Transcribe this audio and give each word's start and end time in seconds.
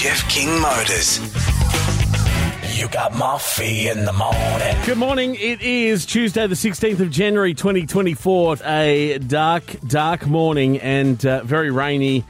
Jeff 0.00 0.26
King 0.30 0.48
Motors. 0.62 1.18
You 2.74 2.88
got 2.88 3.12
Moffee 3.12 3.90
in 3.90 4.06
the 4.06 4.14
morning. 4.14 4.86
Good 4.86 4.96
morning. 4.96 5.34
It 5.34 5.60
is 5.60 6.06
Tuesday, 6.06 6.46
the 6.46 6.54
16th 6.54 7.00
of 7.00 7.10
January, 7.10 7.52
2024. 7.52 8.56
A 8.64 9.18
dark, 9.18 9.62
dark 9.86 10.26
morning 10.26 10.80
and 10.80 11.26
uh, 11.26 11.42
very 11.44 11.70
rainy. 11.70 12.24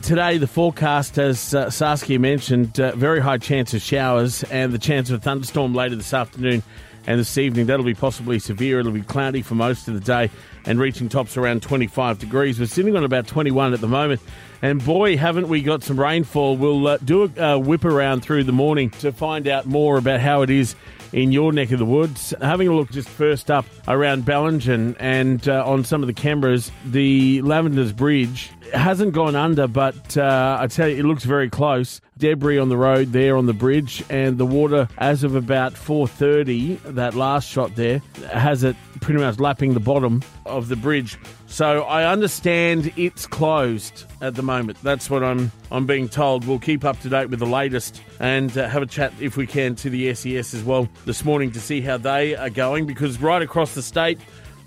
Today, 0.00 0.38
the 0.38 0.46
forecast, 0.46 1.18
as 1.18 1.54
uh, 1.54 1.68
Saskia 1.68 2.18
mentioned, 2.18 2.80
uh, 2.80 2.96
very 2.96 3.20
high 3.20 3.36
chance 3.36 3.74
of 3.74 3.82
showers 3.82 4.42
and 4.44 4.72
the 4.72 4.78
chance 4.78 5.10
of 5.10 5.16
a 5.16 5.22
thunderstorm 5.22 5.74
later 5.74 5.96
this 5.96 6.14
afternoon 6.14 6.62
and 7.06 7.18
this 7.18 7.38
evening. 7.38 7.66
That'll 7.66 7.84
be 7.84 7.94
possibly 7.94 8.38
severe. 8.38 8.80
It'll 8.80 8.92
be 8.92 9.02
cloudy 9.02 9.42
for 9.42 9.54
most 9.54 9.88
of 9.88 9.94
the 9.94 10.00
day 10.00 10.30
and 10.66 10.78
reaching 10.78 11.08
tops 11.08 11.36
around 11.36 11.62
25 11.62 12.18
degrees. 12.18 12.60
We're 12.60 12.66
sitting 12.66 12.96
on 12.96 13.04
about 13.04 13.26
21 13.26 13.74
at 13.74 13.80
the 13.80 13.88
moment. 13.88 14.20
And 14.62 14.84
boy, 14.84 15.16
haven't 15.16 15.48
we 15.48 15.62
got 15.62 15.82
some 15.82 15.98
rainfall. 15.98 16.56
We'll 16.56 16.86
uh, 16.86 16.98
do 16.98 17.24
a 17.24 17.54
uh, 17.54 17.58
whip 17.58 17.84
around 17.84 18.20
through 18.20 18.44
the 18.44 18.52
morning 18.52 18.90
to 18.90 19.12
find 19.12 19.48
out 19.48 19.66
more 19.66 19.96
about 19.96 20.20
how 20.20 20.42
it 20.42 20.50
is 20.50 20.74
in 21.12 21.32
your 21.32 21.52
neck 21.52 21.70
of 21.72 21.78
the 21.78 21.84
woods. 21.84 22.34
Having 22.40 22.68
a 22.68 22.74
look 22.74 22.90
just 22.90 23.08
first 23.08 23.50
up 23.50 23.64
around 23.88 24.24
Bellingen 24.24 24.96
and 25.00 25.48
uh, 25.48 25.64
on 25.66 25.84
some 25.84 26.02
of 26.02 26.06
the 26.06 26.12
cameras, 26.12 26.70
the 26.84 27.42
Lavenders 27.42 27.92
Bridge 27.92 28.50
hasn't 28.72 29.12
gone 29.12 29.36
under, 29.36 29.66
but 29.66 30.16
uh, 30.16 30.58
I 30.60 30.66
tell 30.66 30.88
you, 30.88 30.96
it 30.96 31.04
looks 31.04 31.24
very 31.24 31.48
close. 31.48 32.00
Debris 32.18 32.58
on 32.58 32.68
the 32.68 32.76
road 32.76 33.12
there 33.12 33.36
on 33.36 33.46
the 33.46 33.52
bridge, 33.52 34.04
and 34.10 34.36
the 34.38 34.46
water, 34.46 34.88
as 34.98 35.24
of 35.24 35.34
about 35.34 35.74
4:30, 35.74 36.78
that 36.94 37.14
last 37.14 37.48
shot 37.48 37.74
there 37.76 38.02
has 38.32 38.62
it 38.62 38.76
pretty 39.00 39.20
much 39.20 39.38
lapping 39.38 39.74
the 39.74 39.80
bottom 39.80 40.22
of 40.46 40.68
the 40.68 40.76
bridge. 40.76 41.18
So 41.46 41.82
I 41.82 42.10
understand 42.10 42.92
it's 42.96 43.26
closed 43.26 44.04
at 44.20 44.34
the 44.34 44.42
moment. 44.42 44.78
That's 44.82 45.08
what 45.08 45.22
I'm 45.22 45.50
I'm 45.70 45.86
being 45.86 46.08
told. 46.08 46.46
We'll 46.46 46.58
keep 46.58 46.84
up 46.84 47.00
to 47.00 47.08
date 47.08 47.30
with 47.30 47.38
the 47.38 47.46
latest 47.46 48.02
and 48.18 48.56
uh, 48.56 48.68
have 48.68 48.82
a 48.82 48.86
chat 48.86 49.12
if 49.20 49.36
we 49.36 49.46
can 49.46 49.74
to 49.76 49.90
the 49.90 50.14
SES 50.14 50.54
as 50.54 50.62
well 50.62 50.88
this 51.06 51.24
morning 51.24 51.50
to 51.52 51.60
see 51.60 51.80
how 51.80 51.96
they 51.96 52.36
are 52.36 52.50
going 52.50 52.86
because 52.86 53.20
right 53.20 53.42
across 53.42 53.74
the 53.74 53.82
state 53.82 54.18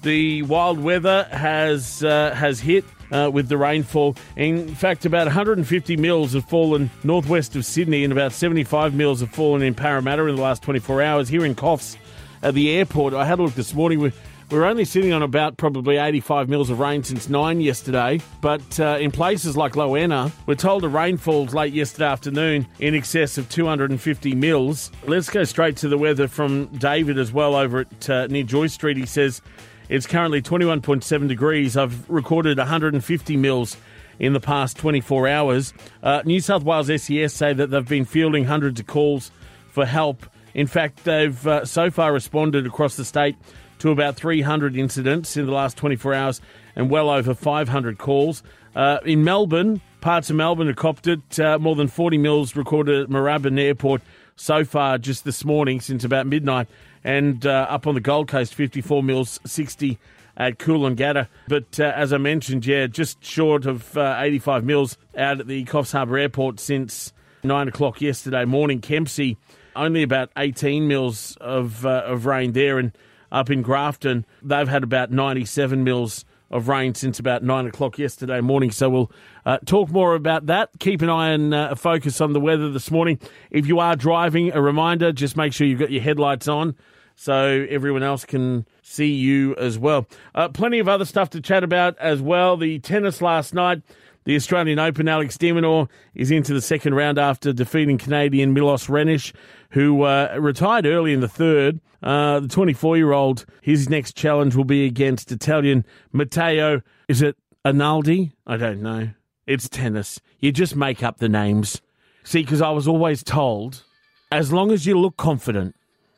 the 0.04 0.42
wild 0.44 0.80
weather 0.80 1.28
has 1.32 2.04
uh, 2.04 2.34
has 2.36 2.60
hit 2.60 2.84
uh, 3.14 3.30
with 3.32 3.48
the 3.48 3.58
rainfall. 3.58 4.16
In 4.36 4.74
fact, 4.76 5.06
about 5.06 5.28
150 5.28 5.96
mils 5.98 6.34
have 6.34 6.46
fallen 6.46 6.90
northwest 7.04 7.56
of 7.56 7.66
Sydney, 7.66 8.04
and 8.04 8.12
about 8.12 8.34
75 8.34 8.94
mils 8.94 9.22
have 9.22 9.30
fallen 9.30 9.62
in 9.62 9.76
Parramatta 9.76 10.26
in 10.26 10.36
the 10.36 10.42
last 10.42 10.64
24 10.64 11.02
hours. 11.02 11.30
Here 11.30 11.46
in 11.46 11.56
Coffs 11.56 11.96
at 12.42 12.56
the 12.56 12.72
airport, 12.72 13.14
I 13.14 13.26
had 13.26 13.40
a 13.40 13.44
look 13.44 13.54
this 13.54 13.74
morning. 13.74 14.00
We 14.00 14.12
we're 14.54 14.66
only 14.66 14.86
sitting 14.86 15.14
on 15.14 15.24
about 15.24 15.58
probably 15.58 15.98
85 15.98 16.48
mils 16.48 16.70
of 16.70 16.80
rain 16.80 17.04
since 17.04 17.28
9 17.28 17.60
yesterday, 17.60 18.22
but 18.40 18.80
uh, 18.80 18.98
in 19.00 19.10
places 19.10 19.58
like 19.58 19.74
Lowanna, 19.74 20.32
we're 20.46 20.54
told 20.54 20.84
the 20.84 20.90
rainfalls 20.90 21.56
late 21.56 21.74
yesterday 21.74 22.06
afternoon 22.06 22.68
in 22.78 22.94
excess 22.94 23.40
of 23.40 23.50
250 23.50 24.36
mils. 24.36 24.92
Let's 25.08 25.30
go 25.32 25.44
straight 25.44 25.78
to 25.78 25.88
the 25.88 25.98
weather 25.98 26.28
from 26.28 26.68
David 26.68 27.18
as 27.18 27.32
well 27.32 27.56
over 27.56 27.80
at 27.80 28.10
uh, 28.10 28.28
near 28.28 28.44
Joy 28.44 28.68
Street. 28.68 28.98
He 28.98 29.08
says 29.08 29.42
it's 29.90 30.08
currently 30.08 30.42
21.7 30.42 31.28
degrees. 31.28 31.78
I've 31.78 32.10
recorded 32.10 32.58
150 32.58 33.38
mils 33.38 33.78
in 34.20 34.34
the 34.34 34.40
past 34.40 34.78
24 34.78 35.28
hours. 35.28 35.74
Uh, 36.02 36.22
New 36.26 36.40
South 36.40 36.64
Wales 36.64 36.88
SES 36.88 37.34
say 37.34 37.54
that 37.54 37.68
they've 37.68 37.88
been 37.88 38.06
fielding 38.06 38.46
hundreds 38.46 38.80
of 38.80 38.88
calls 38.88 39.32
for 39.70 39.86
help. 39.86 40.26
In 40.54 40.68
fact, 40.68 41.04
they've 41.04 41.48
uh, 41.48 41.66
so 41.66 41.90
far 41.90 42.14
responded 42.14 42.66
across 42.66 42.96
the 42.96 43.06
state 43.06 43.36
to 43.80 43.92
about 43.92 44.16
300 44.16 44.78
incidents 44.78 45.36
in 45.36 45.46
the 45.46 45.52
last 45.52 45.78
24 45.78 46.14
hours 46.14 46.42
and 46.76 46.90
well 46.90 47.10
over 47.10 47.34
500 47.34 47.98
calls. 47.98 48.44
Uh, 48.76 49.00
in 49.06 49.24
Melbourne, 49.24 49.82
parts 50.02 50.30
of 50.30 50.36
Melbourne 50.36 50.68
have 50.68 50.76
copped 50.76 51.08
it. 51.08 51.40
Uh, 51.40 51.60
more 51.60 51.76
than 51.76 51.88
40 51.88 52.18
mils 52.18 52.56
recorded 52.56 53.04
at 53.04 53.10
Moorabbin 53.10 53.60
Airport 53.60 54.02
so 54.36 54.64
far 54.64 54.98
just 54.98 55.26
this 55.26 55.44
morning 55.44 55.82
since 55.82 56.04
about 56.04 56.28
midnight. 56.28 56.68
And 57.04 57.46
uh, 57.46 57.68
up 57.70 57.88
on 57.88 57.96
the 57.96 58.02
Gold 58.02 58.28
Coast, 58.28 58.54
54 58.54 59.04
mils, 59.04 59.40
60 59.46 60.00
at 60.38 60.58
Coolangatta. 60.58 61.28
But 61.48 61.80
uh, 61.80 61.92
as 61.96 62.14
I 62.14 62.18
mentioned, 62.18 62.66
yeah, 62.66 62.88
just 62.88 63.24
short 63.24 63.66
of 63.66 63.98
uh, 63.98 64.16
85 64.20 64.64
mils 64.64 64.98
out 65.18 65.40
at 65.40 65.48
the 65.48 65.66
Coffs 65.66 65.92
Harbour 65.92 66.18
Airport 66.18 66.60
since 66.60 67.14
9 67.44 67.68
o'clock 67.68 68.02
yesterday 68.02 68.46
morning. 68.46 68.82
Kempsey, 68.82 69.38
only 69.76 70.04
about 70.04 70.30
18 70.38 70.88
mils 70.88 71.38
of, 71.42 71.86
uh, 71.86 72.04
of 72.06 72.26
rain 72.26 72.54
there. 72.54 72.80
And 72.80 72.94
up 73.34 73.50
in 73.50 73.64
Grafton. 73.64 74.26
They've 74.42 74.68
had 74.68 74.84
about 74.84 75.12
97 75.12 75.84
mils 75.84 76.24
of 76.52 76.68
rain 76.68 76.94
since 76.94 77.20
about 77.20 77.44
nine 77.44 77.66
o'clock 77.66 77.98
yesterday 77.98 78.40
morning. 78.40 78.70
So 78.70 78.90
we'll 78.90 79.12
uh, 79.46 79.58
talk 79.66 79.90
more 79.90 80.16
about 80.16 80.48
that. 80.48 80.70
Keep 80.80 81.02
an 81.02 81.10
eye 81.10 81.30
and 81.30 81.54
uh, 81.54 81.76
focus 81.76 82.22
on 82.22 82.34
the 82.34 82.40
weather 82.40 82.70
this 82.70 82.92
morning. 82.92 83.20
If 83.52 83.68
you 83.68 83.80
are 83.80 83.96
driving, 83.96 84.52
a 84.54 84.62
reminder 84.62 85.12
just 85.12 85.38
make 85.38 85.54
sure 85.54 85.68
you've 85.68 85.80
got 85.80 85.92
your 85.92 86.02
headlights 86.02 86.48
on 86.48 86.76
so 87.16 87.66
everyone 87.70 88.04
else 88.04 88.26
can 88.26 88.66
see 88.82 89.14
you 89.14 89.56
as 89.56 89.78
well. 89.78 90.08
Uh, 90.34 90.50
plenty 90.50 90.80
of 90.80 90.88
other 90.88 91.06
stuff 91.06 91.30
to 91.32 91.42
chat 91.42 91.64
about 91.64 91.98
as 92.00 92.22
well. 92.22 92.58
The 92.58 92.80
tennis 92.80 93.22
last 93.22 93.54
night. 93.54 93.82
The 94.26 94.38
Australian 94.38 94.80
Open, 94.80 95.10
Alex 95.10 95.38
de 95.38 95.52
Minaur 95.52 95.90
is 96.16 96.32
into 96.32 96.54
the 96.54 96.62
second 96.62 96.96
round 96.96 97.20
after 97.20 97.52
defeating 97.52 97.98
Canadian 97.98 98.54
Milos 98.54 98.88
Raonic, 98.88 99.34
who 99.72 100.04
uh, 100.04 100.38
retired 100.40 100.86
early 100.86 101.12
in 101.12 101.20
the 101.20 101.28
third. 101.28 101.82
Uh, 102.02 102.40
the 102.40 102.48
24 102.48 102.96
year 102.96 103.12
old, 103.12 103.46
his 103.62 103.90
next 103.90 104.16
challenge 104.16 104.56
will 104.56 104.64
be 104.64 104.86
against 104.86 105.32
Italian 105.32 105.86
Matteo. 106.14 106.82
Is 107.10 107.22
it 107.22 107.36
Analdi? 107.66 108.32
I 108.48 108.56
don't 108.56 108.82
know. 108.82 109.10
It's 109.46 109.68
tennis. 109.68 110.20
You 110.40 110.52
just 110.52 110.76
make 110.76 111.04
up 111.04 111.18
the 111.18 111.30
names. 111.30 111.82
See, 112.24 112.42
because 112.42 112.62
I 112.62 112.72
was 112.72 112.88
always 112.88 113.24
told, 113.24 113.84
as 114.32 114.54
long 114.54 114.72
as 114.72 114.86
you 114.86 114.98
look 114.98 115.18
confident, 115.18 115.76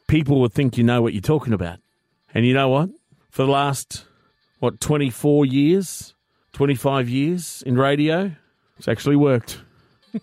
people 0.07 0.39
will 0.39 0.49
think 0.49 0.77
you 0.77 0.83
know 0.83 1.01
what 1.01 1.13
you're 1.13 1.21
talking 1.21 1.53
about. 1.53 1.79
And 2.33 2.45
you 2.45 2.53
know 2.53 2.69
what? 2.69 2.89
For 3.31 3.43
the 3.43 3.51
last, 3.51 4.05
what, 4.59 4.79
24 4.79 5.45
years, 5.45 6.13
25 6.53 7.09
years 7.09 7.63
in 7.65 7.77
radio. 7.77 8.31
It's 8.77 8.87
actually 8.87 9.15
worked. 9.15 9.61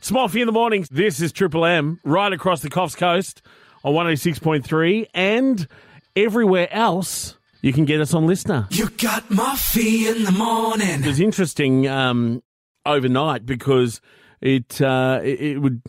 Smoffy 0.00 0.40
in 0.40 0.46
the 0.46 0.52
mornings. 0.52 0.88
This 0.90 1.20
is 1.20 1.32
Triple 1.32 1.64
M 1.64 2.00
right 2.04 2.32
across 2.32 2.62
the 2.62 2.70
Coffs 2.70 2.96
Coast 2.96 3.42
on 3.84 3.94
106.3 3.94 5.08
and 5.14 5.66
everywhere 6.14 6.72
else. 6.72 7.36
You 7.62 7.72
can 7.72 7.84
get 7.84 8.00
us 8.00 8.12
on 8.12 8.26
listener. 8.26 8.66
You 8.70 8.88
got 8.90 9.30
Moffee 9.30 10.06
in 10.14 10.24
the 10.24 10.32
morning. 10.32 11.02
It 11.02 11.06
was 11.06 11.20
interesting 11.20 11.86
um, 11.88 12.42
overnight 12.84 13.46
because 13.46 14.00
it, 14.40 14.82
uh, 14.82 15.20
it 15.22 15.40
it 15.40 15.58
would 15.58 15.80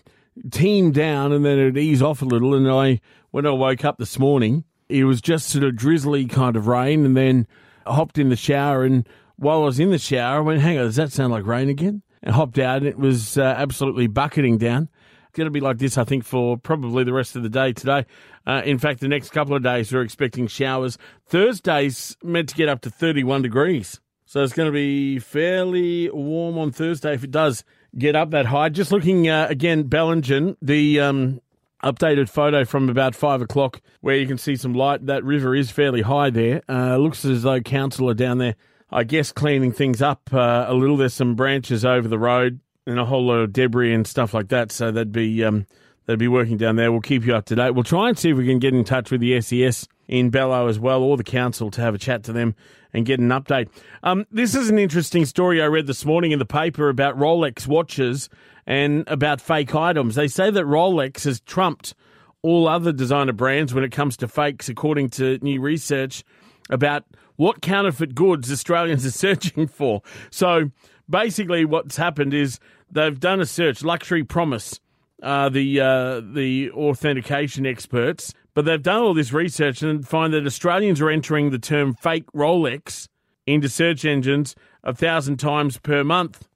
teem 0.52 0.92
down 0.92 1.32
and 1.32 1.44
then 1.44 1.60
it'd 1.60 1.78
ease 1.78 2.02
off 2.02 2.22
a 2.22 2.26
little. 2.26 2.54
And 2.54 2.70
I, 2.70 3.02
when 3.32 3.46
I 3.46 3.52
woke 3.52 3.84
up 3.84 3.98
this 3.98 4.18
morning, 4.20 4.64
it 4.88 5.04
was 5.04 5.20
just 5.20 5.50
sort 5.50 5.64
of 5.64 5.76
drizzly 5.76 6.26
kind 6.26 6.56
of 6.56 6.68
rain, 6.68 7.06
and 7.06 7.18
then 7.18 7.48
I 7.86 7.96
hopped 7.96 8.18
in 8.18 8.30
the 8.30 8.36
shower 8.36 8.84
and 8.84 9.08
while 9.38 9.64
I 9.64 9.66
was 9.66 9.80
in 9.80 9.92
the 9.92 10.00
shower, 10.00 10.38
I 10.38 10.42
went, 10.42 10.62
hang 10.62 10.78
on, 10.78 10.86
does 10.86 10.96
that 10.96 11.12
sound 11.12 11.32
like 11.34 11.46
rain 11.46 11.70
again? 11.70 12.02
And 12.22 12.34
hopped 12.34 12.58
out, 12.58 12.78
and 12.78 12.88
it 12.88 12.98
was 12.98 13.38
uh, 13.38 13.42
absolutely 13.42 14.08
bucketing 14.08 14.58
down. 14.58 14.90
Going 15.34 15.46
to 15.46 15.52
be 15.52 15.60
like 15.60 15.78
this, 15.78 15.98
I 15.98 16.04
think, 16.04 16.24
for 16.24 16.58
probably 16.58 17.04
the 17.04 17.14
rest 17.14 17.36
of 17.36 17.44
the 17.44 17.50
day 17.50 17.74
today. 17.74 18.06
Uh, 18.46 18.62
in 18.66 18.78
fact, 18.78 19.00
the 19.00 19.08
next 19.08 19.32
couple 19.32 19.56
of 19.56 19.64
days, 19.64 19.92
we're 19.92 20.02
expecting 20.02 20.48
showers. 20.48 20.98
Thursday's 21.28 22.16
meant 22.24 22.50
to 22.50 22.56
get 22.56 22.70
up 22.70 22.82
to 22.82 22.90
31 22.90 23.42
degrees. 23.42 24.00
So 24.26 24.44
it's 24.44 24.54
going 24.54 24.68
to 24.68 24.74
be 24.74 25.20
fairly 25.20 26.10
warm 26.12 26.58
on 26.58 26.72
Thursday 26.72 27.14
if 27.14 27.24
it 27.24 27.32
does 27.32 27.64
get 27.98 28.16
up 28.16 28.32
that 28.32 28.46
high. 28.46 28.70
Just 28.70 28.92
looking 28.92 29.28
uh, 29.28 29.48
again, 29.50 29.86
Bellingen, 29.86 30.56
the 30.62 31.00
um, 31.00 31.42
updated 31.84 32.30
photo 32.30 32.64
from 32.64 32.90
about 32.90 33.16
five 33.16 33.42
o'clock 33.42 33.82
where 34.02 34.16
you 34.16 34.28
can 34.28 34.38
see 34.38 34.56
some 34.56 34.74
light. 34.74 35.06
That 35.06 35.24
river 35.24 35.56
is 35.56 35.72
fairly 35.72 36.02
high 36.02 36.30
there. 36.30 36.62
Uh, 36.70 36.98
looks 36.98 37.26
as 37.26 37.44
though 37.44 37.60
council 37.60 38.10
are 38.10 38.16
down 38.16 38.38
there 38.38 38.56
I 38.94 39.04
guess 39.04 39.32
cleaning 39.32 39.72
things 39.72 40.04
up 40.04 40.30
uh, 40.32 40.66
a 40.68 40.74
little. 40.76 40.98
There's 40.98 41.16
some 41.16 41.34
branches 41.34 41.84
over 41.84 42.08
the 42.08 42.20
road 42.20 42.60
and 42.86 43.00
a 43.00 43.06
whole 43.06 43.26
lot 43.26 43.40
of 43.40 43.54
debris 43.54 43.94
and 43.94 44.06
stuff 44.06 44.34
like 44.34 44.50
that. 44.50 44.72
So 44.72 44.92
they'd 44.92 45.12
be 45.12 45.44
um, 45.44 45.66
they'd 46.06 46.20
be 46.20 46.28
working 46.28 46.58
down 46.58 46.76
there. 46.76 46.92
We'll 46.92 47.02
keep 47.02 47.26
you 47.26 47.36
up 47.36 47.46
to 47.46 47.56
date. 47.56 47.72
We'll 47.72 47.84
try 47.84 48.10
and 48.10 48.18
see 48.18 48.32
if 48.32 48.38
we 48.38 48.46
can 48.46 48.60
get 48.60 48.74
in 48.74 48.84
touch 48.84 49.12
with 49.12 49.22
the 49.22 49.40
SES 49.42 49.88
in 50.08 50.30
Bello 50.30 50.68
as 50.68 50.80
well, 50.80 51.02
or 51.02 51.18
the 51.18 51.24
council 51.24 51.72
to 51.72 51.82
have 51.82 51.96
a 51.96 51.98
chat 51.98 52.24
to 52.24 52.34
them 52.34 52.56
and 52.94 53.06
get 53.06 53.20
an 53.20 53.30
update. 53.30 53.70
Um, 54.04 54.26
this 54.32 54.54
is 54.54 54.70
an 54.70 54.78
interesting 54.78 55.26
story 55.26 55.62
I 55.62 55.66
read 55.66 55.88
this 55.88 56.06
morning 56.06 56.32
in 56.32 56.40
the 56.40 56.46
paper 56.46 56.90
about 56.90 57.18
Rolex 57.18 57.66
watches 57.66 58.30
and 58.68 59.04
about 59.08 59.42
fake 59.42 59.74
items. 59.74 60.16
They 60.16 60.28
say 60.28 60.52
that 60.52 60.66
Rolex 60.66 61.24
has 61.24 61.40
trumped 61.42 61.96
all 62.44 62.68
other 62.68 62.92
designer 62.92 63.34
brands 63.34 63.74
when 63.74 63.84
it 63.84 63.92
comes 63.92 64.18
to 64.18 64.28
fakes, 64.28 64.70
according 64.70 65.10
to 65.10 65.40
new 65.42 65.62
research 65.62 66.24
about 66.70 67.06
what 67.36 67.62
counterfeit 67.62 68.14
goods 68.14 68.52
Australians 68.52 69.06
are 69.06 69.12
searching 69.36 69.68
for. 69.68 70.02
So 70.30 70.70
basically, 71.14 71.64
what's 71.64 71.96
happened 71.96 72.34
is 72.34 72.60
they've 72.92 73.20
done 73.20 73.40
a 73.40 73.46
search. 73.46 73.84
Luxury 73.84 74.24
Promise, 74.24 74.80
uh, 75.22 75.48
the 75.48 75.80
uh, 75.80 76.22
the 76.22 76.72
authentication 76.72 77.66
experts, 77.66 78.34
but 78.56 78.66
they've 78.66 78.82
done 78.82 79.02
all 79.04 79.14
this 79.14 79.32
research 79.32 79.84
and 79.84 80.06
find 80.06 80.34
that 80.34 80.46
Australians 80.46 81.00
are 81.00 81.10
entering 81.10 81.52
the 81.52 81.60
term 81.60 81.94
fake 81.94 82.26
Rolex 82.34 83.08
into 83.46 83.70
search 83.70 84.04
engines 84.04 84.56
a 84.84 84.94
thousand 84.94 85.38
times 85.38 85.78
per 85.78 86.04
month. 86.04 86.50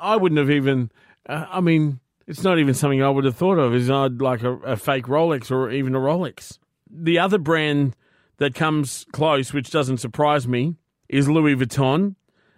I 0.00 0.16
wouldn't 0.16 0.38
have 0.38 0.50
even. 0.50 0.92
Uh, 1.26 1.46
I 1.50 1.60
mean, 1.62 1.98
it's 2.26 2.44
not 2.44 2.58
even 2.58 2.74
something 2.74 3.02
I 3.02 3.08
would 3.08 3.24
have 3.24 3.36
thought 3.36 3.58
of 3.58 3.74
is 3.74 3.90
I'd 3.90 4.20
like 4.20 4.42
a, 4.42 4.52
a 4.58 4.76
fake 4.76 5.06
Rolex 5.06 5.50
or 5.50 5.70
even 5.70 5.94
a 5.94 5.98
Rolex. 5.98 6.58
The 6.90 7.18
other 7.18 7.38
brand 7.38 7.96
that 8.36 8.54
comes 8.54 9.06
close, 9.12 9.54
which 9.54 9.70
doesn't 9.70 9.98
surprise 9.98 10.46
me, 10.46 10.76
is 11.08 11.28
Louis 11.28 11.56
Vuitton, 11.56 12.16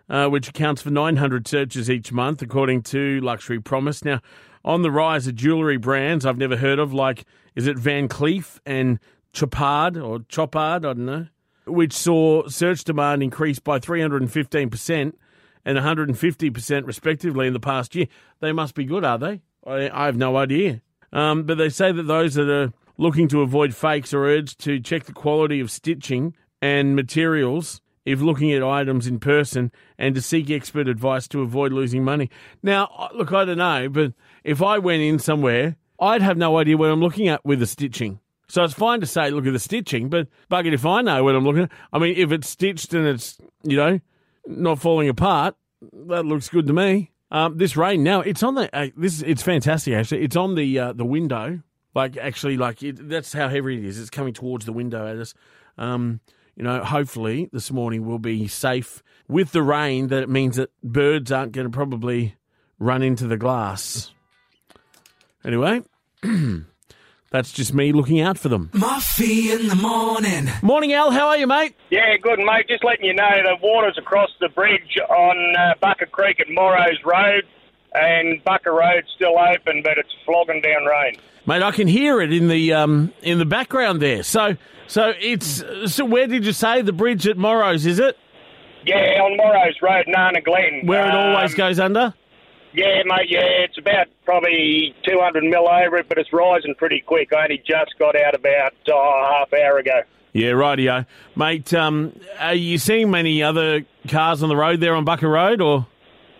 uh, 0.09 0.29
which 0.29 0.49
accounts 0.49 0.83
for 0.83 0.91
900 0.91 1.47
searches 1.47 1.91
each 1.91 2.13
month, 2.13 2.43
according 2.43 2.83
to 2.83 3.21
Luxury 3.21 3.61
Promise. 3.61 4.05
Now, 4.05 4.21
on 4.65 4.83
the 4.83 4.91
rise 4.91 5.27
of 5.27 5.35
jewellery 5.35 5.77
brands 5.77 6.27
I've 6.27 6.39
never 6.39 6.57
heard 6.57 6.79
of, 6.79 6.93
like, 6.93 7.25
is 7.55 7.67
it 7.67 7.79
Van 7.79 8.09
Cleef 8.09 8.59
and 8.67 8.99
Chopard 9.33 9.97
or 9.97 10.21
Chopard, 10.29 10.85
I 10.85 10.93
don't 10.93 11.07
know, 11.07 11.27
which 11.67 11.93
saw 11.93 12.49
search 12.49 12.85
demand 12.85 13.23
increase 13.23 13.59
by 13.59 13.79
315% 13.79 15.13
and 15.65 15.79
150% 15.79 16.87
respectively 16.87 17.47
in 17.47 17.53
the 17.53 17.61
past 17.61 17.95
year. 17.95 18.07
They 18.41 18.53
must 18.53 18.75
be 18.75 18.85
good, 18.85 19.05
are 19.05 19.19
they? 19.19 19.43
I, 19.67 19.91
I 19.91 20.07
have 20.07 20.17
no 20.17 20.37
idea. 20.37 20.81
Um, 21.13 21.45
but 21.45 21.59
they 21.59 21.69
say 21.69 21.93
that 21.93 22.05
those 22.05 22.35
that 22.35 22.49
are 22.49 22.73
looking 22.99 23.29
to 23.29 23.43
avoid 23.43 23.75
fakes 23.75 24.15
are 24.15 24.25
urged 24.25 24.61
to 24.61 24.81
check 24.81 25.05
the 25.05 25.13
quality 25.13 25.61
of 25.61 25.71
stitching 25.71 26.35
and 26.63 26.97
materials 26.97 27.81
if 28.07 28.21
looking 28.21 28.53
at 28.53 28.63
items 28.63 29.07
in 29.07 29.19
person 29.19 29.71
and 29.99 30.15
to 30.15 30.23
seek 30.23 30.49
expert 30.49 30.89
advice 30.89 31.29
to 31.29 31.43
avoid 31.43 31.73
losing 31.73 32.05
money. 32.05 32.31
Now, 32.63 33.11
look, 33.15 33.33
I 33.33 33.45
don't 33.45 33.59
know, 33.59 33.89
but 33.91 34.15
if 34.45 34.63
I 34.63 34.79
went 34.79 35.03
in 35.03 35.19
somewhere, 35.19 35.77
I'd 36.01 36.23
have 36.23 36.39
no 36.39 36.57
idea 36.57 36.77
what 36.79 36.91
I'm 36.91 37.01
looking 37.01 37.29
at 37.29 37.45
with 37.45 37.59
the 37.59 37.67
stitching. 37.67 38.21
So 38.49 38.63
it's 38.63 38.75
fine 38.75 39.01
to 39.01 39.07
say, 39.07 39.31
look 39.31 39.47
at 39.47 39.53
the 39.53 39.59
stitching, 39.59 40.09
but 40.09 40.29
bugger 40.51 40.73
if 40.73 40.87
I 40.87 41.03
know 41.03 41.25
what 41.25 41.35
I'm 41.35 41.45
looking 41.45 41.65
at. 41.65 41.73
I 41.93 41.99
mean, 41.99 42.15
if 42.17 42.31
it's 42.31 42.49
stitched 42.49 42.95
and 42.95 43.07
it's, 43.07 43.39
you 43.65 43.77
know, 43.77 43.99
not 44.47 44.79
falling 44.79 45.09
apart, 45.09 45.57
that 46.07 46.25
looks 46.25 46.49
good 46.49 46.67
to 46.69 46.73
me. 46.73 47.11
Um, 47.33 47.59
this 47.59 47.77
rain 47.77 48.05
now, 48.05 48.21
it's 48.21 48.45
on 48.45 48.55
the, 48.55 48.75
uh, 48.75 48.89
this 48.97 49.21
it's 49.23 49.43
fantastic 49.43 49.95
actually. 49.95 50.23
It's 50.23 50.37
on 50.37 50.55
the 50.55 50.79
uh, 50.79 50.93
the 50.93 51.05
window. 51.05 51.61
Like 51.93 52.17
actually, 52.17 52.57
like 52.57 52.85
it, 52.85 53.09
that's 53.09 53.33
how 53.33 53.49
heavy 53.49 53.79
it 53.79 53.85
is. 53.85 53.99
It's 53.99 54.11
coming 54.11 54.33
towards 54.33 54.65
the 54.65 54.73
window 54.73 55.09
at 55.09 55.17
us. 55.17 55.35
Um, 55.77 56.21
you 56.57 56.63
know, 56.65 56.83
hopefully 56.83 57.49
this 57.53 57.71
morning 57.71 58.07
we'll 58.07 58.19
be 58.19 58.49
safe 58.49 59.03
with 59.29 59.53
the 59.53 59.63
rain. 59.63 60.09
That 60.09 60.23
it 60.23 60.29
means 60.29 60.57
that 60.57 60.71
birds 60.83 61.31
aren't 61.31 61.53
going 61.53 61.67
to 61.67 61.71
probably 61.71 62.35
run 62.79 63.03
into 63.03 63.27
the 63.27 63.37
glass. 63.37 64.13
Anyway, 65.45 65.83
that's 67.31 67.53
just 67.53 67.73
me 67.75 67.93
looking 67.93 68.21
out 68.21 68.39
for 68.39 68.49
them. 68.49 68.71
Moffee 68.73 69.53
in 69.53 69.69
the 69.69 69.77
morning. 69.77 70.49
Morning, 70.63 70.93
Al. 70.93 71.11
How 71.11 71.29
are 71.29 71.37
you, 71.37 71.47
mate? 71.47 71.75
Yeah, 71.91 72.17
good, 72.21 72.39
mate. 72.39 72.67
Just 72.69 72.83
letting 72.83 73.05
you 73.05 73.15
know 73.15 73.31
the 73.45 73.57
water's 73.63 73.99
across 73.99 74.31
the 74.41 74.49
bridge 74.49 74.99
on 75.09 75.57
uh, 75.57 75.75
Bucca 75.81 76.07
Creek 76.07 76.41
at 76.41 76.47
Morrow's 76.51 76.99
Road, 77.05 77.45
and 77.97 78.43
Bucca 78.45 78.71
Road's 78.71 79.09
still 79.15 79.39
open, 79.39 79.83
but 79.83 79.99
it's 79.99 80.13
flogging 80.25 80.61
down 80.61 80.85
rain. 80.85 81.17
Mate, 81.47 81.63
I 81.63 81.71
can 81.71 81.87
hear 81.89 82.21
it 82.21 82.33
in 82.33 82.49
the 82.49 82.73
um, 82.73 83.13
in 83.23 83.39
the 83.39 83.45
background 83.47 84.03
there. 84.03 84.23
So, 84.23 84.57
so 84.89 85.13
it's 85.21 85.63
so. 85.87 86.05
Where 86.05 86.27
did 86.27 86.45
you 86.45 86.53
say 86.53 86.83
the 86.83 86.93
bridge 86.93 87.27
at 87.27 87.37
Morrow's? 87.37 87.87
Is 87.87 87.99
it 87.99 88.19
Yeah, 88.85 89.21
on 89.23 89.37
Morrow's 89.37 89.77
Road, 89.81 90.05
Nana 90.09 90.41
Glen. 90.41 90.83
where 90.87 91.07
it 91.07 91.15
always 91.15 91.53
Um, 91.53 91.57
goes 91.59 91.79
under? 91.79 92.15
Yeah, 92.73 93.03
mate, 93.07 93.31
yeah, 93.31 93.41
it's 93.65 93.79
about 93.79 94.07
probably 94.27 94.95
200 95.05 95.45
mil 95.45 95.67
over 95.67 95.97
it, 95.97 96.11
but 96.11 96.19
it's 96.19 96.31
rising 96.31 96.75
pretty 96.75 97.01
quick. 97.01 97.33
I 97.33 97.45
only 97.45 97.63
just 97.67 97.99
got 97.99 98.15
out 98.21 98.35
about 98.35 98.75
oh, 98.93 99.27
half 99.39 99.51
hour 99.55 99.79
ago. 99.79 100.03
Yeah, 100.35 100.51
rightio, 100.51 101.07
mate. 101.37 101.73
Um, 101.73 102.13
are 102.39 102.53
you 102.53 102.77
seeing 102.77 103.11
many 103.11 103.43
other 103.43 103.87
cars 104.09 104.43
on 104.43 104.51
the 104.51 104.57
road 104.57 104.81
there 104.81 104.95
on 104.95 105.05
Bucca 105.07 105.27
Road, 105.27 105.63
or 105.63 105.87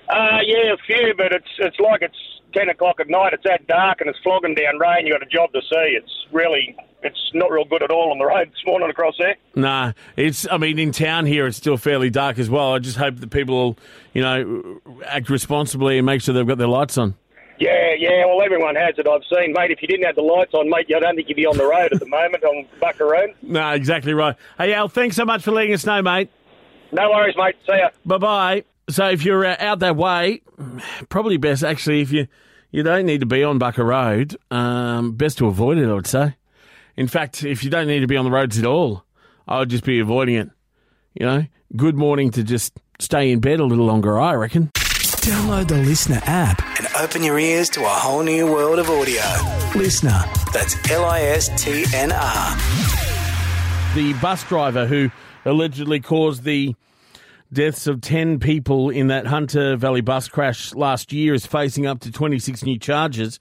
Uh, 0.09 0.39
yeah, 0.45 0.73
a 0.73 0.77
few, 0.87 1.15
but 1.17 1.33
it's 1.33 1.49
it's 1.59 1.79
like 1.81 2.03
it's 2.03 2.17
10 2.55 2.69
o'clock 2.69 3.01
at 3.01 3.09
night. 3.09 3.33
It's 3.33 3.43
that 3.45 3.67
dark 3.67 4.01
and 4.01 4.09
it's 4.09 4.19
flogging 4.23 4.55
down 4.55 4.79
rain. 4.79 5.07
you 5.07 5.13
got 5.13 5.23
a 5.23 5.27
job 5.27 5.53
to 5.53 5.61
see. 5.61 5.99
It's 5.99 6.13
really, 6.33 6.77
it's 7.03 7.31
not 7.35 7.51
real 7.51 7.65
good 7.65 7.83
at 7.83 7.91
all 7.91 8.13
on 8.13 8.19
the 8.19 8.25
road 8.25 8.49
this 8.53 8.63
morning 8.67 8.89
across 8.89 9.15
there. 9.19 9.37
nah? 9.55 9.93
It's. 10.17 10.47
I 10.51 10.57
mean, 10.59 10.79
in 10.79 10.93
town 10.93 11.27
here, 11.27 11.47
it's 11.47 11.57
still 11.57 11.77
fairly 11.77 12.11
dark 12.11 12.39
as 12.39 12.49
well. 12.49 12.75
I 12.75 12.79
just 12.79 12.97
hope 12.97 13.17
that 13.17 13.31
people 13.31 13.55
will, 13.57 13.79
you 14.15 14.23
know, 14.23 14.81
act 15.07 15.29
responsibly 15.29 15.99
and 15.99 16.07
make 16.07 16.23
sure 16.23 16.35
they've 16.35 16.47
got 16.47 16.59
their 16.59 16.69
lights 16.69 16.97
on. 16.99 17.15
Yeah, 17.59 17.95
yeah, 17.99 18.27
well, 18.27 18.43
everyone 18.43 18.77
has 18.77 18.99
it, 18.99 19.09
I've 19.09 19.23
seen. 19.35 19.55
Mate, 19.55 19.71
if 19.71 19.81
you 19.81 19.89
didn't 19.89 20.05
have 20.05 20.15
the 20.15 20.21
lights 20.21 20.53
on, 20.53 20.69
mate, 20.69 20.89
I 20.95 21.01
don't 21.01 21.17
think 21.17 21.27
you'd 21.29 21.37
be 21.37 21.47
on 21.47 21.57
the 21.57 21.65
road 21.65 21.91
at 21.91 22.01
the 22.01 22.07
moment 22.19 22.45
on 22.45 22.67
Bucca 22.81 23.03
Road. 23.05 23.31
No, 23.43 23.71
exactly 23.71 24.13
right. 24.13 24.37
Hey, 24.59 24.75
Al, 24.75 24.89
thanks 24.89 25.17
so 25.17 25.25
much 25.25 25.43
for 25.43 25.53
letting 25.53 25.73
us 25.73 25.87
know, 25.87 26.03
mate. 26.03 26.31
No 26.93 27.11
worries, 27.11 27.35
mate. 27.37 27.57
See 27.67 27.73
ya. 27.79 27.89
Bye 28.05 28.19
bye. 28.19 28.76
So 28.89 29.09
if 29.09 29.25
you're 29.25 29.45
uh, 29.45 29.57
out 29.59 29.81
that 29.81 29.97
way, 29.97 30.43
probably 31.09 31.37
best 31.37 31.65
actually 31.65 32.03
if 32.03 32.13
you 32.13 32.29
you 32.71 32.83
don't 32.83 33.07
need 33.07 33.21
to 33.21 33.27
be 33.27 33.43
on 33.43 33.59
Bucca 33.59 33.83
Road. 33.83 34.37
Um, 34.51 35.13
best 35.13 35.39
to 35.39 35.47
avoid 35.47 35.79
it, 35.79 35.89
I 35.89 35.95
would 35.95 36.07
say. 36.07 36.37
In 36.97 37.09
fact, 37.09 37.43
if 37.43 37.65
you 37.65 37.71
don't 37.71 37.87
need 37.87 38.01
to 38.01 38.07
be 38.07 38.17
on 38.17 38.25
the 38.25 38.31
roads 38.31 38.59
at 38.59 38.65
all, 38.65 39.05
I 39.47 39.59
would 39.59 39.71
just 39.71 39.85
be 39.85 39.99
avoiding 39.99 40.37
it. 40.37 40.51
You 41.15 41.27
know, 41.27 41.47
good 41.75 41.97
morning 41.97 42.31
to 42.33 42.43
just 42.43 42.79
stay 42.99 43.31
in 43.33 43.41
bed 43.41 43.61
a 43.61 43.65
little 43.65 43.87
longer. 43.87 44.19
I 44.19 44.35
reckon. 44.35 44.71
Download 44.75 45.67
the 45.67 45.79
Listener 45.79 46.21
app 46.25 46.63
and 46.79 46.87
open 47.01 47.23
your 47.23 47.39
ears 47.39 47.69
to 47.71 47.83
a 47.85 47.89
whole 47.89 48.23
new 48.23 48.47
world 48.47 48.79
of 48.79 48.89
audio. 48.89 49.23
Listener. 49.75 50.23
That's 50.53 50.91
L 50.91 51.05
I 51.05 51.21
S 51.23 51.49
T 51.63 51.85
N 51.93 52.13
R. 52.13 52.57
the 53.95 54.13
bus 54.21 54.45
driver 54.45 54.87
who 54.87 55.11
allegedly 55.45 56.01
caused 56.01 56.45
the 56.45 56.75
deaths 57.53 57.87
of 57.87 58.01
10 58.01 58.39
people 58.41 58.91
in 58.91 59.09
that 59.09 59.27
Hunter 59.27 59.77
Valley 59.77 60.01
bus 60.01 60.29
crash 60.29 60.75
last 60.75 61.13
year 61.13 61.35
is 61.35 61.47
facing 61.47 61.87
up 61.87 62.01
to 62.01 62.13
26 62.13 62.65
new 62.65 62.79
charges. 62.79 63.39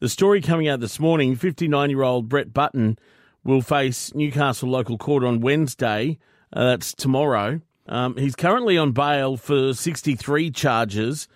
The 0.00 0.08
story 0.08 0.40
coming 0.40 0.68
out 0.68 0.80
this 0.80 0.98
morning 0.98 1.36
59 1.36 1.90
year 1.90 2.02
old 2.02 2.28
Brett 2.28 2.52
Button 2.52 2.98
will 3.44 3.62
face 3.62 4.14
Newcastle 4.14 4.68
local 4.68 4.98
court 4.98 5.24
on 5.24 5.40
Wednesday. 5.40 6.18
Uh, 6.52 6.64
that's 6.64 6.94
tomorrow. 6.94 7.60
Um, 7.86 8.16
he's 8.16 8.34
currently 8.34 8.78
on 8.78 8.92
bail 8.92 9.36
for 9.36 9.74
63 9.74 10.50
charges 10.50 11.28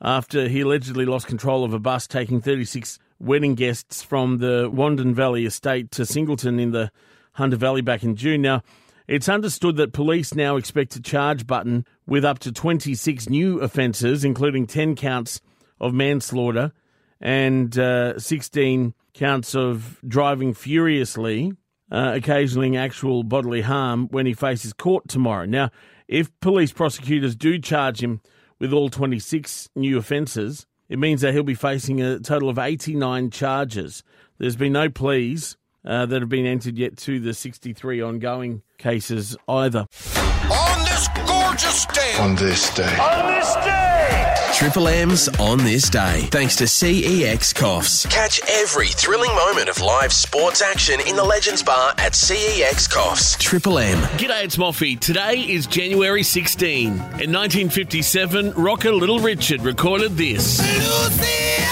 after 0.00 0.48
he 0.48 0.62
allegedly 0.62 1.06
lost 1.06 1.26
control 1.26 1.64
of 1.64 1.72
a 1.72 1.78
bus 1.78 2.06
taking 2.06 2.40
36 2.40 2.98
wedding 3.20 3.54
guests 3.54 4.02
from 4.02 4.38
the 4.38 4.68
Wandin 4.70 5.14
Valley 5.14 5.46
estate 5.46 5.92
to 5.92 6.04
Singleton 6.04 6.58
in 6.58 6.72
the 6.72 6.90
Hunter 7.34 7.56
Valley 7.56 7.80
back 7.80 8.02
in 8.02 8.16
June. 8.16 8.42
Now, 8.42 8.62
it's 9.08 9.28
understood 9.28 9.76
that 9.76 9.92
police 9.92 10.34
now 10.34 10.56
expect 10.56 10.92
to 10.92 11.02
charge 11.02 11.46
Button 11.46 11.84
with 12.06 12.24
up 12.24 12.38
to 12.40 12.52
26 12.52 13.28
new 13.28 13.60
offences, 13.60 14.24
including 14.24 14.66
10 14.66 14.94
counts 14.96 15.40
of 15.80 15.92
manslaughter 15.92 16.72
and 17.20 17.78
uh, 17.78 18.18
16 18.18 18.94
counts 19.14 19.54
of 19.54 20.00
driving 20.06 20.54
furiously, 20.54 21.52
uh, 21.90 22.12
occasioning 22.14 22.76
actual 22.76 23.22
bodily 23.22 23.60
harm 23.60 24.08
when 24.08 24.26
he 24.26 24.34
faces 24.34 24.72
court 24.72 25.08
tomorrow. 25.08 25.44
Now, 25.44 25.70
if 26.08 26.30
police 26.40 26.72
prosecutors 26.72 27.36
do 27.36 27.58
charge 27.58 28.02
him 28.02 28.20
with 28.58 28.72
all 28.72 28.88
26 28.88 29.68
new 29.76 29.98
offences, 29.98 30.66
it 30.88 30.98
means 30.98 31.20
that 31.20 31.32
he'll 31.32 31.42
be 31.42 31.54
facing 31.54 32.00
a 32.00 32.18
total 32.18 32.48
of 32.48 32.58
89 32.58 33.30
charges. 33.30 34.02
There's 34.38 34.56
been 34.56 34.72
no 34.72 34.88
pleas 34.88 35.56
uh, 35.84 36.06
that 36.06 36.20
have 36.22 36.28
been 36.28 36.46
entered 36.46 36.78
yet 36.78 36.96
to 36.98 37.20
the 37.20 37.34
63 37.34 38.00
ongoing 38.02 38.62
cases 38.78 39.36
either. 39.48 39.86
On 40.50 40.84
this 40.84 41.08
gorgeous 41.26 41.86
day. 41.86 42.16
on 42.18 42.34
this 42.36 42.74
day. 42.74 42.96
On 42.98 43.32
this 43.34 43.54
day. 43.56 43.88
Triple 44.54 44.86
M's 44.86 45.28
on 45.40 45.58
this 45.58 45.88
day, 45.90 46.28
thanks 46.30 46.54
to 46.56 46.64
CEX 46.64 47.52
Coffs. 47.54 48.08
Catch 48.10 48.40
every 48.48 48.86
thrilling 48.88 49.34
moment 49.34 49.68
of 49.68 49.80
live 49.80 50.12
sports 50.12 50.62
action 50.62 51.00
in 51.08 51.16
the 51.16 51.24
Legends 51.24 51.62
Bar 51.62 51.94
at 51.98 52.12
CEX 52.12 52.88
Coffs. 52.88 53.36
Triple 53.38 53.78
M. 53.78 53.98
G'day, 54.18 54.44
it's 54.44 54.56
Moffee. 54.58 55.00
Today 55.00 55.40
is 55.40 55.66
January 55.66 56.22
16. 56.22 56.86
In 56.86 56.94
1957, 57.32 58.52
rocker 58.52 58.92
Little 58.92 59.18
Richard 59.18 59.62
recorded 59.62 60.16
this. 60.16 60.60
Lucy, 60.60 61.64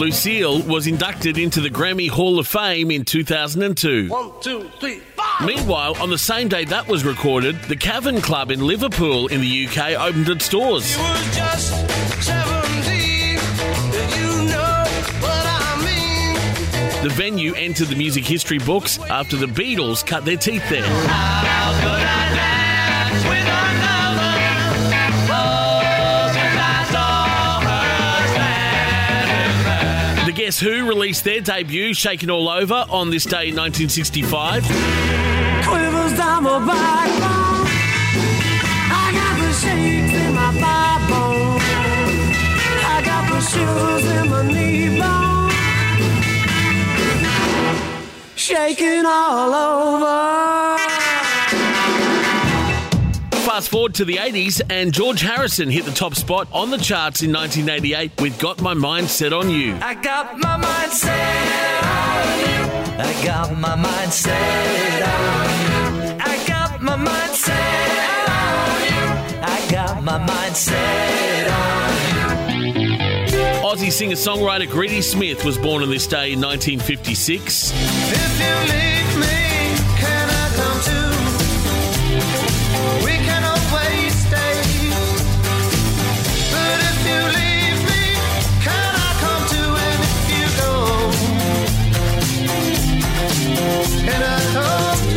Lucille 0.00 0.62
was 0.62 0.86
inducted 0.86 1.36
into 1.36 1.60
the 1.60 1.68
Grammy 1.68 2.08
Hall 2.08 2.38
of 2.38 2.48
Fame 2.48 2.90
in 2.90 3.04
2002. 3.04 4.08
One, 4.08 4.32
two, 4.40 4.70
three, 4.80 5.00
four. 5.00 5.46
Meanwhile, 5.46 6.00
on 6.00 6.08
the 6.08 6.16
same 6.16 6.48
day 6.48 6.64
that 6.64 6.88
was 6.88 7.04
recorded, 7.04 7.60
the 7.64 7.76
Cavern 7.76 8.22
Club 8.22 8.50
in 8.50 8.66
Liverpool 8.66 9.26
in 9.26 9.42
the 9.42 9.66
UK 9.66 9.90
opened 10.00 10.30
its 10.30 10.48
doors. 10.48 10.96
You 10.96 11.02
was 11.02 11.36
just 11.36 11.68
17. 12.24 13.36
You 14.16 14.48
know 14.48 14.84
what 15.20 15.46
I 15.46 15.82
mean. 15.84 17.02
The 17.02 17.10
venue 17.14 17.52
entered 17.56 17.88
the 17.88 17.96
music 17.96 18.24
history 18.24 18.58
books 18.58 18.98
after 19.10 19.36
the 19.36 19.44
Beatles 19.44 20.04
cut 20.04 20.24
their 20.24 20.38
teeth 20.38 20.66
there. 20.70 21.99
Guess 30.50 30.58
Who 30.58 30.88
released 30.88 31.22
their 31.22 31.40
debut, 31.40 31.94
Shaking 31.94 32.28
All 32.28 32.48
Over, 32.48 32.84
on 32.90 33.08
this 33.08 33.22
day 33.24 33.50
in 33.50 33.54
1965. 33.54 34.64
Quivers 35.62 36.16
down 36.16 36.42
my 36.42 36.90
Fast 53.50 53.70
forward 53.70 53.94
to 53.94 54.04
the 54.04 54.14
80s, 54.14 54.62
and 54.70 54.92
George 54.92 55.22
Harrison 55.22 55.68
hit 55.68 55.84
the 55.84 55.90
top 55.90 56.14
spot 56.14 56.46
on 56.52 56.70
the 56.70 56.78
charts 56.78 57.22
in 57.22 57.32
1988 57.32 58.12
with 58.20 58.38
Got 58.38 58.62
My 58.62 58.74
Mind 58.74 59.08
Set 59.08 59.32
on 59.32 59.50
You. 59.50 59.74
I 59.82 59.94
got 59.94 60.38
my 60.38 60.54
mind 60.54 60.92
set 60.92 61.84
on 61.84 62.38
you. 62.38 62.60
I 63.02 63.12
got 63.24 63.58
my 63.58 63.74
mind 63.74 64.12
set 64.12 65.02
on 65.02 65.48
you. 65.58 66.14
I 66.20 66.44
got 66.46 66.80
my 66.80 66.94
mind 66.94 67.34
set 67.34 68.28
on 68.28 68.84
you. 68.86 69.02
I 69.42 69.66
got 69.68 70.00
my 70.04 70.18
mind 70.18 70.56
set 70.56 71.50
on 71.50 72.54
you. 72.54 72.70
Aussie 73.66 73.90
singer 73.90 74.14
songwriter 74.14 74.70
Greedy 74.70 75.02
Smith 75.02 75.44
was 75.44 75.58
born 75.58 75.82
on 75.82 75.90
this 75.90 76.06
day 76.06 76.34
in 76.34 76.40
1956. 76.40 78.99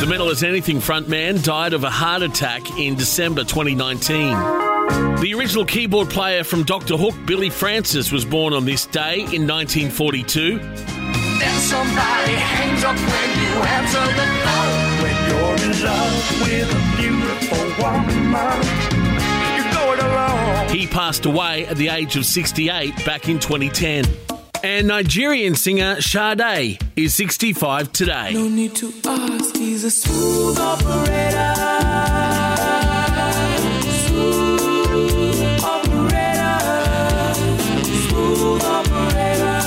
The 0.03 0.09
Mental 0.09 0.31
as 0.31 0.43
Anything 0.43 0.79
frontman 0.79 1.41
died 1.45 1.71
of 1.71 1.85
a 1.85 1.89
heart 1.89 2.23
attack 2.23 2.77
in 2.77 2.95
December 2.95 3.45
2019. 3.45 4.35
The 5.21 5.33
original 5.33 5.63
keyboard 5.63 6.09
player 6.09 6.43
from 6.43 6.63
Doctor 6.63 6.97
Hook, 6.97 7.15
Billy 7.25 7.49
Francis, 7.49 8.11
was 8.11 8.25
born 8.25 8.53
on 8.53 8.65
this 8.65 8.85
day 8.85 9.19
in 9.19 9.47
1942. 9.47 10.59
Then 10.59 11.59
somebody 11.61 12.33
hangs 12.33 12.83
up 12.83 12.97
when 12.97 13.29
you 13.39 13.53
answer 13.63 14.03
the 14.19 14.27
phone. 14.43 15.03
When 15.03 15.15
you're 15.29 15.55
in 15.71 15.83
love 15.85 16.41
with 16.41 16.67
a 16.69 16.81
beautiful 16.99 17.63
woman, 17.81 18.33
you're 19.55 19.71
going 19.71 20.01
along. 20.01 20.67
He 20.67 20.85
passed 20.85 21.25
away 21.25 21.65
at 21.67 21.77
the 21.77 21.87
age 21.87 22.17
of 22.17 22.25
68 22.25 23.05
back 23.05 23.29
in 23.29 23.39
2010. 23.39 24.32
And 24.65 24.87
Nigerian 24.87 25.55
singer 25.55 25.99
Sade 25.99 26.79
is 26.95 27.13
65 27.15 27.91
today. 27.91 28.31
No 28.33 28.47
need 28.47 28.73
to 28.75 28.93
ask, 29.05 29.57
he's 29.57 29.83
a 29.83 29.91
smooth 29.91 30.57
operator. 30.57 31.53
Smooth 34.07 35.63
operator. 35.63 36.59
Smooth 38.07 38.63
operator. 38.63 39.59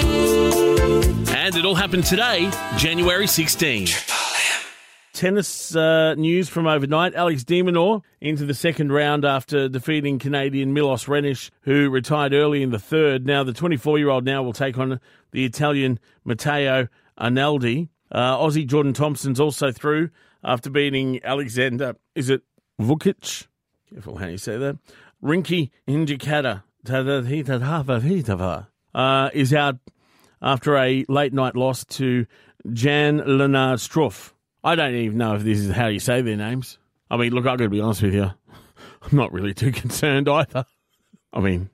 Smooth. 0.00 1.28
And 1.30 1.56
it 1.56 1.64
all 1.64 1.74
happened 1.74 2.04
today, 2.04 2.50
January 2.76 3.26
16. 3.26 3.86
Tennis 5.22 5.76
uh, 5.76 6.16
news 6.16 6.48
from 6.48 6.66
overnight. 6.66 7.14
Alex 7.14 7.44
de 7.44 7.62
Minaur 7.62 8.02
into 8.20 8.44
the 8.44 8.54
second 8.54 8.90
round 8.90 9.24
after 9.24 9.68
defeating 9.68 10.18
Canadian 10.18 10.72
Milos 10.72 11.04
Raonic, 11.04 11.48
who 11.60 11.90
retired 11.90 12.32
early 12.32 12.60
in 12.60 12.70
the 12.70 12.78
third. 12.80 13.24
Now, 13.24 13.44
the 13.44 13.52
24 13.52 14.00
year 14.00 14.08
old 14.08 14.24
now 14.24 14.42
will 14.42 14.52
take 14.52 14.78
on 14.78 14.98
the 15.30 15.44
Italian 15.44 16.00
Matteo 16.24 16.88
Arnaldi. 17.16 17.88
Uh, 18.10 18.36
Aussie 18.36 18.66
Jordan 18.66 18.94
Thompson's 18.94 19.38
also 19.38 19.70
through 19.70 20.10
after 20.42 20.70
beating 20.70 21.20
Alexander, 21.22 21.94
is 22.16 22.28
it 22.28 22.42
Vukic? 22.80 23.46
Careful 23.92 24.16
how 24.16 24.26
you 24.26 24.38
say 24.38 24.56
that. 24.56 24.76
Rinky 25.22 25.70
Hijikata 25.86 26.64
uh, 28.92 29.30
is 29.32 29.54
out 29.54 29.76
after 30.42 30.76
a 30.76 31.04
late 31.08 31.32
night 31.32 31.54
loss 31.54 31.84
to 31.84 32.26
Jan-Lennard 32.72 33.78
Struff. 33.78 34.32
I 34.64 34.74
don't 34.74 34.94
even 34.94 35.18
know 35.18 35.34
if 35.34 35.42
this 35.42 35.58
is 35.58 35.72
how 35.72 35.88
you 35.88 35.98
say 35.98 36.22
their 36.22 36.36
names. 36.36 36.78
I 37.10 37.16
mean, 37.16 37.32
look, 37.32 37.46
I've 37.46 37.58
got 37.58 37.64
to 37.64 37.68
be 37.68 37.80
honest 37.80 38.02
with 38.02 38.14
you. 38.14 38.30
I'm 39.02 39.16
not 39.16 39.32
really 39.32 39.54
too 39.54 39.72
concerned 39.72 40.28
either. 40.28 40.64
I 41.32 41.40
mean, 41.40 41.70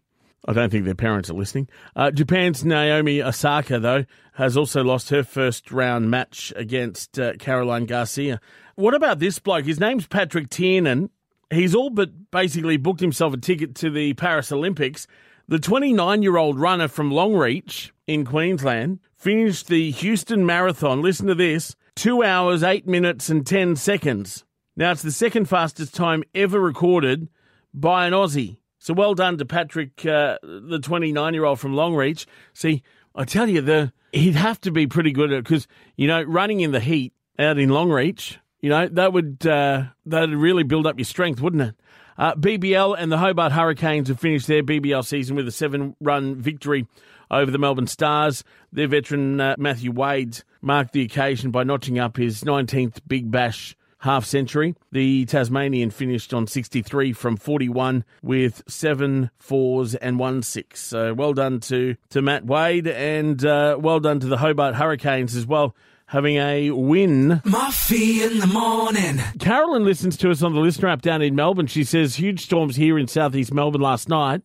I 0.47 0.53
don't 0.53 0.71
think 0.71 0.85
their 0.85 0.95
parents 0.95 1.29
are 1.29 1.35
listening. 1.35 1.69
Uh, 1.95 2.11
Japan's 2.11 2.65
Naomi 2.65 3.23
Osaka, 3.23 3.79
though, 3.79 4.05
has 4.35 4.57
also 4.57 4.83
lost 4.83 5.11
her 5.11 5.23
first 5.23 5.71
round 5.71 6.11
match 6.11 6.53
against 6.57 7.19
uh, 7.19 7.35
Caroline 7.35 7.85
Garcia. 7.85 8.41
What 8.77 8.95
about 8.95 9.19
this 9.19 9.39
bloke? 9.39 9.67
His 9.67 9.81
name's 9.81 10.07
Patrick 10.07 10.49
Tiernan. 10.49 11.11
He's 11.51 11.75
all 11.75 11.91
but 11.91 12.31
basically 12.31 12.77
booked 12.77 13.01
himself 13.01 13.35
a 13.35 13.37
ticket 13.37 13.75
to 13.77 13.91
the 13.91 14.15
Paris 14.15 14.53
Olympics. 14.53 15.07
The 15.49 15.59
29 15.59 16.23
year 16.23 16.37
old 16.37 16.59
runner 16.59 16.89
from 16.89 17.11
Longreach 17.11 17.91
in 18.07 18.25
Queensland 18.25 19.01
finished 19.17 19.67
the 19.69 19.91
Houston 19.91 20.47
Marathon. 20.47 21.03
Listen 21.03 21.27
to 21.27 21.35
this 21.35 21.75
two 21.99 22.23
hours, 22.23 22.63
eight 22.63 22.87
minutes, 22.87 23.29
and 23.29 23.45
10 23.45 23.75
seconds. 23.77 24.45
Now, 24.77 24.93
it's 24.93 25.03
the 25.03 25.11
second 25.11 25.47
fastest 25.47 25.95
time 25.95 26.23
ever 26.33 26.61
recorded 26.61 27.29
by 27.75 28.07
an 28.07 28.13
Aussie. 28.13 28.59
So 28.79 28.95
well 28.95 29.15
done 29.15 29.37
to 29.39 29.45
Patrick, 29.45 30.07
uh, 30.07 30.39
the 30.43 30.79
29 30.81 31.35
year 31.35 31.45
old 31.45 31.59
from 31.59 31.75
Longreach. 31.75 32.27
See, 32.55 32.85
I 33.15 33.25
tell 33.25 33.49
you, 33.49 33.61
the 33.61 33.93
he'd 34.13 34.37
have 34.37 34.61
to 34.63 34.71
be 34.71 34.87
pretty 34.87 35.11
good 35.11 35.33
at 35.33 35.43
because 35.43 35.67
you 35.97 36.07
know 36.07 36.23
running 36.23 36.61
in 36.61 36.71
the 36.71 36.81
heat 36.81 37.13
out 37.39 37.59
in 37.59 37.71
Longreach, 37.71 38.37
you 38.61 38.71
know 38.71 38.87
that 38.87 39.13
would 39.13 39.45
uh, 39.45 39.87
that'd 40.07 40.31
really 40.31 40.63
build 40.63 40.87
up 40.87 40.97
your 40.97 41.05
strength, 41.05 41.41
wouldn't 41.41 41.63
it? 41.63 41.75
Uh, 42.17 42.35
BBL 42.37 42.97
and 42.97 43.11
the 43.11 43.19
Hobart 43.19 43.53
Hurricanes 43.53 44.09
have 44.09 44.21
finished 44.21 44.47
their 44.47 44.63
BBL 44.63 45.05
season 45.05 45.37
with 45.37 45.47
a 45.49 45.53
seven-run 45.53 46.37
victory 46.37 46.87
over 47.31 47.51
the 47.51 47.59
Melbourne 47.59 47.87
Stars. 47.87 48.45
Their 48.73 48.89
veteran 48.89 49.41
uh, 49.41 49.55
Matthew 49.59 49.93
Wade 49.93 50.43
marked 50.61 50.93
the 50.93 51.03
occasion 51.03 51.51
by 51.51 51.65
notching 51.65 51.99
up 51.99 52.17
his 52.17 52.43
19th 52.43 53.01
Big 53.07 53.31
Bash 53.31 53.77
half 54.01 54.25
century. 54.25 54.75
The 54.93 55.25
Tasmanian 55.27 55.91
finished 55.91 56.33
on 56.33 56.47
63 56.47 57.13
from 57.13 57.37
41 57.37 58.05
with 58.23 58.63
seven 58.69 59.31
fours 59.37 59.95
and 59.95 60.19
one 60.19 60.43
six. 60.43 60.81
So 60.81 61.15
well 61.15 61.33
done 61.35 61.61
to, 61.61 61.97
to 62.11 62.23
Matt 62.23 62.47
Wade 62.47 62.87
and 62.87 63.45
uh, 63.45 63.77
well 63.79 64.01
done 64.01 64.21
to 64.21 64.27
the 64.27 64.39
Hobart 64.39 64.75
Hurricanes 64.77 65.37
as 65.37 65.47
well. 65.47 65.75
Having 66.07 66.37
a 66.37 66.71
win. 66.71 67.43
Moffee 67.45 68.23
in 68.23 68.39
the 68.39 68.47
morning. 68.47 69.19
Carolyn 69.39 69.85
listens 69.85 70.17
to 70.19 70.31
us 70.31 70.43
on 70.43 70.55
the 70.55 70.61
listener 70.61 70.89
app 70.89 71.03
down 71.03 71.21
in 71.21 71.35
Melbourne. 71.35 71.67
She 71.67 71.85
says 71.85 72.17
huge 72.17 72.45
storms 72.45 72.77
here 72.77 72.99
in 72.99 73.07
southeast 73.09 73.53
Melbourne 73.53 73.83
last 73.83 74.09
night. 74.09 74.41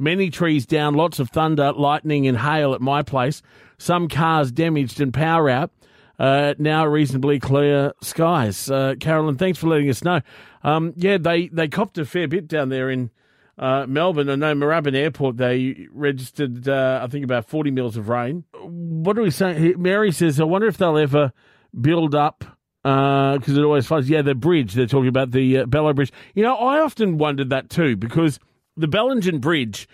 Many 0.00 0.30
trees 0.30 0.64
down, 0.64 0.94
lots 0.94 1.18
of 1.18 1.28
thunder, 1.28 1.72
lightning, 1.72 2.26
and 2.26 2.38
hail 2.38 2.72
at 2.72 2.80
my 2.80 3.02
place. 3.02 3.42
Some 3.76 4.08
cars 4.08 4.50
damaged 4.50 4.98
and 4.98 5.12
power 5.12 5.50
out. 5.50 5.70
Uh, 6.18 6.54
now 6.58 6.86
reasonably 6.86 7.38
clear 7.38 7.92
skies. 8.02 8.70
Uh, 8.70 8.94
Carolyn, 8.98 9.36
thanks 9.36 9.58
for 9.58 9.68
letting 9.68 9.90
us 9.90 10.02
know. 10.02 10.22
Um, 10.64 10.94
yeah, 10.96 11.18
they, 11.18 11.48
they 11.48 11.68
copped 11.68 11.98
a 11.98 12.06
fair 12.06 12.28
bit 12.28 12.48
down 12.48 12.70
there 12.70 12.88
in 12.88 13.10
uh, 13.58 13.84
Melbourne. 13.86 14.30
I 14.30 14.36
know 14.36 14.54
Moorabbin 14.54 14.94
Airport, 14.94 15.36
they 15.36 15.86
registered, 15.92 16.66
uh, 16.66 17.00
I 17.02 17.06
think, 17.06 17.22
about 17.22 17.46
40 17.46 17.70
mils 17.70 17.98
of 17.98 18.08
rain. 18.08 18.44
What 18.54 19.18
are 19.18 19.22
we 19.22 19.30
saying? 19.30 19.74
Mary 19.76 20.12
says, 20.12 20.40
I 20.40 20.44
wonder 20.44 20.66
if 20.66 20.78
they'll 20.78 20.96
ever 20.96 21.34
build 21.78 22.14
up, 22.14 22.42
because 22.82 23.56
it 23.58 23.62
always 23.62 23.86
floods. 23.86 24.08
Yeah, 24.08 24.22
the 24.22 24.34
bridge, 24.34 24.72
they're 24.72 24.86
talking 24.86 25.08
about 25.08 25.32
the 25.32 25.58
uh, 25.58 25.66
Bello 25.66 25.92
Bridge. 25.92 26.12
You 26.34 26.42
know, 26.42 26.56
I 26.56 26.80
often 26.80 27.18
wondered 27.18 27.50
that 27.50 27.68
too, 27.68 27.96
because 27.96 28.40
the 28.80 28.88
Bellingen 28.88 29.40
Bridge, 29.40 29.88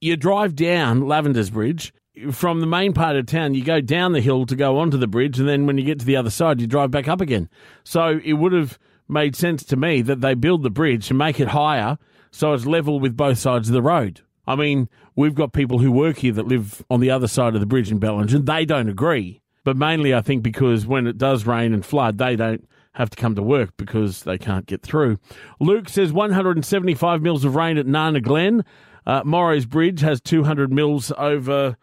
you 0.00 0.16
drive 0.16 0.54
down 0.54 1.02
Lavender's 1.02 1.50
Bridge, 1.50 1.92
from 2.30 2.60
the 2.60 2.66
main 2.66 2.92
part 2.92 3.16
of 3.16 3.26
town, 3.26 3.54
you 3.54 3.64
go 3.64 3.80
down 3.80 4.12
the 4.12 4.20
hill 4.20 4.46
to 4.46 4.56
go 4.56 4.78
onto 4.78 4.96
the 4.96 5.06
bridge, 5.06 5.38
and 5.38 5.48
then 5.48 5.66
when 5.66 5.78
you 5.78 5.84
get 5.84 5.98
to 5.98 6.06
the 6.06 6.16
other 6.16 6.30
side, 6.30 6.60
you 6.60 6.66
drive 6.66 6.90
back 6.90 7.08
up 7.08 7.20
again. 7.20 7.48
So 7.82 8.20
it 8.24 8.34
would 8.34 8.52
have 8.52 8.78
made 9.08 9.36
sense 9.36 9.64
to 9.64 9.76
me 9.76 10.02
that 10.02 10.20
they 10.20 10.34
build 10.34 10.62
the 10.62 10.70
bridge 10.70 11.10
and 11.10 11.18
make 11.18 11.40
it 11.40 11.48
higher 11.48 11.98
so 12.30 12.52
it's 12.52 12.66
level 12.66 13.00
with 13.00 13.16
both 13.16 13.38
sides 13.38 13.68
of 13.68 13.74
the 13.74 13.82
road. 13.82 14.20
I 14.46 14.56
mean, 14.56 14.88
we've 15.16 15.34
got 15.34 15.52
people 15.52 15.78
who 15.78 15.90
work 15.90 16.18
here 16.18 16.32
that 16.32 16.46
live 16.46 16.84
on 16.90 17.00
the 17.00 17.10
other 17.10 17.28
side 17.28 17.54
of 17.54 17.60
the 17.60 17.66
bridge 17.66 17.90
in 17.90 18.00
Bellingen. 18.00 18.44
They 18.44 18.64
don't 18.64 18.88
agree. 18.88 19.40
But 19.64 19.76
mainly, 19.76 20.12
I 20.14 20.20
think, 20.20 20.42
because 20.42 20.86
when 20.86 21.06
it 21.06 21.16
does 21.16 21.46
rain 21.46 21.72
and 21.72 21.84
flood, 21.84 22.18
they 22.18 22.36
don't 22.36 22.68
have 22.94 23.10
to 23.10 23.16
come 23.16 23.34
to 23.34 23.42
work 23.42 23.76
because 23.76 24.22
they 24.22 24.38
can't 24.38 24.66
get 24.66 24.82
through. 24.82 25.18
Luke 25.60 25.88
says 25.88 26.12
175 26.12 27.22
mils 27.22 27.44
of 27.44 27.54
rain 27.56 27.76
at 27.76 27.86
Nana 27.86 28.20
Glen. 28.20 28.64
Uh, 29.06 29.22
Morrow's 29.24 29.66
Bridge 29.66 30.00
has 30.00 30.20
200 30.20 30.72
mils 30.72 31.12
over 31.18 31.76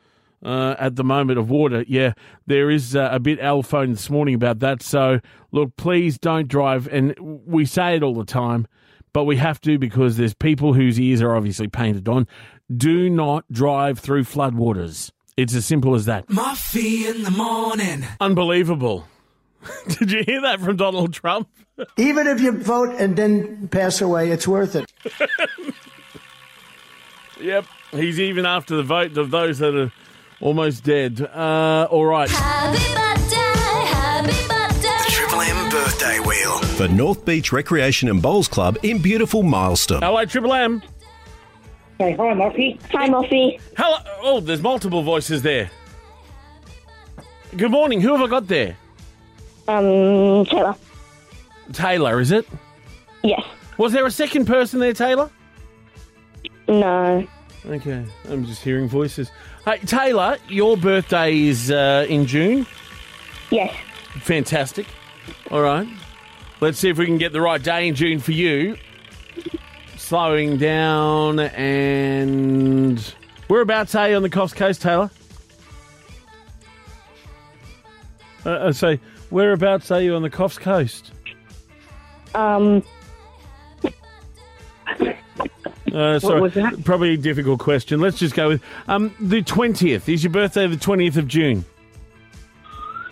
uh, 0.43 0.75
at 0.79 0.95
the 0.95 1.03
moment 1.03 1.37
of 1.37 1.49
water. 1.49 1.85
Yeah, 1.87 2.13
there 2.47 2.69
is 2.71 2.95
uh, 2.95 3.09
a 3.11 3.19
bit 3.19 3.39
L 3.41 3.61
phone 3.61 3.91
this 3.91 4.09
morning 4.09 4.33
about 4.35 4.59
that. 4.59 4.81
So, 4.81 5.19
look, 5.51 5.75
please 5.75 6.17
don't 6.17 6.47
drive. 6.47 6.87
And 6.87 7.15
we 7.19 7.65
say 7.65 7.95
it 7.95 8.03
all 8.03 8.15
the 8.15 8.25
time, 8.25 8.67
but 9.13 9.25
we 9.25 9.37
have 9.37 9.61
to 9.61 9.77
because 9.77 10.17
there's 10.17 10.33
people 10.33 10.73
whose 10.73 10.99
ears 10.99 11.21
are 11.21 11.35
obviously 11.35 11.67
painted 11.67 12.07
on. 12.07 12.27
do 12.75 13.09
not 13.09 13.45
drive 13.51 13.99
through 13.99 14.23
floodwaters. 14.23 15.11
It's 15.37 15.53
as 15.55 15.65
simple 15.65 15.95
as 15.95 16.05
that. 16.05 16.27
Moffee 16.27 17.05
in 17.09 17.23
the 17.23 17.31
morning. 17.31 18.05
Unbelievable. 18.19 19.07
Did 19.99 20.11
you 20.11 20.23
hear 20.25 20.41
that 20.41 20.59
from 20.59 20.75
Donald 20.77 21.13
Trump? 21.13 21.47
Even 21.97 22.27
if 22.27 22.41
you 22.41 22.51
vote 22.51 22.95
and 22.99 23.15
then 23.15 23.67
pass 23.69 24.01
away, 24.01 24.29
it's 24.31 24.47
worth 24.47 24.75
it. 24.75 24.91
Yep. 27.39 27.65
He's 27.91 28.19
even 28.19 28.45
after 28.45 28.75
the 28.75 28.83
vote 28.83 29.17
of 29.17 29.31
those 29.31 29.57
that 29.59 29.75
are 29.75 29.91
almost 30.39 30.83
dead. 30.83 31.21
Uh, 31.21 31.87
all 31.89 32.05
right. 32.05 32.29
Happy 32.29 32.77
birthday, 32.93 33.35
happy 33.89 34.47
birthday. 34.47 35.09
Triple 35.09 35.41
M 35.41 35.69
birthday 35.71 36.19
wheel. 36.19 36.59
for 36.59 36.87
North 36.87 37.25
Beach 37.25 37.51
Recreation 37.51 38.09
and 38.09 38.21
Bowls 38.21 38.47
Club 38.47 38.77
in 38.83 38.99
beautiful 39.01 39.41
Mylestom. 39.41 40.01
Hello, 40.01 40.23
Triple 40.25 40.53
M. 40.53 40.83
Say 41.99 42.11
hi, 42.15 42.33
Moffee. 42.35 42.79
Hi, 42.91 43.09
Moffee. 43.09 43.59
Hello. 43.75 43.97
Oh, 44.21 44.39
there's 44.39 44.61
multiple 44.61 45.01
voices 45.01 45.41
there. 45.41 45.71
Good 47.57 47.71
morning. 47.71 48.01
Who 48.01 48.11
have 48.15 48.21
I 48.21 48.27
got 48.29 48.47
there? 48.47 48.77
Um, 49.71 50.45
Taylor. 50.45 50.75
Taylor, 51.71 52.19
is 52.19 52.31
it? 52.31 52.47
Yes. 53.23 53.43
Was 53.77 53.93
there 53.93 54.05
a 54.05 54.11
second 54.11 54.45
person 54.45 54.79
there, 54.79 54.93
Taylor? 54.93 55.29
No. 56.67 57.25
Okay, 57.65 58.05
I'm 58.29 58.45
just 58.45 58.61
hearing 58.63 58.89
voices. 58.89 59.31
Hey, 59.65 59.77
Taylor, 59.79 60.37
your 60.49 60.75
birthday 60.75 61.37
is 61.37 61.71
uh, 61.71 62.05
in 62.09 62.25
June. 62.25 62.65
Yes. 63.51 63.73
Fantastic. 64.21 64.87
All 65.51 65.61
right. 65.61 65.87
Let's 66.59 66.79
see 66.79 66.89
if 66.89 66.97
we 66.97 67.05
can 67.05 67.17
get 67.17 67.33
the 67.33 67.41
right 67.41 67.61
day 67.61 67.87
in 67.87 67.95
June 67.95 68.19
for 68.19 68.31
you. 68.31 68.77
Slowing 69.97 70.57
down 70.57 71.39
and. 71.39 72.99
Whereabouts 73.47 73.95
are 73.95 74.09
you 74.09 74.15
on 74.15 74.23
the 74.23 74.29
Coast 74.29 74.55
Coast, 74.55 74.81
Taylor? 74.81 75.09
Uh, 78.45 78.67
I 78.67 78.71
say, 78.71 78.99
whereabouts 79.31 79.89
are 79.91 80.01
you 80.01 80.15
on 80.15 80.21
the 80.21 80.29
Coffs 80.29 80.59
Coast? 80.59 81.11
Um, 82.35 82.83
Uh, 85.93 86.17
sorry, 86.19 86.39
was 86.39 86.53
that? 86.53 86.85
Probably 86.85 87.15
a 87.15 87.17
difficult 87.17 87.59
question. 87.59 87.99
Let's 87.99 88.17
just 88.17 88.33
go 88.33 88.47
with 88.47 88.63
um, 88.87 89.13
the 89.19 89.41
20th. 89.41 90.07
Is 90.07 90.23
your 90.23 90.31
birthday 90.31 90.65
the 90.65 90.77
20th 90.77 91.17
of 91.17 91.27
June? 91.27 91.65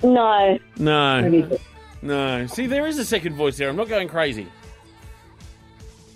no. 0.01 0.57
No. 0.77 1.57
No. 2.01 2.47
See, 2.47 2.67
there 2.67 2.87
is 2.87 2.97
a 2.97 3.03
second 3.03 3.35
voice 3.35 3.57
there. 3.57 3.67
I'm 3.67 3.75
not 3.75 3.89
going 3.89 4.07
crazy. 4.07 4.47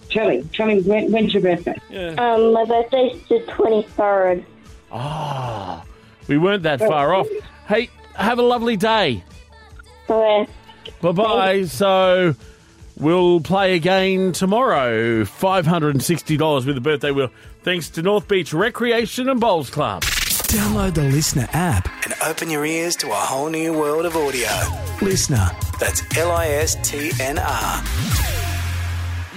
Tell 0.10 0.29
him, 0.29 0.48
tell 0.53 0.69
him 0.69 0.83
when, 0.86 1.12
when's 1.12 1.33
your 1.33 1.43
birthday? 1.43 1.75
Um, 2.17 2.53
my 2.53 2.63
birthday's 2.63 3.22
the 3.27 3.39
23rd. 3.50 4.45
Ah, 4.89 5.83
we 6.27 6.38
weren't 6.38 6.63
that 6.63 6.79
far 6.79 7.13
off. 7.13 7.27
Hey, 7.67 7.89
have 8.15 8.39
a 8.39 8.43
lovely 8.43 8.77
day. 8.77 9.24
Okay. 10.10 10.48
Bye 11.01 11.12
bye. 11.12 11.63
So 11.65 12.36
we'll 12.98 13.39
play 13.41 13.75
again 13.75 14.31
tomorrow. 14.31 15.24
$560 15.24 16.65
with 16.65 16.75
the 16.75 16.81
birthday 16.81 17.12
wheel. 17.12 17.29
Thanks 17.62 17.89
to 17.91 18.01
North 18.01 18.27
Beach 18.27 18.53
Recreation 18.53 19.29
and 19.29 19.39
Bowls 19.39 19.69
Club. 19.69 20.03
Download 20.03 20.93
the 20.93 21.03
Listener 21.03 21.48
app 21.53 21.89
and 22.05 22.13
open 22.25 22.50
your 22.50 22.65
ears 22.65 22.95
to 22.98 23.10
a 23.10 23.15
whole 23.15 23.50
new 23.50 23.74
world 23.74 24.05
of 24.05 24.15
audio. 24.15 24.50
Listener. 25.01 25.50
That's 25.79 26.03
L 26.17 26.31
I 26.31 26.48
S 26.48 26.75
T 26.88 27.12
N 27.19 27.39
R. 27.39 27.83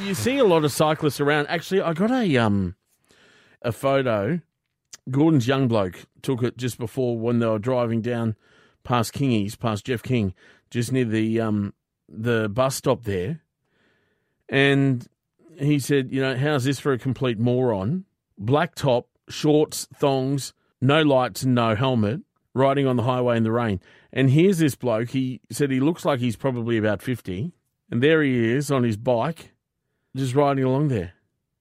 You 0.05 0.15
see 0.15 0.39
a 0.39 0.45
lot 0.45 0.65
of 0.65 0.73
cyclists 0.73 1.21
around. 1.21 1.47
Actually, 1.47 1.81
I 1.81 1.93
got 1.95 2.11
a 2.11 2.37
um 2.37 2.75
a 3.63 3.73
photo. 3.73 4.41
Gordon's 5.11 5.47
young 5.49 5.69
bloke 5.69 6.05
took 6.21 6.43
it 6.43 6.57
just 6.57 6.79
before 6.79 7.17
when 7.19 7.39
they 7.39 7.47
were 7.47 7.59
driving 7.59 8.03
down 8.03 8.37
past 8.87 9.13
Kingies, 9.13 9.59
past 9.59 9.85
Jeff 9.85 10.03
King, 10.03 10.33
just 10.71 10.93
near 10.93 11.05
the 11.05 11.41
um 11.41 11.75
the 12.09 12.49
bus 12.49 12.77
stop 12.77 13.03
there. 13.03 13.43
And 14.49 15.07
he 15.59 15.79
said, 15.79 16.13
you 16.13 16.21
know, 16.21 16.37
how's 16.37 16.65
this 16.65 16.79
for 16.79 16.93
a 16.93 16.99
complete 16.99 17.39
moron? 17.39 18.05
Black 18.39 18.75
top, 18.75 19.09
shorts, 19.29 19.89
thongs, 19.95 20.53
no 20.81 21.03
lights 21.03 21.43
and 21.43 21.55
no 21.55 21.75
helmet, 21.75 22.21
riding 22.55 22.87
on 22.87 22.97
the 22.97 23.03
highway 23.03 23.37
in 23.37 23.43
the 23.43 23.51
rain. 23.51 23.81
And 24.13 24.31
here's 24.31 24.59
this 24.59 24.77
bloke. 24.77 25.11
He 25.11 25.41
said 25.51 25.71
he 25.71 25.81
looks 25.81 26.05
like 26.05 26.21
he's 26.21 26.37
probably 26.37 26.79
about 26.79 27.03
50. 27.03 27.53
And 27.91 28.03
there 28.03 28.23
he 28.23 28.53
is 28.53 28.71
on 28.71 28.85
his 28.85 28.97
bike, 28.97 29.53
just 30.15 30.35
riding 30.35 30.65
along 30.65 30.89
there. 30.89 31.15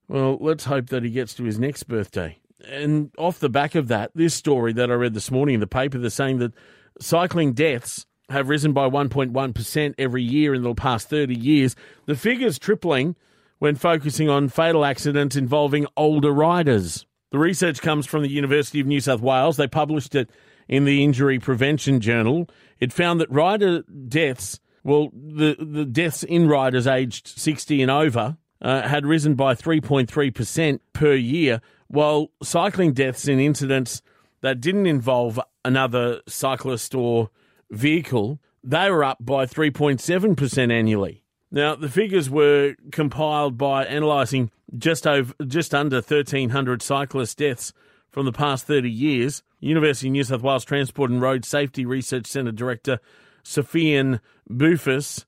Well, 0.07 0.38
let's 0.39 0.65
hope 0.65 0.88
that 0.89 1.03
he 1.03 1.09
gets 1.09 1.33
to 1.35 1.43
his 1.43 1.57
next 1.57 1.83
birthday. 1.83 2.38
And 2.67 3.11
off 3.17 3.39
the 3.39 3.49
back 3.49 3.75
of 3.75 3.88
that, 3.88 4.11
this 4.15 4.33
story 4.33 4.73
that 4.73 4.91
I 4.91 4.93
read 4.93 5.13
this 5.13 5.31
morning 5.31 5.55
in 5.55 5.59
the 5.59 5.67
paper, 5.67 5.97
they're 5.97 6.09
saying 6.09 6.39
that 6.39 6.53
cycling 6.99 7.53
deaths 7.53 8.05
have 8.29 8.49
risen 8.49 8.73
by 8.73 8.89
1.1% 8.89 9.95
every 9.97 10.23
year 10.23 10.53
in 10.53 10.63
the 10.63 10.73
past 10.73 11.10
30 11.10 11.36
years. 11.36 11.75
The 12.05 12.15
figure's 12.15 12.58
tripling 12.58 13.15
when 13.60 13.75
focusing 13.75 14.29
on 14.29 14.49
fatal 14.49 14.84
accidents 14.84 15.36
involving 15.36 15.88
older 15.95 16.31
riders. 16.31 17.05
The 17.31 17.39
research 17.39 17.81
comes 17.81 18.05
from 18.05 18.23
the 18.23 18.29
University 18.29 18.79
of 18.79 18.88
New 18.88 19.01
South 19.01 19.21
Wales. 19.21 19.58
They 19.58 19.67
published 19.67 20.15
it 20.15 20.29
in 20.67 20.86
the 20.86 21.03
Injury 21.03 21.39
Prevention 21.39 21.99
Journal. 21.99 22.49
It 22.79 22.91
found 22.91 23.21
that 23.21 23.31
rider 23.31 23.84
deaths, 23.84 24.60
well, 24.84 25.10
the, 25.13 25.55
the 25.60 25.86
deaths 25.86 26.23
in 26.23 26.47
riders 26.47 26.88
aged 26.88 27.27
60 27.27 27.81
and 27.81 27.91
over, 27.91 28.38
uh, 28.62 28.88
had 28.88 29.05
risen 29.05 29.36
by 29.36 29.53
3.3% 29.53 30.79
per 30.93 31.13
year, 31.13 31.62
while 31.88 32.31
cycling 32.41 32.93
deaths 32.93 33.27
in 33.27 33.39
incidents 33.39 34.01
that 34.45 34.62
didn't 34.62 34.86
involve 34.86 35.39
another 35.63 36.21
cyclist 36.27 36.93
or 36.93 37.31
vehicle, 37.71 38.39
they 38.63 38.91
were 38.91 39.03
up 39.03 39.17
by 39.19 39.47
3.7% 39.47 40.71
annually. 40.71 41.23
Now, 41.49 41.73
the 41.73 41.89
figures 41.89 42.29
were 42.29 42.75
compiled 42.91 43.58
by 43.58 43.86
analysing 43.86 44.51
just 44.77 45.08
over, 45.08 45.34
just 45.47 45.73
under 45.73 45.95
1,300 45.95 46.84
cyclist 46.84 47.39
deaths 47.39 47.73
from 48.12 48.27
the 48.27 48.31
past 48.31 48.67
30 48.67 48.88
years. 48.88 49.41
University 49.62 50.10
of 50.10 50.12
New 50.12 50.23
South 50.23 50.43
Wales 50.43 50.63
Transport 50.63 51.10
and 51.10 51.23
Road 51.23 51.43
Safety 51.43 51.84
Research 51.84 52.27
Centre 52.27 52.51
Director 52.51 52.99
Soufiane 53.43 54.19
Boufous 54.47 55.25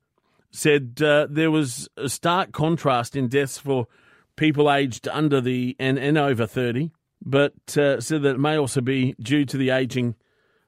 said 0.51 1.01
uh, 1.01 1.25
there 1.27 1.49
was 1.49 1.89
a 1.97 2.07
stark 2.07 2.51
contrast 2.51 3.15
in 3.15 3.29
deaths 3.29 3.57
for 3.57 3.87
people 4.35 4.71
aged 4.71 5.07
under 5.07 5.41
the 5.41 5.75
and, 5.79 5.97
and 5.97 6.19
over 6.19 6.45
30, 6.45 6.91
but 7.25 7.53
uh, 7.77 7.99
said 7.99 8.21
that 8.23 8.35
it 8.35 8.39
may 8.39 8.57
also 8.57 8.81
be 8.81 9.15
due 9.19 9.45
to 9.45 9.57
the 9.57 9.69
ageing 9.69 10.15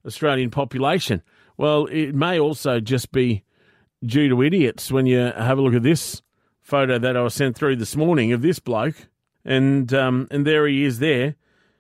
Australian 0.06 0.50
population. 0.50 1.22
Well, 1.58 1.86
it 1.88 2.14
may 2.14 2.40
also 2.40 2.80
just 2.80 3.12
be 3.12 3.44
due 4.04 4.30
to 4.30 4.44
idiots 4.44 4.92
when 4.92 5.06
you 5.06 5.18
have 5.18 5.58
a 5.58 5.62
look 5.62 5.74
at 5.74 5.84
this 5.84 6.22
photo 6.62 6.98
that 7.00 7.18
I 7.18 7.22
was 7.22 7.34
sent 7.34 7.56
through 7.56 7.76
this 7.78 7.96
morning 7.96 8.32
of 8.32 8.42
this 8.42 8.60
bloke, 8.60 9.08
and 9.44 9.94
um, 9.94 10.28
and 10.32 10.46
there 10.46 10.68
he 10.68 10.84
is 10.84 11.00
there 11.00 11.36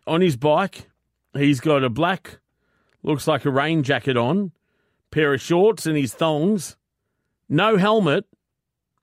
on 0.05 0.21
his 0.21 0.35
bike. 0.35 0.89
He's 1.33 1.59
got 1.59 1.83
a 1.83 1.89
black, 1.89 2.39
looks 3.03 3.27
like 3.27 3.45
a 3.45 3.51
rain 3.51 3.83
jacket 3.83 4.17
on, 4.17 4.51
pair 5.11 5.33
of 5.33 5.41
shorts 5.41 5.85
and 5.85 5.95
his 5.95 6.13
thongs, 6.13 6.75
no 7.47 7.77
helmet. 7.77 8.25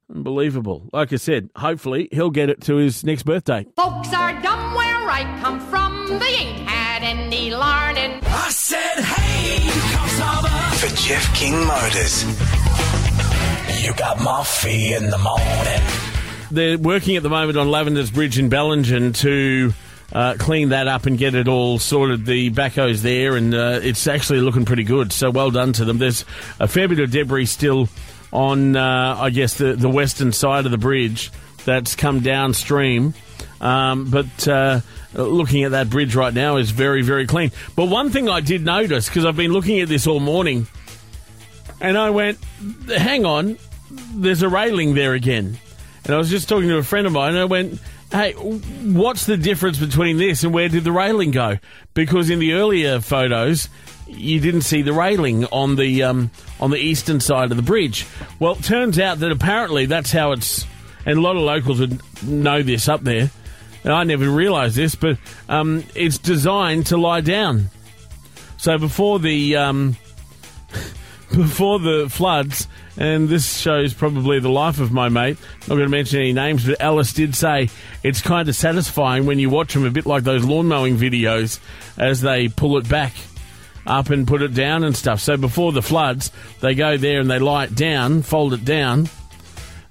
Unbelievable. 0.08 0.88
Like 0.92 1.12
I 1.12 1.16
said, 1.16 1.50
hopefully 1.56 2.08
he'll 2.12 2.30
get 2.30 2.48
it 2.48 2.60
to 2.62 2.76
his 2.76 3.02
next 3.02 3.24
birthday. 3.24 3.66
I 5.16 5.22
come 5.40 5.58
from. 5.70 6.18
They 6.18 6.26
ain't 6.26 6.68
had 6.68 7.02
any 7.02 7.50
learning. 7.50 8.20
I 8.22 8.50
said, 8.50 9.02
hey, 9.02 9.66
for 10.76 10.94
Jeff 10.94 11.34
King 11.34 11.54
Motors. 11.66 12.22
You 13.82 13.94
got 13.94 14.18
Moffee 14.18 14.94
in 14.94 15.08
the 15.08 15.16
morning. 15.16 15.82
They're 16.50 16.76
working 16.76 17.16
at 17.16 17.22
the 17.22 17.30
moment 17.30 17.56
on 17.56 17.68
Lavender's 17.68 18.10
Bridge 18.10 18.38
in 18.38 18.50
Bellingen 18.50 19.14
to 19.22 19.72
uh, 20.12 20.34
clean 20.38 20.68
that 20.68 20.86
up 20.86 21.06
and 21.06 21.16
get 21.16 21.34
it 21.34 21.48
all 21.48 21.78
sorted. 21.78 22.26
The 22.26 22.50
backhoe's 22.50 23.00
there, 23.02 23.36
and 23.36 23.54
uh, 23.54 23.80
it's 23.82 24.06
actually 24.06 24.42
looking 24.42 24.66
pretty 24.66 24.84
good. 24.84 25.14
So 25.14 25.30
well 25.30 25.50
done 25.50 25.72
to 25.72 25.86
them. 25.86 25.96
There's 25.96 26.26
a 26.60 26.68
fair 26.68 26.88
bit 26.88 27.00
of 27.00 27.10
debris 27.10 27.46
still 27.46 27.88
on, 28.34 28.76
uh, 28.76 29.16
I 29.18 29.30
guess, 29.30 29.54
the, 29.54 29.72
the 29.76 29.88
western 29.88 30.32
side 30.32 30.66
of 30.66 30.72
the 30.72 30.78
bridge 30.78 31.32
that's 31.64 31.96
come 31.96 32.20
downstream. 32.20 33.14
Um, 33.58 34.10
but 34.10 34.46
uh, 34.46 34.80
looking 35.16 35.64
at 35.64 35.72
that 35.72 35.90
bridge 35.90 36.14
right 36.14 36.32
now 36.32 36.56
is 36.56 36.70
very, 36.70 37.02
very 37.02 37.26
clean. 37.26 37.50
But 37.74 37.86
one 37.86 38.10
thing 38.10 38.28
I 38.28 38.40
did 38.40 38.64
notice, 38.64 39.08
because 39.08 39.24
I've 39.24 39.36
been 39.36 39.52
looking 39.52 39.80
at 39.80 39.88
this 39.88 40.06
all 40.06 40.20
morning, 40.20 40.66
and 41.80 41.96
I 41.98 42.10
went, 42.10 42.38
hang 42.88 43.24
on, 43.24 43.58
there's 44.14 44.42
a 44.42 44.48
railing 44.48 44.94
there 44.94 45.14
again. 45.14 45.58
And 46.04 46.14
I 46.14 46.18
was 46.18 46.30
just 46.30 46.48
talking 46.48 46.68
to 46.68 46.76
a 46.76 46.82
friend 46.82 47.06
of 47.06 47.12
mine, 47.12 47.30
and 47.30 47.38
I 47.38 47.44
went, 47.44 47.80
hey, 48.12 48.32
what's 48.32 49.26
the 49.26 49.36
difference 49.36 49.78
between 49.78 50.18
this 50.18 50.44
and 50.44 50.54
where 50.54 50.68
did 50.68 50.84
the 50.84 50.92
railing 50.92 51.30
go? 51.32 51.58
Because 51.94 52.30
in 52.30 52.38
the 52.38 52.52
earlier 52.52 53.00
photos, 53.00 53.68
you 54.06 54.40
didn't 54.40 54.62
see 54.62 54.82
the 54.82 54.92
railing 54.92 55.46
on 55.46 55.76
the 55.76 56.04
um, 56.04 56.30
on 56.60 56.70
the 56.70 56.78
eastern 56.78 57.20
side 57.20 57.50
of 57.50 57.56
the 57.56 57.62
bridge. 57.62 58.06
Well, 58.38 58.52
it 58.52 58.62
turns 58.62 58.98
out 58.98 59.18
that 59.18 59.32
apparently 59.32 59.86
that's 59.86 60.12
how 60.12 60.32
it's, 60.32 60.64
and 61.04 61.18
a 61.18 61.20
lot 61.20 61.36
of 61.36 61.42
locals 61.42 61.80
would 61.80 62.00
know 62.22 62.62
this 62.62 62.88
up 62.88 63.02
there. 63.02 63.30
And 63.86 63.94
I 63.94 64.02
never 64.02 64.28
realised 64.28 64.74
this, 64.74 64.96
but 64.96 65.16
um, 65.48 65.84
it's 65.94 66.18
designed 66.18 66.86
to 66.86 66.96
lie 66.96 67.20
down. 67.20 67.70
So 68.56 68.78
before 68.78 69.20
the 69.20 69.54
um, 69.54 69.96
before 71.30 71.78
the 71.78 72.08
floods, 72.10 72.66
and 72.98 73.28
this 73.28 73.58
shows 73.58 73.94
probably 73.94 74.40
the 74.40 74.48
life 74.48 74.80
of 74.80 74.90
my 74.90 75.08
mate. 75.08 75.38
Not 75.62 75.76
going 75.76 75.80
to 75.82 75.88
mention 75.88 76.18
any 76.18 76.32
names, 76.32 76.66
but 76.66 76.80
Alice 76.80 77.12
did 77.12 77.36
say 77.36 77.68
it's 78.02 78.20
kind 78.20 78.48
of 78.48 78.56
satisfying 78.56 79.24
when 79.24 79.38
you 79.38 79.50
watch 79.50 79.74
them, 79.74 79.84
a 79.84 79.90
bit 79.90 80.04
like 80.04 80.24
those 80.24 80.44
lawn 80.44 80.66
mowing 80.66 80.96
videos, 80.96 81.60
as 81.96 82.22
they 82.22 82.48
pull 82.48 82.78
it 82.78 82.88
back 82.88 83.12
up 83.86 84.10
and 84.10 84.26
put 84.26 84.42
it 84.42 84.52
down 84.52 84.82
and 84.82 84.96
stuff. 84.96 85.20
So 85.20 85.36
before 85.36 85.70
the 85.70 85.82
floods, 85.82 86.32
they 86.58 86.74
go 86.74 86.96
there 86.96 87.20
and 87.20 87.30
they 87.30 87.38
lie 87.38 87.64
it 87.64 87.74
down, 87.76 88.22
fold 88.22 88.52
it 88.52 88.64
down. 88.64 89.08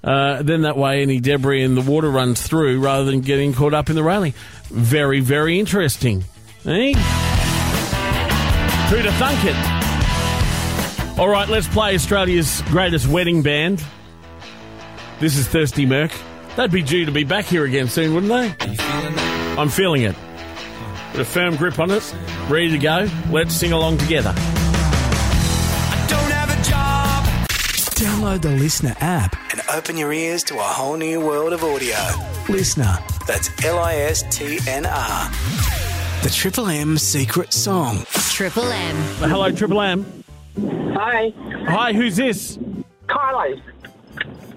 Uh, 0.05 0.43
then 0.43 0.61
that 0.61 0.77
way, 0.77 1.01
any 1.01 1.19
debris 1.19 1.63
in 1.63 1.73
the 1.73 1.81
water 1.81 2.11
runs 2.11 2.39
through 2.39 2.79
rather 2.79 3.05
than 3.05 3.21
getting 3.21 3.53
caught 3.53 3.73
up 3.73 3.89
in 3.89 3.95
the 3.95 4.03
railing. 4.03 4.35
Very, 4.69 5.19
very 5.19 5.59
interesting. 5.59 6.23
Eh? 6.63 6.93
Who'd 8.89 9.05
have 9.05 9.15
thunk 9.15 9.39
it? 9.43 11.19
All 11.19 11.27
right, 11.27 11.49
let's 11.49 11.67
play 11.67 11.95
Australia's 11.95 12.61
greatest 12.67 13.07
wedding 13.07 13.41
band. 13.41 13.83
This 15.19 15.37
is 15.37 15.47
Thirsty 15.47 15.87
Merc. 15.87 16.11
They'd 16.55 16.71
be 16.71 16.83
due 16.83 17.05
to 17.05 17.11
be 17.11 17.23
back 17.23 17.45
here 17.45 17.65
again 17.65 17.87
soon, 17.87 18.13
wouldn't 18.13 18.31
they? 18.31 18.77
I'm 19.57 19.69
feeling 19.69 20.03
it. 20.03 20.15
With 21.13 21.21
a 21.21 21.25
firm 21.25 21.55
grip 21.55 21.79
on 21.79 21.89
it, 21.89 22.15
ready 22.47 22.69
to 22.69 22.77
go. 22.77 23.09
Let's 23.31 23.55
sing 23.55 23.71
along 23.71 23.97
together. 23.97 24.33
Download 27.95 28.41
the 28.41 28.51
Listener 28.51 28.95
app 28.99 29.44
and 29.55 29.69
open 29.69 29.95
your 29.95 30.11
ears 30.11 30.43
to 30.43 30.55
a 30.55 30.63
whole 30.63 30.97
new 30.97 31.21
world 31.21 31.53
of 31.53 31.63
audio. 31.63 31.95
Listener, 32.49 32.97
that's 33.25 33.49
L 33.63 33.79
I 33.79 33.95
S 33.95 34.23
T 34.35 34.59
N 34.67 34.85
R. 34.85 35.31
The 36.23 36.29
Triple 36.29 36.67
M 36.67 36.97
secret 36.97 37.53
song. 37.53 38.03
Triple 38.09 38.65
M. 38.69 38.95
Hello, 39.29 39.51
Triple 39.51 39.79
M. 39.79 40.23
Hi. 40.93 41.33
Hi, 41.67 41.93
who's 41.93 42.17
this? 42.17 42.57
Kylie. 43.07 43.61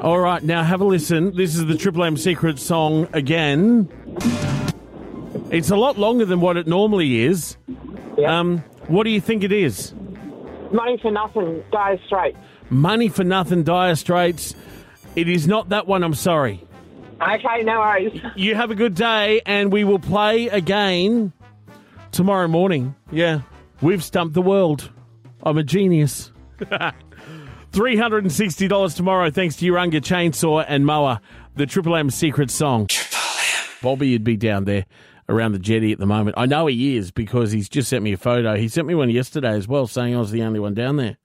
All 0.00 0.18
right, 0.18 0.42
now 0.42 0.64
have 0.64 0.80
a 0.80 0.84
listen. 0.84 1.36
This 1.36 1.54
is 1.54 1.66
the 1.66 1.76
Triple 1.76 2.02
M 2.02 2.16
secret 2.16 2.58
song 2.58 3.06
again. 3.12 3.88
It's 5.52 5.70
a 5.70 5.76
lot 5.76 5.96
longer 5.96 6.24
than 6.24 6.40
what 6.40 6.56
it 6.56 6.66
normally 6.66 7.20
is. 7.20 7.56
Um, 8.26 8.58
what 8.88 9.04
do 9.04 9.10
you 9.10 9.20
think 9.20 9.44
it 9.44 9.52
is? 9.52 9.94
Money 10.72 10.98
for 11.00 11.12
nothing, 11.12 11.62
Dire 11.70 12.00
Straits. 12.06 12.36
Money 12.70 13.08
for 13.08 13.24
Nothing, 13.24 13.62
Dire 13.62 13.94
Straits. 13.94 14.54
It 15.18 15.28
is 15.28 15.46
not 15.48 15.70
that 15.70 15.88
one, 15.88 16.04
I'm 16.04 16.14
sorry. 16.14 16.62
Okay, 17.20 17.64
no 17.64 17.80
worries. 17.80 18.22
You 18.36 18.54
have 18.54 18.70
a 18.70 18.76
good 18.76 18.94
day, 18.94 19.42
and 19.44 19.72
we 19.72 19.82
will 19.82 19.98
play 19.98 20.46
again 20.46 21.32
tomorrow 22.12 22.46
morning. 22.46 22.94
Yeah, 23.10 23.40
we've 23.82 24.04
stumped 24.04 24.34
the 24.34 24.42
world. 24.42 24.92
I'm 25.42 25.58
a 25.58 25.64
genius. 25.64 26.30
$360 26.60 28.94
tomorrow, 28.94 29.28
thanks 29.32 29.56
to 29.56 29.66
Urunga 29.66 30.00
Chainsaw 30.00 30.64
and 30.68 30.86
Mower, 30.86 31.18
the 31.56 31.66
Triple 31.66 31.96
M 31.96 32.10
secret 32.10 32.48
song. 32.48 32.88
Bobby 33.82 34.06
you'd 34.06 34.22
be 34.22 34.36
down 34.36 34.66
there 34.66 34.86
around 35.28 35.50
the 35.50 35.58
jetty 35.58 35.90
at 35.90 35.98
the 35.98 36.06
moment. 36.06 36.38
I 36.38 36.46
know 36.46 36.68
he 36.68 36.96
is 36.96 37.10
because 37.10 37.50
he's 37.50 37.68
just 37.68 37.88
sent 37.88 38.04
me 38.04 38.12
a 38.12 38.16
photo. 38.16 38.54
He 38.54 38.68
sent 38.68 38.86
me 38.86 38.94
one 38.94 39.10
yesterday 39.10 39.56
as 39.56 39.66
well, 39.66 39.88
saying 39.88 40.14
I 40.14 40.20
was 40.20 40.30
the 40.30 40.42
only 40.42 40.60
one 40.60 40.74
down 40.74 40.94
there. 40.94 41.16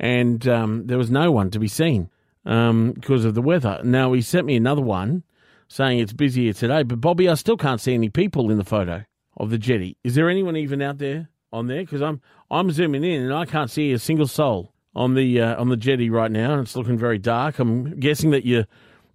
And 0.00 0.48
um, 0.48 0.86
there 0.86 0.96
was 0.96 1.10
no 1.10 1.30
one 1.30 1.50
to 1.50 1.58
be 1.58 1.68
seen 1.68 2.08
um, 2.48 2.92
because 2.92 3.24
of 3.24 3.34
the 3.34 3.42
weather. 3.42 3.80
Now, 3.84 4.12
he 4.12 4.22
sent 4.22 4.46
me 4.46 4.56
another 4.56 4.82
one 4.82 5.22
saying 5.68 6.00
it's 6.00 6.12
busier 6.12 6.52
today. 6.52 6.82
But, 6.82 7.00
Bobby, 7.00 7.28
I 7.28 7.34
still 7.34 7.56
can't 7.56 7.80
see 7.80 7.94
any 7.94 8.08
people 8.08 8.50
in 8.50 8.58
the 8.58 8.64
photo 8.64 9.04
of 9.36 9.50
the 9.50 9.58
jetty. 9.58 9.96
Is 10.02 10.16
there 10.16 10.28
anyone 10.28 10.56
even 10.56 10.82
out 10.82 10.98
there 10.98 11.28
on 11.52 11.68
there? 11.68 11.82
Because 11.82 12.02
I'm, 12.02 12.20
I'm 12.50 12.72
zooming 12.72 13.04
in 13.04 13.22
and 13.22 13.32
I 13.32 13.44
can't 13.44 13.70
see 13.70 13.92
a 13.92 13.98
single 13.98 14.26
soul 14.26 14.72
on 14.96 15.14
the, 15.14 15.40
uh, 15.40 15.60
on 15.60 15.68
the 15.68 15.76
jetty 15.76 16.10
right 16.10 16.30
now. 16.30 16.54
And 16.54 16.62
it's 16.62 16.74
looking 16.74 16.98
very 16.98 17.18
dark. 17.18 17.58
I'm 17.58 18.00
guessing 18.00 18.30
that 18.30 18.44
you're 18.44 18.66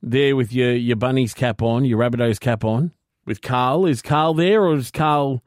there 0.01 0.35
with 0.35 0.53
your, 0.53 0.73
your 0.73 0.95
bunny's 0.95 1.33
cap 1.33 1.61
on, 1.61 1.85
your 1.85 1.99
Rabbitohs 1.99 2.39
cap 2.39 2.63
on 2.63 2.91
with 3.25 3.41
Carl. 3.41 3.85
Is 3.85 4.01
Carl 4.01 4.33
there, 4.33 4.63
or 4.63 4.75
is 4.75 4.91
Carl, 4.91 5.43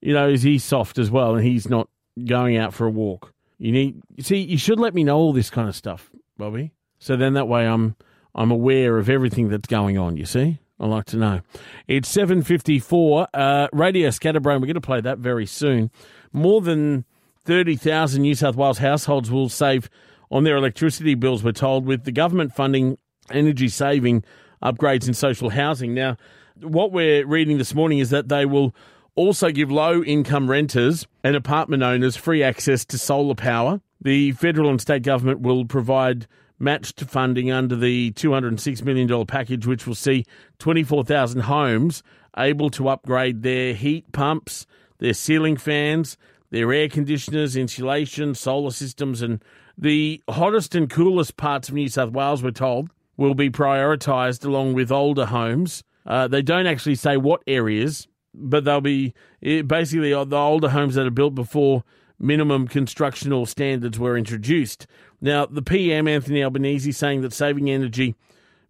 you 0.00 0.14
know, 0.14 0.28
is 0.28 0.42
he 0.42 0.58
soft 0.58 0.98
as 0.98 1.10
well, 1.10 1.34
and 1.34 1.44
he's 1.44 1.68
not 1.68 1.88
going 2.24 2.56
out 2.56 2.72
for 2.72 2.86
a 2.86 2.90
walk? 2.90 3.32
You 3.58 3.72
need 3.72 4.00
see, 4.20 4.38
you 4.38 4.58
should 4.58 4.78
let 4.78 4.94
me 4.94 5.02
know 5.02 5.16
all 5.16 5.32
this 5.32 5.50
kind 5.50 5.68
of 5.68 5.74
stuff, 5.74 6.10
Bobby. 6.36 6.72
So 6.98 7.16
then 7.16 7.34
that 7.34 7.48
way 7.48 7.66
I'm 7.66 7.96
I'm 8.34 8.50
aware 8.50 8.98
of 8.98 9.08
everything 9.08 9.48
that's 9.48 9.68
going 9.68 9.98
on. 9.98 10.16
You 10.16 10.26
see, 10.26 10.58
I 10.78 10.86
like 10.86 11.06
to 11.06 11.16
know. 11.16 11.40
It's 11.88 12.08
seven 12.08 12.42
fifty 12.42 12.78
four. 12.78 13.28
Uh, 13.32 13.68
Radio 13.72 14.10
Scatterbrain. 14.10 14.60
We're 14.60 14.66
going 14.66 14.74
to 14.74 14.80
play 14.80 15.00
that 15.00 15.18
very 15.18 15.46
soon. 15.46 15.90
More 16.32 16.60
than 16.60 17.04
thirty 17.44 17.76
thousand 17.76 18.22
New 18.22 18.34
South 18.34 18.56
Wales 18.56 18.78
households 18.78 19.30
will 19.30 19.48
save 19.48 19.88
on 20.30 20.44
their 20.44 20.56
electricity 20.56 21.14
bills. 21.14 21.42
We're 21.44 21.52
told 21.52 21.86
with 21.86 22.04
the 22.04 22.12
government 22.12 22.54
funding 22.54 22.98
energy 23.30 23.68
saving 23.68 24.24
upgrades 24.62 25.06
in 25.06 25.14
social 25.14 25.50
housing. 25.50 25.94
Now, 25.94 26.16
what 26.60 26.92
we're 26.92 27.26
reading 27.26 27.58
this 27.58 27.74
morning 27.74 27.98
is 27.98 28.10
that 28.10 28.28
they 28.28 28.44
will 28.46 28.74
also 29.14 29.50
give 29.50 29.70
low 29.70 30.02
income 30.02 30.50
renters 30.50 31.06
and 31.24 31.36
apartment 31.36 31.82
owners 31.82 32.16
free 32.16 32.42
access 32.42 32.84
to 32.86 32.98
solar 32.98 33.34
power. 33.34 33.80
The 34.00 34.32
federal 34.32 34.68
and 34.70 34.80
state 34.80 35.02
government 35.02 35.40
will 35.40 35.64
provide 35.64 36.26
matched 36.58 37.00
funding 37.02 37.50
under 37.50 37.76
the 37.76 38.12
$206 38.12 38.82
million 38.82 39.26
package, 39.26 39.66
which 39.66 39.86
will 39.86 39.94
see 39.94 40.24
24,000 40.58 41.42
homes 41.42 42.02
able 42.36 42.70
to 42.70 42.88
upgrade 42.88 43.42
their 43.42 43.74
heat 43.74 44.10
pumps, 44.12 44.66
their 44.98 45.14
ceiling 45.14 45.56
fans, 45.56 46.16
their 46.50 46.72
air 46.72 46.88
conditioners, 46.88 47.56
insulation, 47.56 48.34
solar 48.34 48.70
systems, 48.70 49.22
and 49.22 49.42
the 49.76 50.22
hottest 50.28 50.74
and 50.74 50.88
coolest 50.88 51.36
parts 51.36 51.68
of 51.68 51.74
New 51.74 51.88
South 51.88 52.12
Wales, 52.12 52.42
we're 52.42 52.50
told, 52.50 52.90
will 53.16 53.34
be 53.34 53.50
prioritised 53.50 54.44
along 54.44 54.74
with 54.74 54.92
older 54.92 55.26
homes. 55.26 55.82
Uh, 56.06 56.28
they 56.28 56.42
don't 56.42 56.66
actually 56.66 56.94
say 56.94 57.16
what 57.16 57.42
areas, 57.46 58.06
but 58.32 58.64
they'll 58.64 58.80
be 58.80 59.14
basically 59.42 60.12
uh, 60.12 60.24
the 60.24 60.36
older 60.36 60.68
homes 60.68 60.94
that 60.94 61.06
are 61.06 61.10
built 61.10 61.34
before 61.34 61.82
minimum 62.18 62.68
constructional 62.68 63.46
standards 63.46 63.98
were 63.98 64.16
introduced. 64.16 64.86
Now, 65.20 65.46
the 65.46 65.62
PM, 65.62 66.08
Anthony 66.08 66.42
Albanese, 66.42 66.92
saying 66.92 67.22
that 67.22 67.32
saving 67.32 67.70
energy 67.70 68.14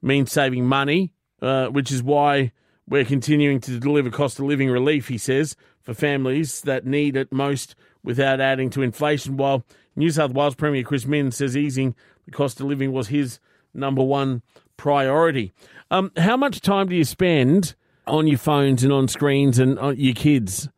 means 0.03 0.33
saving 0.33 0.67
money, 0.67 1.13
uh, 1.43 1.67
which 1.67 1.91
is 1.91 2.03
why 2.03 2.53
we're 2.89 3.05
continuing 3.05 3.61
to 3.61 3.79
deliver 3.79 4.11
cost 4.11 4.39
of 4.39 4.47
living 4.47 4.71
relief, 4.71 5.09
he 5.09 5.19
says, 5.19 5.57
for 5.83 5.95
families 5.95 6.61
that 6.63 6.87
need 6.87 7.17
it 7.17 7.33
most 7.33 7.75
without 8.03 8.41
adding 8.41 8.71
to 8.71 8.83
inflation. 8.83 9.37
While 9.37 9.65
New 9.95 10.11
South 10.11 10.33
Wales 10.33 10.55
Premier 10.55 10.83
Chris 10.83 11.07
Minns 11.07 11.37
says 11.37 11.57
easing 11.57 11.95
the 12.25 12.31
cost 12.31 12.61
of 12.61 12.67
living 12.67 12.93
was 12.93 13.09
his 13.09 13.41
number 13.75 14.03
one 14.03 14.43
priority. 14.77 15.53
Um, 15.91 16.13
how 16.17 16.37
much 16.37 16.61
time 16.61 16.89
do 16.89 16.97
you 16.97 17.05
spend 17.05 17.75
on 18.07 18.27
your 18.27 18.39
phones 18.39 18.83
and 18.85 18.93
on 18.93 19.09
screens 19.09 19.59
and 19.59 19.79
on 19.79 19.97
your 19.99 20.15
kids? 20.15 20.69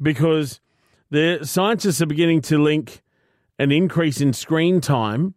Because 0.00 0.60
the 1.10 1.40
scientists 1.42 2.02
are 2.02 2.06
beginning 2.06 2.40
to 2.42 2.58
link 2.58 3.02
an 3.58 3.72
increase 3.72 4.20
in 4.20 4.32
screen 4.32 4.80
time 4.80 5.34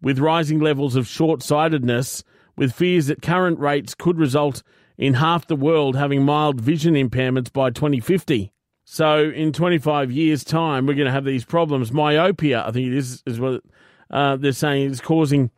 with 0.00 0.18
rising 0.18 0.60
levels 0.60 0.96
of 0.96 1.06
short 1.06 1.42
sightedness, 1.42 2.24
with 2.56 2.72
fears 2.72 3.06
that 3.06 3.22
current 3.22 3.58
rates 3.58 3.94
could 3.94 4.18
result 4.18 4.62
in 4.98 5.14
half 5.14 5.46
the 5.46 5.56
world 5.56 5.96
having 5.96 6.24
mild 6.24 6.60
vision 6.60 6.94
impairments 6.94 7.52
by 7.52 7.70
2050. 7.70 8.52
So, 8.84 9.30
in 9.30 9.52
25 9.52 10.10
years' 10.10 10.44
time, 10.44 10.86
we're 10.86 10.94
going 10.94 11.06
to 11.06 11.12
have 11.12 11.24
these 11.24 11.44
problems. 11.44 11.92
Myopia, 11.92 12.64
I 12.66 12.72
think 12.72 12.88
it 12.88 12.94
is, 12.94 13.22
is 13.26 13.40
what 13.40 13.62
uh, 14.10 14.36
they're 14.36 14.52
saying 14.52 14.90
is 14.90 15.00
causing 15.00 15.50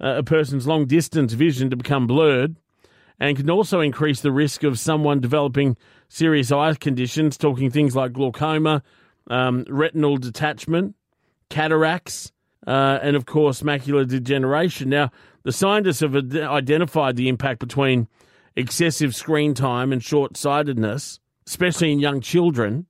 uh, 0.00 0.16
a 0.18 0.22
person's 0.22 0.66
long 0.66 0.86
distance 0.86 1.32
vision 1.32 1.70
to 1.70 1.76
become 1.76 2.06
blurred 2.06 2.56
and 3.18 3.36
can 3.36 3.50
also 3.50 3.80
increase 3.80 4.20
the 4.20 4.32
risk 4.32 4.62
of 4.62 4.78
someone 4.78 5.20
developing 5.20 5.76
serious 6.08 6.52
eye 6.52 6.74
conditions, 6.74 7.36
talking 7.36 7.70
things 7.70 7.96
like 7.96 8.12
glaucoma, 8.12 8.82
um, 9.28 9.64
retinal 9.68 10.16
detachment, 10.16 10.94
cataracts, 11.48 12.32
uh, 12.66 12.98
and 13.02 13.16
of 13.16 13.26
course, 13.26 13.62
macular 13.62 14.06
degeneration. 14.06 14.88
Now, 14.88 15.10
the 15.44 15.52
scientists 15.52 16.00
have 16.00 16.16
ad- 16.16 16.36
identified 16.36 17.16
the 17.16 17.28
impact 17.28 17.60
between 17.60 18.08
excessive 18.56 19.14
screen 19.14 19.54
time 19.54 19.92
and 19.92 20.02
short 20.02 20.36
sightedness, 20.36 21.20
especially 21.46 21.92
in 21.92 22.00
young 22.00 22.20
children. 22.20 22.86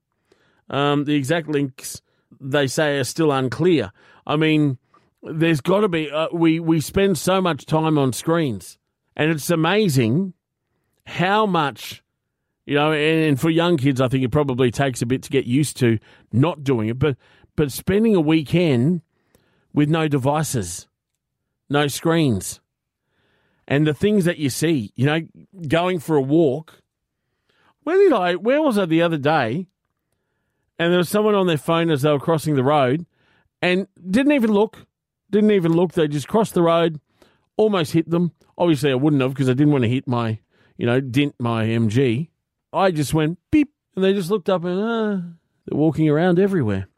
Um, 0.70 1.04
the 1.04 1.14
exact 1.14 1.48
links, 1.48 2.02
they 2.40 2.66
say, 2.66 2.98
are 2.98 3.04
still 3.04 3.30
unclear. 3.30 3.92
I 4.26 4.36
mean, 4.36 4.78
there's 5.22 5.60
got 5.60 5.80
to 5.80 5.88
be, 5.88 6.10
uh, 6.10 6.28
we, 6.32 6.60
we 6.60 6.80
spend 6.80 7.18
so 7.18 7.40
much 7.40 7.66
time 7.66 7.98
on 7.98 8.12
screens, 8.12 8.78
and 9.16 9.30
it's 9.30 9.50
amazing 9.50 10.34
how 11.06 11.46
much. 11.46 12.02
You 12.66 12.74
know, 12.74 12.92
and, 12.92 13.24
and 13.24 13.40
for 13.40 13.48
young 13.48 13.76
kids, 13.76 14.00
I 14.00 14.08
think 14.08 14.24
it 14.24 14.32
probably 14.32 14.70
takes 14.72 15.00
a 15.00 15.06
bit 15.06 15.22
to 15.22 15.30
get 15.30 15.46
used 15.46 15.76
to 15.78 15.98
not 16.32 16.64
doing 16.64 16.88
it. 16.88 16.98
But 16.98 17.16
but 17.54 17.70
spending 17.72 18.14
a 18.14 18.20
weekend 18.20 19.02
with 19.72 19.88
no 19.88 20.08
devices, 20.08 20.88
no 21.70 21.86
screens, 21.86 22.60
and 23.68 23.86
the 23.86 23.94
things 23.94 24.24
that 24.24 24.38
you 24.38 24.50
see, 24.50 24.92
you 24.96 25.06
know, 25.06 25.20
going 25.68 26.00
for 26.00 26.16
a 26.16 26.22
walk 26.22 26.82
Where 27.86 27.98
did 27.98 28.12
I? 28.12 28.34
Where 28.34 28.60
was 28.60 28.78
I 28.78 28.84
the 28.84 29.02
other 29.02 29.16
day? 29.16 29.68
And 30.76 30.90
there 30.90 30.98
was 30.98 31.08
someone 31.08 31.36
on 31.36 31.46
their 31.46 31.56
phone 31.56 31.88
as 31.88 32.02
they 32.02 32.10
were 32.10 32.18
crossing 32.18 32.56
the 32.56 32.64
road, 32.64 33.06
and 33.62 33.86
didn't 34.10 34.32
even 34.32 34.52
look. 34.52 34.86
Didn't 35.30 35.52
even 35.52 35.72
look. 35.72 35.92
They 35.92 36.08
just 36.08 36.26
crossed 36.26 36.54
the 36.54 36.62
road, 36.62 37.00
almost 37.56 37.92
hit 37.92 38.10
them. 38.10 38.32
Obviously, 38.58 38.90
I 38.90 38.94
wouldn't 38.94 39.22
have 39.22 39.32
because 39.32 39.48
I 39.48 39.54
didn't 39.54 39.72
want 39.72 39.84
to 39.84 39.90
hit 39.90 40.06
my, 40.06 40.38
you 40.76 40.86
know, 40.86 41.00
dent 41.00 41.34
my 41.38 41.66
MG. 41.66 42.28
I 42.72 42.90
just 42.90 43.14
went 43.14 43.38
beep, 43.50 43.72
and 43.94 44.04
they 44.04 44.12
just 44.12 44.30
looked 44.30 44.48
up 44.48 44.64
and 44.64 44.80
uh, 44.80 45.26
they're 45.66 45.78
walking 45.78 46.08
around 46.08 46.38
everywhere. 46.38 46.88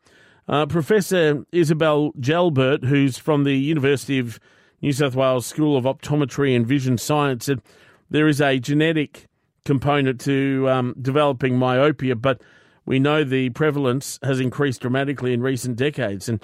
Uh, 0.48 0.66
Professor 0.66 1.44
Isabelle 1.52 2.12
Jalbert, 2.18 2.84
who's 2.84 3.18
from 3.18 3.44
the 3.44 3.54
University 3.54 4.18
of 4.18 4.40
New 4.80 4.92
South 4.92 5.14
Wales 5.14 5.46
School 5.46 5.76
of 5.76 5.84
Optometry 5.84 6.56
and 6.56 6.66
Vision 6.66 6.96
Science, 6.96 7.46
said 7.46 7.60
there 8.08 8.28
is 8.28 8.40
a 8.40 8.58
genetic 8.58 9.26
component 9.64 10.18
to 10.22 10.66
um, 10.70 10.94
developing 11.00 11.58
myopia, 11.58 12.16
but 12.16 12.40
we 12.86 12.98
know 12.98 13.22
the 13.22 13.50
prevalence 13.50 14.18
has 14.22 14.40
increased 14.40 14.80
dramatically 14.80 15.34
in 15.34 15.42
recent 15.42 15.76
decades, 15.76 16.28
and 16.28 16.42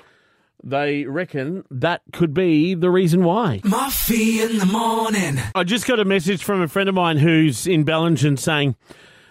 they 0.62 1.04
reckon 1.04 1.64
that 1.70 2.02
could 2.12 2.32
be 2.32 2.74
the 2.74 2.90
reason 2.90 3.24
why. 3.24 3.60
Moffee 3.64 4.40
in 4.40 4.58
the 4.58 4.66
morning. 4.66 5.38
I 5.54 5.64
just 5.64 5.86
got 5.86 6.00
a 6.00 6.04
message 6.04 6.42
from 6.42 6.62
a 6.62 6.68
friend 6.68 6.88
of 6.88 6.94
mine 6.94 7.18
who's 7.18 7.66
in 7.66 7.84
Bellingen 7.84 8.38
saying 8.38 8.76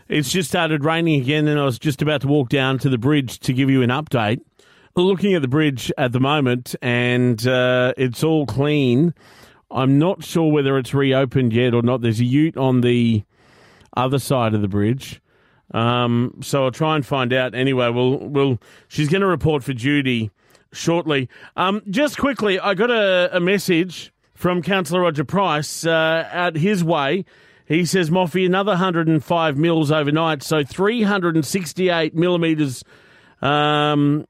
it's 0.07 0.31
just 0.31 0.49
started 0.49 0.83
raining 0.83 1.21
again, 1.21 1.47
and 1.47 1.59
I 1.59 1.65
was 1.65 1.79
just 1.79 2.01
about 2.01 2.21
to 2.21 2.27
walk 2.27 2.49
down 2.49 2.77
to 2.79 2.89
the 2.89 2.97
bridge 2.97 3.39
to 3.39 3.53
give 3.53 3.69
you 3.69 3.81
an 3.81 3.89
update. 3.89 4.41
Looking 4.95 5.33
at 5.33 5.41
the 5.41 5.47
bridge 5.47 5.91
at 5.97 6.11
the 6.11 6.19
moment, 6.19 6.75
and 6.81 7.45
uh, 7.47 7.93
it's 7.97 8.23
all 8.23 8.45
clean. 8.45 9.15
I'm 9.71 9.97
not 9.97 10.23
sure 10.23 10.51
whether 10.51 10.77
it's 10.77 10.93
reopened 10.93 11.51
yet 11.51 11.73
or 11.73 11.81
not. 11.81 12.01
There's 12.01 12.19
a 12.19 12.25
ute 12.25 12.57
on 12.57 12.81
the 12.81 13.23
other 13.97 14.19
side 14.19 14.53
of 14.53 14.61
the 14.61 14.67
bridge. 14.67 15.19
Um, 15.73 16.37
so 16.41 16.65
I'll 16.65 16.71
try 16.71 16.95
and 16.95 17.03
find 17.03 17.33
out. 17.33 17.55
Anyway, 17.55 17.89
we'll, 17.89 18.19
we'll, 18.19 18.59
she's 18.87 19.09
going 19.09 19.21
to 19.21 19.27
report 19.27 19.63
for 19.63 19.73
duty 19.73 20.29
shortly. 20.73 21.29
Um, 21.55 21.81
just 21.89 22.17
quickly, 22.17 22.59
I 22.59 22.73
got 22.73 22.91
a, 22.91 23.37
a 23.37 23.39
message 23.39 24.11
from 24.33 24.61
Councillor 24.61 25.01
Roger 25.01 25.23
Price 25.23 25.85
uh, 25.85 26.27
out 26.31 26.55
his 26.55 26.83
way. 26.83 27.25
He 27.65 27.85
says, 27.85 28.09
Moffee, 28.09 28.45
another 28.45 28.71
105 28.71 29.57
mils 29.57 29.91
overnight, 29.91 30.43
so 30.43 30.63
368 30.63 32.13
millimetres 32.13 32.83
um, 33.41 34.25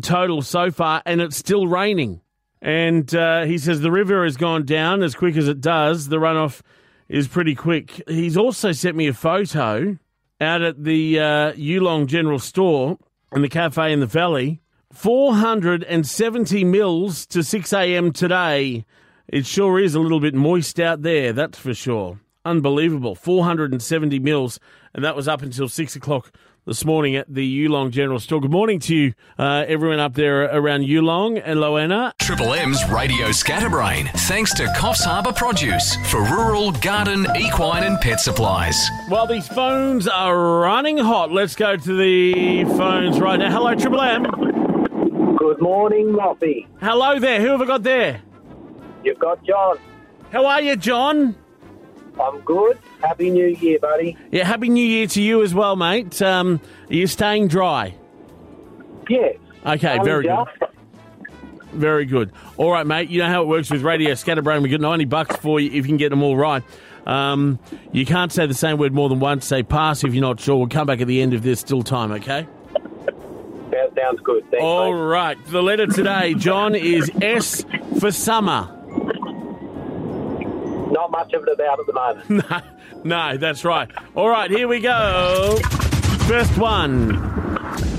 total 0.00 0.42
so 0.42 0.70
far, 0.70 1.02
and 1.04 1.20
it's 1.20 1.36
still 1.36 1.66
raining. 1.66 2.20
And 2.60 3.12
uh, 3.14 3.44
he 3.44 3.58
says 3.58 3.80
the 3.80 3.90
river 3.90 4.24
has 4.24 4.36
gone 4.36 4.64
down 4.64 5.02
as 5.02 5.14
quick 5.14 5.36
as 5.36 5.48
it 5.48 5.60
does. 5.60 6.08
The 6.08 6.16
runoff 6.16 6.60
is 7.08 7.28
pretty 7.28 7.54
quick. 7.54 8.02
He's 8.08 8.36
also 8.36 8.72
sent 8.72 8.96
me 8.96 9.06
a 9.08 9.14
photo 9.14 9.98
out 10.40 10.62
at 10.62 10.82
the 10.82 11.18
uh, 11.18 11.52
Ulong 11.52 12.06
General 12.06 12.38
Store 12.38 12.98
and 13.32 13.42
the 13.42 13.48
cafe 13.48 13.92
in 13.92 14.00
the 14.00 14.06
valley. 14.06 14.60
470 14.92 16.64
mils 16.64 17.26
to 17.26 17.42
6 17.42 17.72
a.m. 17.72 18.12
today. 18.12 18.84
It 19.28 19.44
sure 19.44 19.78
is 19.78 19.94
a 19.94 20.00
little 20.00 20.20
bit 20.20 20.34
moist 20.34 20.80
out 20.80 21.02
there, 21.02 21.32
that's 21.32 21.58
for 21.58 21.74
sure. 21.74 22.20
Unbelievable. 22.44 23.14
470 23.14 24.18
mils, 24.20 24.58
and 24.94 25.04
that 25.04 25.14
was 25.14 25.28
up 25.28 25.42
until 25.42 25.68
6 25.68 25.96
o'clock 25.96 26.32
this 26.64 26.84
morning 26.84 27.16
at 27.16 27.32
the 27.32 27.66
Ulong 27.66 27.90
General 27.90 28.18
Store. 28.18 28.40
Good 28.40 28.50
morning 28.50 28.78
to 28.80 28.94
you, 28.94 29.14
uh, 29.38 29.64
everyone 29.68 30.00
up 30.00 30.14
there 30.14 30.44
around 30.44 30.82
Ulong 30.82 31.40
and 31.44 31.60
Lowanna. 31.60 32.12
Triple 32.18 32.54
M's 32.54 32.82
Radio 32.90 33.30
Scatterbrain, 33.32 34.10
thanks 34.26 34.54
to 34.54 34.64
Coffs 34.76 35.02
Harbour 35.02 35.32
Produce 35.32 35.96
for 36.10 36.22
rural, 36.22 36.72
garden, 36.72 37.26
equine, 37.36 37.84
and 37.84 38.00
pet 38.00 38.20
supplies. 38.20 38.76
While 39.08 39.26
these 39.26 39.48
phones 39.48 40.08
are 40.08 40.60
running 40.60 40.96
hot, 40.98 41.30
let's 41.30 41.54
go 41.54 41.76
to 41.76 41.96
the 41.96 42.64
phones 42.64 43.20
right 43.20 43.38
now. 43.38 43.50
Hello, 43.50 43.74
Triple 43.74 44.00
M. 44.00 44.57
Good 45.38 45.60
morning, 45.60 46.08
Moffee. 46.08 46.66
Hello 46.80 47.18
there. 47.20 47.40
Who 47.40 47.48
have 47.48 47.62
I 47.62 47.64
got 47.66 47.82
there? 47.84 48.20
You've 49.04 49.18
got 49.20 49.44
John. 49.44 49.78
How 50.32 50.44
are 50.46 50.60
you, 50.60 50.74
John? 50.74 51.36
I'm 52.20 52.40
good. 52.40 52.76
Happy 53.00 53.30
New 53.30 53.46
Year, 53.46 53.78
buddy. 53.78 54.16
Yeah, 54.32 54.44
Happy 54.44 54.68
New 54.68 54.84
Year 54.84 55.06
to 55.06 55.22
you 55.22 55.42
as 55.44 55.54
well, 55.54 55.76
mate. 55.76 56.20
Um, 56.20 56.60
are 56.90 56.94
you 56.94 57.06
staying 57.06 57.46
dry? 57.48 57.94
Yes. 59.08 59.36
Okay, 59.64 59.98
Um, 59.98 60.04
very 60.04 60.24
good. 60.24 60.46
Very 61.72 62.04
good. 62.06 62.32
All 62.56 62.72
right, 62.72 62.86
mate. 62.86 63.08
You 63.08 63.20
know 63.20 63.28
how 63.28 63.42
it 63.42 63.46
works 63.48 63.70
with 63.70 63.82
Radio 63.82 64.14
Scatterbrain. 64.14 64.62
We 64.62 64.68
got 64.70 64.80
90 64.80 65.04
bucks 65.04 65.36
for 65.36 65.60
you 65.60 65.68
if 65.68 65.74
you 65.74 65.82
can 65.84 65.96
get 65.98 66.08
them 66.08 66.22
all 66.24 66.36
right. 66.36 66.64
Um, 67.06 67.60
you 67.92 68.04
can't 68.04 68.32
say 68.32 68.46
the 68.46 68.54
same 68.54 68.78
word 68.78 68.92
more 68.92 69.08
than 69.08 69.20
once. 69.20 69.46
Say 69.46 69.62
pass 69.62 70.02
if 70.02 70.12
you're 70.14 70.20
not 70.22 70.40
sure. 70.40 70.56
We'll 70.56 70.66
come 70.66 70.86
back 70.88 71.00
at 71.00 71.06
the 71.06 71.22
end 71.22 71.32
if 71.32 71.42
there's 71.42 71.60
still 71.60 71.82
time, 71.84 72.10
okay? 72.12 72.48
Sounds 73.98 74.20
good. 74.22 74.42
Thanks, 74.50 74.62
All 74.62 74.92
mate. 74.92 74.98
right. 75.00 75.46
The 75.46 75.62
letter 75.62 75.86
today, 75.86 76.34
John, 76.34 76.74
is 76.74 77.10
S 77.20 77.64
for 78.00 78.12
summer. 78.12 78.74
Not 80.90 81.10
much 81.10 81.32
of 81.34 81.42
it 81.42 81.52
about 81.52 81.80
at 81.80 81.86
the 81.86 81.92
moment. 81.92 82.44
No, 83.04 83.30
no, 83.32 83.36
that's 83.36 83.64
right. 83.64 83.88
All 84.16 84.28
right, 84.28 84.50
here 84.50 84.66
we 84.66 84.80
go. 84.80 85.56
First 86.26 86.58
one 86.58 87.14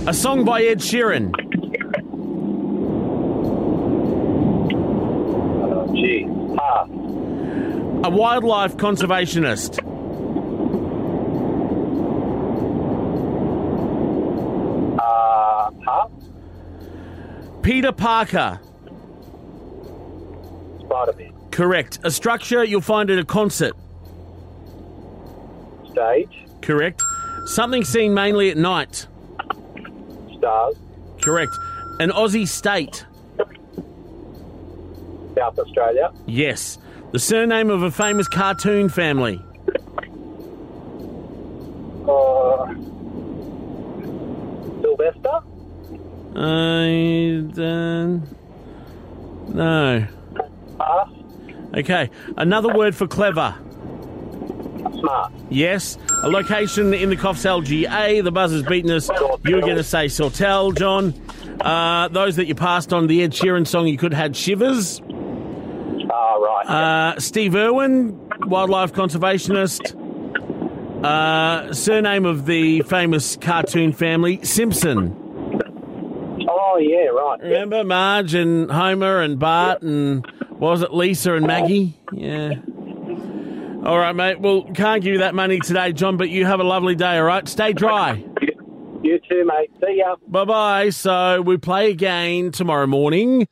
a 0.07 0.13
song 0.13 0.43
by 0.43 0.61
Ed 0.63 0.79
Sheeran. 0.79 1.31
Oh, 5.61 5.87
gee. 5.95 6.25
Pass. 6.57 6.87
A 8.05 8.09
wildlife 8.09 8.75
conservationist. 8.77 9.79
Peter 17.69 17.91
Parker. 17.91 18.59
Spider-Man. 20.79 21.33
Correct. 21.51 21.99
A 22.03 22.09
structure 22.09 22.63
you'll 22.63 22.81
find 22.81 23.11
at 23.11 23.19
a 23.19 23.23
concert. 23.23 23.73
Stage. 25.91 26.47
Correct. 26.63 27.03
Something 27.45 27.83
seen 27.83 28.15
mainly 28.15 28.49
at 28.49 28.57
night. 28.57 29.05
Stars. 30.35 30.77
Correct. 31.21 31.55
An 31.99 32.09
Aussie 32.09 32.47
state. 32.47 33.05
South 35.37 35.59
Australia. 35.59 36.11
Yes. 36.25 36.79
The 37.11 37.19
surname 37.19 37.69
of 37.69 37.83
a 37.83 37.91
famous 37.91 38.27
cartoon 38.27 38.89
family. 38.89 39.39
Uh, 42.07 42.73
Sylvester. 44.81 45.43
I 46.41 47.43
uh, 47.57 48.19
no. 49.49 50.07
Pass. 50.77 51.09
Okay. 51.75 52.09
Another 52.37 52.73
word 52.73 52.95
for 52.95 53.07
clever. 53.07 53.55
Smart. 54.99 55.33
Yes. 55.49 55.97
A 56.23 56.29
location 56.29 56.93
in 56.93 57.09
the 57.09 57.17
Coffs 57.17 57.45
LGA. 57.45 58.23
The 58.23 58.31
buzzer's 58.31 58.63
beaten 58.63 58.89
us. 58.91 59.09
You 59.45 59.55
were 59.55 59.61
going 59.61 59.75
to 59.75 59.83
say 59.83 60.07
Sawtell, 60.07 60.71
John. 60.71 61.13
Uh, 61.59 62.07
those 62.07 62.37
that 62.37 62.45
you 62.45 62.55
passed 62.55 62.93
on 62.93 63.07
the 63.07 63.21
Ed 63.21 63.31
Sheeran 63.31 63.67
song, 63.67 63.87
you 63.87 63.97
could 63.97 64.13
have 64.13 64.21
had 64.21 64.35
Shivers. 64.37 65.01
Ah, 66.11 66.35
right. 66.35 67.15
Uh, 67.15 67.19
Steve 67.19 67.53
Irwin, 67.53 68.17
wildlife 68.45 68.93
conservationist. 68.93 69.95
Uh, 71.03 71.73
surname 71.73 72.25
of 72.25 72.45
the 72.45 72.81
famous 72.83 73.35
cartoon 73.35 73.91
family, 73.91 74.43
Simpson. 74.43 75.28
Oh, 77.29 77.43
yeah. 77.43 77.49
Remember 77.49 77.83
Marge 77.83 78.33
and 78.33 78.71
Homer 78.71 79.21
and 79.21 79.39
Bart 79.39 79.81
and 79.81 80.25
was 80.51 80.81
it 80.81 80.93
Lisa 80.93 81.33
and 81.35 81.47
Maggie? 81.47 81.97
Yeah. 82.11 82.55
All 83.85 83.97
right, 83.97 84.15
mate. 84.15 84.39
Well, 84.41 84.63
can't 84.73 85.01
give 85.01 85.13
you 85.13 85.19
that 85.19 85.33
money 85.33 85.59
today, 85.59 85.93
John, 85.93 86.17
but 86.17 86.29
you 86.29 86.45
have 86.45 86.59
a 86.59 86.63
lovely 86.65 86.95
day, 86.95 87.17
all 87.17 87.23
right? 87.23 87.47
Stay 87.47 87.71
dry. 87.71 88.25
You 89.01 89.19
too, 89.29 89.45
mate. 89.45 89.71
See 89.81 89.97
ya. 89.97 90.17
Bye 90.27 90.45
bye. 90.45 90.89
So 90.89 91.41
we 91.41 91.57
play 91.57 91.89
again 91.89 92.51
tomorrow 92.51 92.87
morning 92.87 93.47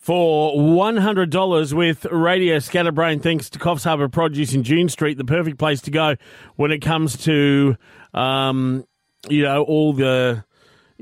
for 0.00 0.54
$100 0.56 1.72
with 1.72 2.06
Radio 2.06 2.58
Scatterbrain, 2.58 3.20
thanks 3.20 3.50
to 3.50 3.58
Coffs 3.58 3.84
Harbour 3.84 4.08
Produce 4.08 4.54
in 4.54 4.62
June 4.62 4.88
Street, 4.88 5.18
the 5.18 5.24
perfect 5.24 5.58
place 5.58 5.82
to 5.82 5.90
go 5.90 6.16
when 6.56 6.72
it 6.72 6.80
comes 6.80 7.18
to, 7.18 7.76
um, 8.14 8.84
you 9.28 9.42
know, 9.42 9.62
all 9.62 9.92
the 9.92 10.42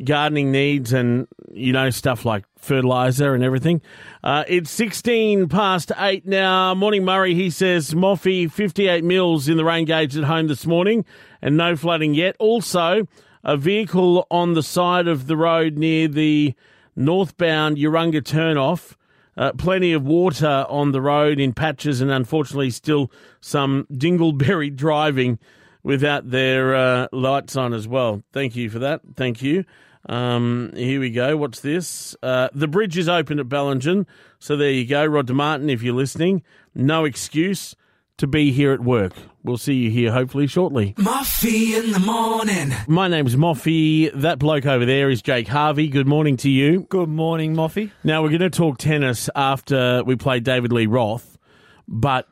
gardening 0.04 0.50
needs 0.52 0.92
and, 0.92 1.26
you 1.52 1.72
know, 1.72 1.90
stuff 1.90 2.24
like 2.24 2.44
fertilizer 2.58 3.34
and 3.34 3.42
everything. 3.42 3.80
Uh, 4.22 4.44
it's 4.48 4.70
16 4.70 5.48
past 5.48 5.92
8 5.96 6.26
now. 6.26 6.74
Morning 6.74 7.04
Murray, 7.04 7.34
he 7.34 7.50
says, 7.50 7.94
Moffee, 7.94 8.50
58 8.50 9.04
mils 9.04 9.48
in 9.48 9.56
the 9.56 9.64
rain 9.64 9.84
gauge 9.84 10.16
at 10.16 10.24
home 10.24 10.48
this 10.48 10.66
morning 10.66 11.04
and 11.42 11.56
no 11.56 11.76
flooding 11.76 12.14
yet. 12.14 12.36
Also, 12.38 13.06
a 13.44 13.56
vehicle 13.56 14.26
on 14.30 14.54
the 14.54 14.62
side 14.62 15.08
of 15.08 15.26
the 15.26 15.36
road 15.36 15.76
near 15.76 16.08
the 16.08 16.54
northbound 16.96 17.76
Urunga 17.76 18.22
turnoff. 18.22 18.94
Uh, 19.36 19.52
plenty 19.52 19.92
of 19.92 20.04
water 20.04 20.66
on 20.68 20.90
the 20.90 21.00
road 21.00 21.38
in 21.38 21.52
patches, 21.52 22.00
and 22.00 22.10
unfortunately, 22.10 22.70
still 22.70 23.08
some 23.40 23.86
dingleberry 23.92 24.74
driving 24.74 25.38
without 25.84 26.28
their 26.28 26.74
uh, 26.74 27.06
lights 27.12 27.56
on 27.56 27.72
as 27.72 27.86
well. 27.86 28.22
Thank 28.32 28.56
you 28.56 28.68
for 28.68 28.80
that. 28.80 29.00
Thank 29.14 29.40
you. 29.40 29.64
Um, 30.06 30.72
here 30.74 31.00
we 31.00 31.10
go. 31.10 31.36
What's 31.36 31.60
this? 31.60 32.16
Uh, 32.22 32.48
the 32.52 32.68
bridge 32.68 32.96
is 32.96 33.08
open 33.08 33.38
at 33.38 33.46
Bellingen. 33.46 34.06
So 34.38 34.56
there 34.56 34.70
you 34.70 34.86
go. 34.86 35.04
Rod 35.04 35.30
Martin, 35.30 35.68
if 35.70 35.82
you're 35.82 35.94
listening, 35.94 36.42
no 36.74 37.04
excuse 37.04 37.74
to 38.18 38.26
be 38.26 38.50
here 38.50 38.72
at 38.72 38.80
work. 38.80 39.12
We'll 39.44 39.58
see 39.58 39.74
you 39.74 39.90
here 39.90 40.12
hopefully 40.12 40.46
shortly. 40.46 40.94
Moffee 40.98 41.74
in 41.76 41.92
the 41.92 42.00
morning. 42.00 42.74
My 42.86 43.08
name's 43.08 43.36
Moffee. 43.36 44.10
That 44.12 44.38
bloke 44.38 44.66
over 44.66 44.84
there 44.84 45.08
is 45.08 45.22
Jake 45.22 45.48
Harvey. 45.48 45.88
Good 45.88 46.08
morning 46.08 46.36
to 46.38 46.50
you. 46.50 46.86
Good 46.90 47.08
morning, 47.08 47.54
Moffee. 47.54 47.92
Now, 48.04 48.22
we're 48.22 48.30
going 48.30 48.40
to 48.40 48.50
talk 48.50 48.78
tennis 48.78 49.30
after 49.36 50.02
we 50.04 50.16
play 50.16 50.40
David 50.40 50.72
Lee 50.72 50.86
Roth, 50.86 51.38
but 51.86 52.28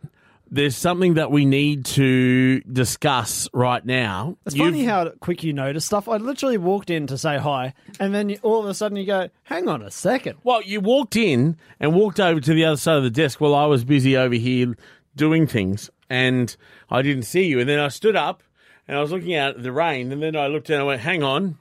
there's 0.51 0.77
something 0.77 1.15
that 1.15 1.31
we 1.31 1.45
need 1.45 1.85
to 1.85 2.61
discuss 2.61 3.49
right 3.53 3.85
now. 3.85 4.37
It's 4.47 4.55
You've- 4.55 4.71
funny 4.71 4.85
how 4.85 5.11
quick 5.21 5.43
you 5.43 5.53
notice 5.53 5.85
stuff. 5.85 6.09
I 6.09 6.17
literally 6.19 6.57
walked 6.59 6.89
in 6.91 7.07
to 7.09 7.19
say 7.19 7.37
hi, 7.39 7.75
and 7.99 8.15
then 8.15 8.29
you, 8.29 8.39
all 8.43 8.61
of 8.63 8.67
a 8.69 8.75
sudden 8.75 8.97
you 8.97 9.07
go, 9.07 9.29
"Hang 9.45 9.69
on 9.69 9.83
a 9.83 9.91
second. 9.91 10.37
Well, 10.45 10.63
you 10.63 10.81
walked 10.81 11.17
in 11.17 11.57
and 11.81 11.95
walked 11.95 12.21
over 12.21 12.41
to 12.41 12.55
the 12.55 12.65
other 12.65 12.77
side 12.77 12.97
of 12.99 13.03
the 13.03 13.11
desk 13.11 13.41
while 13.41 13.55
I 13.55 13.67
was 13.67 13.85
busy 13.85 14.17
over 14.17 14.35
here 14.37 14.77
doing 15.17 15.47
things, 15.47 15.91
and 16.09 16.57
I 16.91 17.03
didn't 17.03 17.25
see 17.25 17.47
you. 17.47 17.59
And 17.61 17.69
then 17.69 17.81
I 17.81 17.89
stood 17.89 18.15
up 18.17 18.43
and 18.87 18.97
I 18.97 19.01
was 19.01 19.11
looking 19.11 19.35
out 19.35 19.57
at 19.57 19.63
the 19.65 19.73
rain, 19.73 20.13
and 20.13 20.23
then 20.23 20.37
I 20.37 20.47
looked 20.47 20.69
down 20.69 20.77
and 20.77 20.83
I 20.85 20.87
went, 20.87 21.01
"Hang 21.03 21.23
on, 21.25 21.59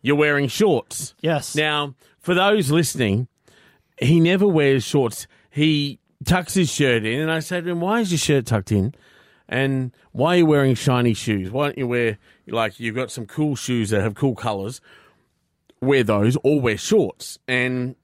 you're 0.00 0.14
wearing 0.16 0.46
shorts." 0.46 1.14
Yes. 1.20 1.56
Now, 1.56 1.94
for 2.20 2.34
those 2.34 2.70
listening, 2.70 3.26
he 4.00 4.20
never 4.20 4.46
wears 4.46 4.84
shorts. 4.84 5.26
He 5.50 5.98
tucks 6.26 6.54
his 6.54 6.70
shirt 6.70 7.04
in, 7.04 7.20
and 7.20 7.30
I 7.30 7.40
said 7.40 7.64
to 7.64 7.70
him, 7.70 7.80
"Why 7.80 8.00
is 8.00 8.10
your 8.10 8.18
shirt 8.18 8.46
tucked 8.46 8.72
in?" 8.72 8.94
And 9.48 9.92
why 10.12 10.34
are 10.34 10.38
you 10.38 10.46
wearing 10.46 10.74
shiny 10.74 11.14
shoes? 11.14 11.50
Why 11.50 11.66
don't 11.66 11.78
you 11.78 11.86
wear 11.86 12.18
like 12.46 12.80
you've 12.80 12.94
got 12.94 13.10
some 13.10 13.26
cool 13.26 13.56
shoes 13.56 13.90
that 13.90 14.00
have 14.00 14.14
cool 14.14 14.34
colours? 14.34 14.80
Wear 15.80 16.04
those 16.04 16.36
or 16.42 16.60
wear 16.60 16.78
shorts. 16.78 17.38
And 17.48 17.96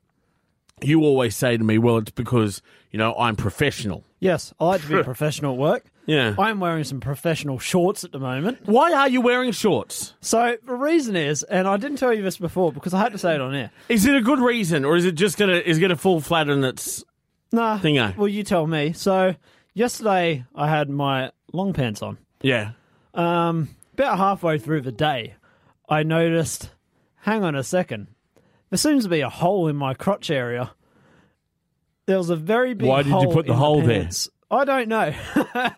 you 0.83 1.03
always 1.03 1.37
say 1.37 1.57
to 1.57 1.65
me, 1.65 1.79
"Well, 1.79 1.99
it's 1.99 2.11
because 2.11 2.63
you 2.91 2.99
know 2.99 3.15
I'm 3.19 3.37
professional." 3.37 4.05
Yes, 4.21 4.53
I 4.61 4.67
like 4.67 4.83
to 4.83 4.89
be 4.89 5.03
professional 5.05 5.53
at 5.55 5.59
work. 5.59 5.85
Yeah. 6.09 6.35
I'm 6.39 6.59
wearing 6.59 6.85
some 6.85 7.01
professional 7.01 7.59
shorts 7.59 8.03
at 8.03 8.13
the 8.13 8.19
moment. 8.19 8.61
Why 8.65 8.95
are 8.95 9.11
you 9.11 9.21
wearing 9.21 9.53
shorts? 9.53 10.15
So 10.23 10.57
the 10.65 10.75
reason 10.75 11.17
is, 11.17 11.43
and 11.43 11.69
I 11.69 11.77
didn't 11.77 11.99
tell 11.99 12.15
you 12.15 12.23
this 12.23 12.39
before 12.39 12.73
because 12.73 12.95
I 12.95 12.99
had 12.99 13.13
to 13.13 13.19
say 13.19 13.35
it 13.35 13.43
on 13.43 13.55
air. 13.55 13.71
Is 13.91 14.07
it 14.07 14.15
a 14.17 14.23
good 14.23 14.39
reason, 14.39 14.87
or 14.87 14.97
is 14.97 15.05
it 15.05 15.17
just 15.17 15.37
gonna 15.37 15.57
is 15.57 15.77
it 15.77 15.81
gonna 15.83 15.97
fall 15.97 16.23
flat 16.23 16.49
on 16.49 16.65
its 16.65 17.05
Nah. 17.53 17.79
thingo? 17.79 18.17
Well, 18.17 18.29
you 18.29 18.43
tell 18.43 18.67
me. 18.67 18.93
So 18.93 19.35
yesterday 19.75 20.45
I 20.55 20.69
had 20.69 20.91
my 20.91 21.33
long 21.53 21.73
pants 21.73 22.03
on. 22.03 22.19
Yeah. 22.43 22.73
Um, 23.15 23.71
about 23.95 24.19
halfway 24.19 24.59
through 24.59 24.83
the 24.83 24.93
day, 24.93 25.35
I 25.89 26.03
noticed. 26.03 26.71
Hang 27.23 27.45
on 27.45 27.55
a 27.55 27.65
second. 27.65 28.09
There 28.71 28.79
seems 28.79 29.05
to 29.05 29.11
be 29.11 29.21
a 29.21 29.29
hole 29.29 29.67
in 29.69 29.77
my 29.77 29.95
crotch 29.95 30.31
area. 30.31 30.73
There 32.07 32.19
was 32.19 32.31
a 32.31 32.37
very 32.37 32.75
big. 32.75 32.89
Why 32.89 33.03
did 33.03 33.13
you 33.13 33.29
put 33.29 33.47
the 33.47 33.53
in 33.53 33.59
hole 33.59 33.83
there? 33.83 34.03
pants. 34.03 34.29
I 34.51 34.65
don't 34.65 34.89
know. 34.89 35.13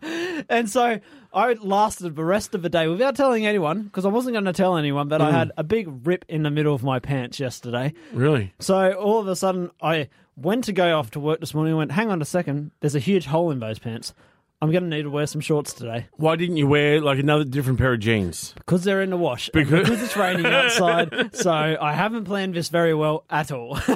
and 0.48 0.70
so 0.70 1.00
I 1.32 1.52
lasted 1.54 2.14
the 2.16 2.24
rest 2.24 2.54
of 2.54 2.62
the 2.62 2.68
day 2.68 2.86
without 2.88 3.16
telling 3.16 3.46
anyone 3.46 3.82
because 3.82 4.04
I 4.04 4.08
wasn't 4.08 4.34
going 4.34 4.44
to 4.44 4.52
tell 4.52 4.76
anyone. 4.76 5.12
I 5.12 5.18
Mm. 5.18 5.30
had 5.32 5.52
a 5.56 5.64
big 5.64 5.88
rip 6.06 6.24
in 6.28 6.42
the 6.44 6.50
middle 6.50 6.74
of 6.74 6.82
my 6.84 6.98
pants 7.00 7.40
yesterday. 7.40 7.92
Really? 8.12 8.52
So 8.60 8.92
all 8.92 9.18
of 9.18 9.26
a 9.28 9.34
sudden, 9.36 9.70
I 9.82 10.08
went 10.36 10.64
to 10.64 10.72
go 10.72 10.96
off 10.98 11.10
to 11.12 11.20
work 11.20 11.40
this 11.40 11.52
morning. 11.52 11.72
and 11.72 11.78
Went, 11.78 11.92
hang 11.92 12.10
on 12.10 12.22
a 12.22 12.24
second. 12.24 12.70
There's 12.80 12.94
a 12.94 13.00
huge 13.00 13.26
hole 13.26 13.50
in 13.50 13.58
those 13.58 13.78
pants. 13.80 14.14
I'm 14.62 14.70
going 14.70 14.84
to 14.84 14.90
need 14.90 15.02
to 15.04 15.10
wear 15.10 15.26
some 15.26 15.40
shorts 15.40 15.72
today 15.72 16.06
Why 16.18 16.36
didn't 16.36 16.58
you 16.58 16.66
wear 16.66 17.00
like 17.00 17.18
another 17.18 17.44
different 17.44 17.78
pair 17.78 17.94
of 17.94 18.00
jeans? 18.00 18.52
because 18.58 18.84
they're 18.84 19.00
in 19.00 19.08
the 19.10 19.16
wash. 19.16 19.48
Because- 19.54 19.88
because 19.88 20.02
it's 20.02 20.16
raining 20.16 20.44
outside. 20.46 21.30
so 21.34 21.50
I 21.80 21.92
haven't 21.94 22.24
planned 22.26 22.54
this 22.54 22.68
very 22.68 22.94
well 22.94 23.24
at 23.30 23.50
all. 23.50 23.78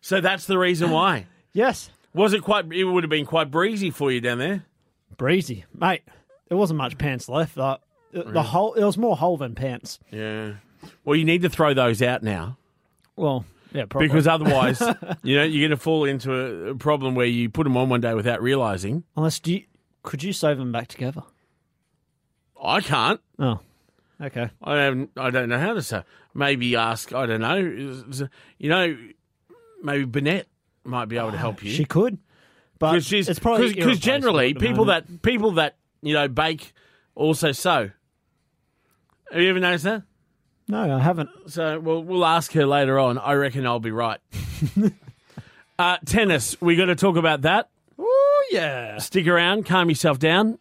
So 0.00 0.20
that's 0.20 0.46
the 0.46 0.56
reason 0.56 0.90
why. 0.90 1.26
yes, 1.52 1.90
Was 2.14 2.32
it 2.32 2.42
quite? 2.42 2.72
It 2.72 2.84
would 2.84 3.04
have 3.04 3.10
been 3.10 3.26
quite 3.26 3.50
breezy 3.50 3.90
for 3.90 4.10
you 4.10 4.20
down 4.20 4.38
there. 4.38 4.64
breezy, 5.16 5.64
mate. 5.74 6.02
There 6.48 6.56
wasn't 6.56 6.78
much 6.78 6.96
pants 6.98 7.28
left. 7.28 7.54
The, 7.56 7.78
the 8.12 8.42
hole. 8.42 8.72
There 8.74 8.86
was 8.86 8.96
more 8.96 9.16
hole 9.16 9.36
than 9.36 9.54
pants. 9.54 9.98
Yeah. 10.10 10.54
Well, 11.04 11.16
you 11.16 11.24
need 11.24 11.42
to 11.42 11.50
throw 11.50 11.74
those 11.74 12.00
out 12.02 12.22
now 12.22 12.56
Well, 13.16 13.44
yeah, 13.72 13.84
probably. 13.86 14.08
because 14.08 14.26
otherwise, 14.28 14.80
you 15.22 15.36
know, 15.36 15.42
you're 15.42 15.68
going 15.68 15.76
to 15.76 15.82
fall 15.82 16.04
into 16.04 16.32
a, 16.70 16.74
problem 16.76 17.16
where 17.16 17.26
you 17.26 17.50
put 17.50 17.64
them 17.64 17.76
on 17.76 17.88
one 17.88 18.00
day 18.00 18.14
without 18.14 18.40
realizing. 18.40 19.02
unless 19.16 19.40
do 19.40 19.54
you, 19.54 19.64
could 20.04 20.22
you 20.22 20.32
sew 20.32 20.54
them 20.54 20.70
back 20.70 20.86
together? 20.88 21.22
I 22.62 22.80
can't. 22.80 23.20
Oh, 23.38 23.58
okay. 24.20 24.50
I 24.62 24.76
haven't. 24.76 25.10
I 25.16 25.30
don't 25.30 25.48
know 25.48 25.58
how 25.58 25.74
to 25.74 25.82
say. 25.82 26.02
Maybe 26.34 26.76
ask. 26.76 27.12
I 27.12 27.26
don't 27.26 27.40
know. 27.40 27.56
You 28.58 28.68
know, 28.68 28.96
maybe 29.82 30.04
Burnett 30.04 30.46
might 30.84 31.06
be 31.06 31.18
able 31.18 31.32
to 31.32 31.38
help 31.38 31.62
you. 31.62 31.70
She 31.70 31.84
could, 31.84 32.18
but 32.78 32.92
because 32.92 33.06
she's 33.06 33.28
it's 33.28 33.38
probably 33.38 33.74
because 33.74 33.98
generally 33.98 34.54
people 34.54 34.86
that 34.86 35.22
people 35.22 35.52
that 35.52 35.76
you 36.02 36.14
know 36.14 36.28
bake 36.28 36.72
also 37.14 37.52
sew. 37.52 37.90
Have 39.30 39.42
you 39.42 39.50
ever 39.50 39.60
noticed 39.60 39.84
that? 39.84 40.02
No, 40.68 40.96
I 40.96 41.00
haven't. 41.00 41.30
So 41.46 41.80
we'll 41.80 42.02
we'll 42.02 42.26
ask 42.26 42.52
her 42.52 42.66
later 42.66 42.98
on. 42.98 43.18
I 43.18 43.34
reckon 43.34 43.66
I'll 43.66 43.80
be 43.80 43.90
right. 43.90 44.20
uh, 45.78 45.96
tennis. 46.04 46.60
We 46.60 46.76
got 46.76 46.86
to 46.86 46.94
talk 46.94 47.16
about 47.16 47.42
that. 47.42 47.68
Oh 47.98 48.48
yeah. 48.50 48.98
Stick 48.98 49.26
around. 49.26 49.66
Calm 49.66 49.88
yourself 49.88 50.18
down. 50.18 50.58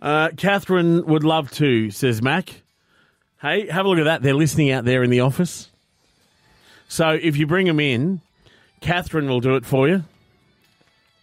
Uh, 0.00 0.30
Catherine 0.36 1.06
would 1.06 1.22
love 1.22 1.52
to, 1.52 1.90
says 1.90 2.20
Mac. 2.20 2.62
Hey, 3.40 3.68
have 3.68 3.86
a 3.86 3.88
look 3.88 3.98
at 3.98 4.04
that. 4.04 4.22
They're 4.22 4.34
listening 4.34 4.72
out 4.72 4.84
there 4.84 5.04
in 5.04 5.10
the 5.10 5.20
office. 5.20 5.70
So 6.92 7.18
if 7.22 7.38
you 7.38 7.46
bring 7.46 7.66
them 7.66 7.80
in, 7.80 8.20
Catherine 8.82 9.26
will 9.26 9.40
do 9.40 9.56
it 9.56 9.64
for 9.64 9.88
you. 9.88 10.04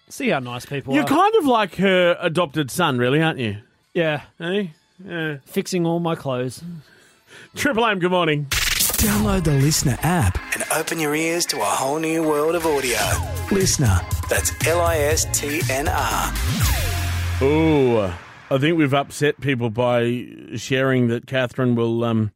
See 0.07 0.29
how 0.29 0.39
nice 0.39 0.65
people 0.65 0.93
are. 0.93 0.95
You're 0.95 1.03
are. 1.03 1.07
kind 1.07 1.35
of 1.35 1.45
like 1.45 1.75
her 1.75 2.17
adopted 2.19 2.71
son, 2.71 2.97
really, 2.97 3.21
aren't 3.21 3.37
you? 3.37 3.57
yeah, 3.93 4.23
Hey? 4.39 4.71
Yeah. 5.05 5.37
fixing 5.45 5.85
all 5.85 5.99
my 5.99 6.15
clothes. 6.15 6.63
Triple 7.55 7.85
M, 7.85 7.99
good 7.99 8.09
morning. 8.09 8.47
Download 8.49 9.43
the 9.43 9.51
LiSTNR 9.51 9.99
app 10.01 10.39
and 10.55 10.63
open 10.75 10.99
your 10.99 11.13
ears 11.13 11.45
to 11.45 11.57
a 11.57 11.65
whole 11.65 11.99
new 11.99 12.23
world 12.23 12.55
of 12.55 12.65
audio. 12.65 12.97
LiSTNR, 13.49 14.27
that's 14.27 14.51
L 14.65 14.81
I 14.81 14.97
S 14.97 15.27
T 15.39 15.61
N 15.69 15.87
R. 15.87 16.33
Ooh, 17.43 18.11
I 18.49 18.57
think 18.57 18.75
we've 18.75 18.95
upset 18.95 19.39
people 19.39 19.69
by 19.69 20.25
sharing 20.55 21.09
that 21.09 21.27
Catherine 21.27 21.75
will 21.75 22.03
um 22.03 22.31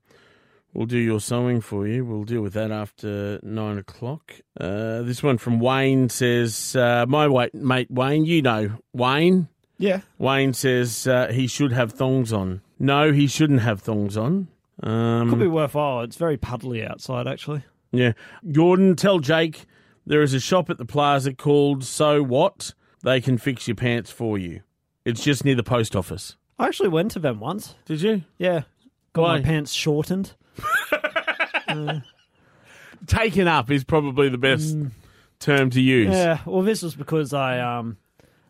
will 0.74 0.86
do 0.86 0.98
your 0.98 1.20
sewing 1.20 1.62
for 1.62 1.88
you. 1.88 2.06
We'll 2.06 2.24
deal 2.24 2.42
with 2.42 2.54
that 2.54 2.72
after 2.72 3.40
nine 3.44 3.78
o'clock. 3.78 4.34
Uh, 4.60 5.02
this 5.04 5.22
one 5.24 5.38
from 5.38 5.60
Wayne 5.60 6.10
says, 6.10 6.76
uh, 6.76 7.06
"My 7.08 7.28
wa- 7.28 7.48
mate 7.54 7.92
Wayne, 7.92 8.26
you 8.26 8.42
know 8.42 8.78
Wayne. 8.94 9.48
Yeah. 9.78 10.02
Wayne 10.18 10.54
says 10.54 11.08
uh, 11.08 11.28
he 11.32 11.48
should 11.48 11.72
have 11.74 11.92
thongs 11.92 12.32
on. 12.32 12.62
No, 12.80 13.12
he 13.12 13.28
shouldn't 13.28 13.62
have 13.62 13.82
thongs 13.82 14.16
on. 14.16 14.48
Um, 14.82 15.30
Could 15.30 15.40
be 15.40 15.48
worthwhile. 15.48 16.02
It's 16.02 16.16
very 16.16 16.38
puddly 16.38 16.88
outside, 16.90 17.28
actually. 17.28 17.64
Yeah. 17.92 18.14
Gordon, 18.52 18.96
tell 18.96 19.20
Jake 19.20 19.66
there 20.06 20.22
is 20.22 20.34
a 20.34 20.40
shop 20.40 20.70
at 20.70 20.78
the 20.78 20.86
plaza 20.86 21.34
called 21.34 21.84
So 21.84 22.22
What? 22.24 22.74
They 23.04 23.20
can 23.20 23.38
fix 23.38 23.68
your 23.68 23.76
pants 23.76 24.10
for 24.12 24.38
you. 24.38 24.62
It's 25.06 25.24
just 25.24 25.44
near 25.44 25.56
the 25.56 25.64
post 25.64 25.96
office. 25.96 26.38
I 26.58 26.68
actually 26.68 26.90
went 26.90 27.12
to 27.12 27.20
them 27.20 27.40
once. 27.40 27.76
Did 27.86 28.02
you? 28.02 28.24
Yeah. 28.38 28.62
Got 29.14 29.22
Why? 29.24 29.38
my 29.38 29.42
pants 29.42 29.74
shortened. 29.74 30.34
Taken 33.08 33.48
up 33.48 33.70
is 33.70 33.84
probably 33.84 34.30
the 34.30 34.38
best 34.38 34.78
term 35.40 35.70
to 35.72 35.82
use. 35.82 36.10
Yeah. 36.12 36.40
Well, 36.46 36.62
this 36.62 36.82
was 36.82 36.96
because 36.96 37.34
I 37.34 37.60
um, 37.60 37.98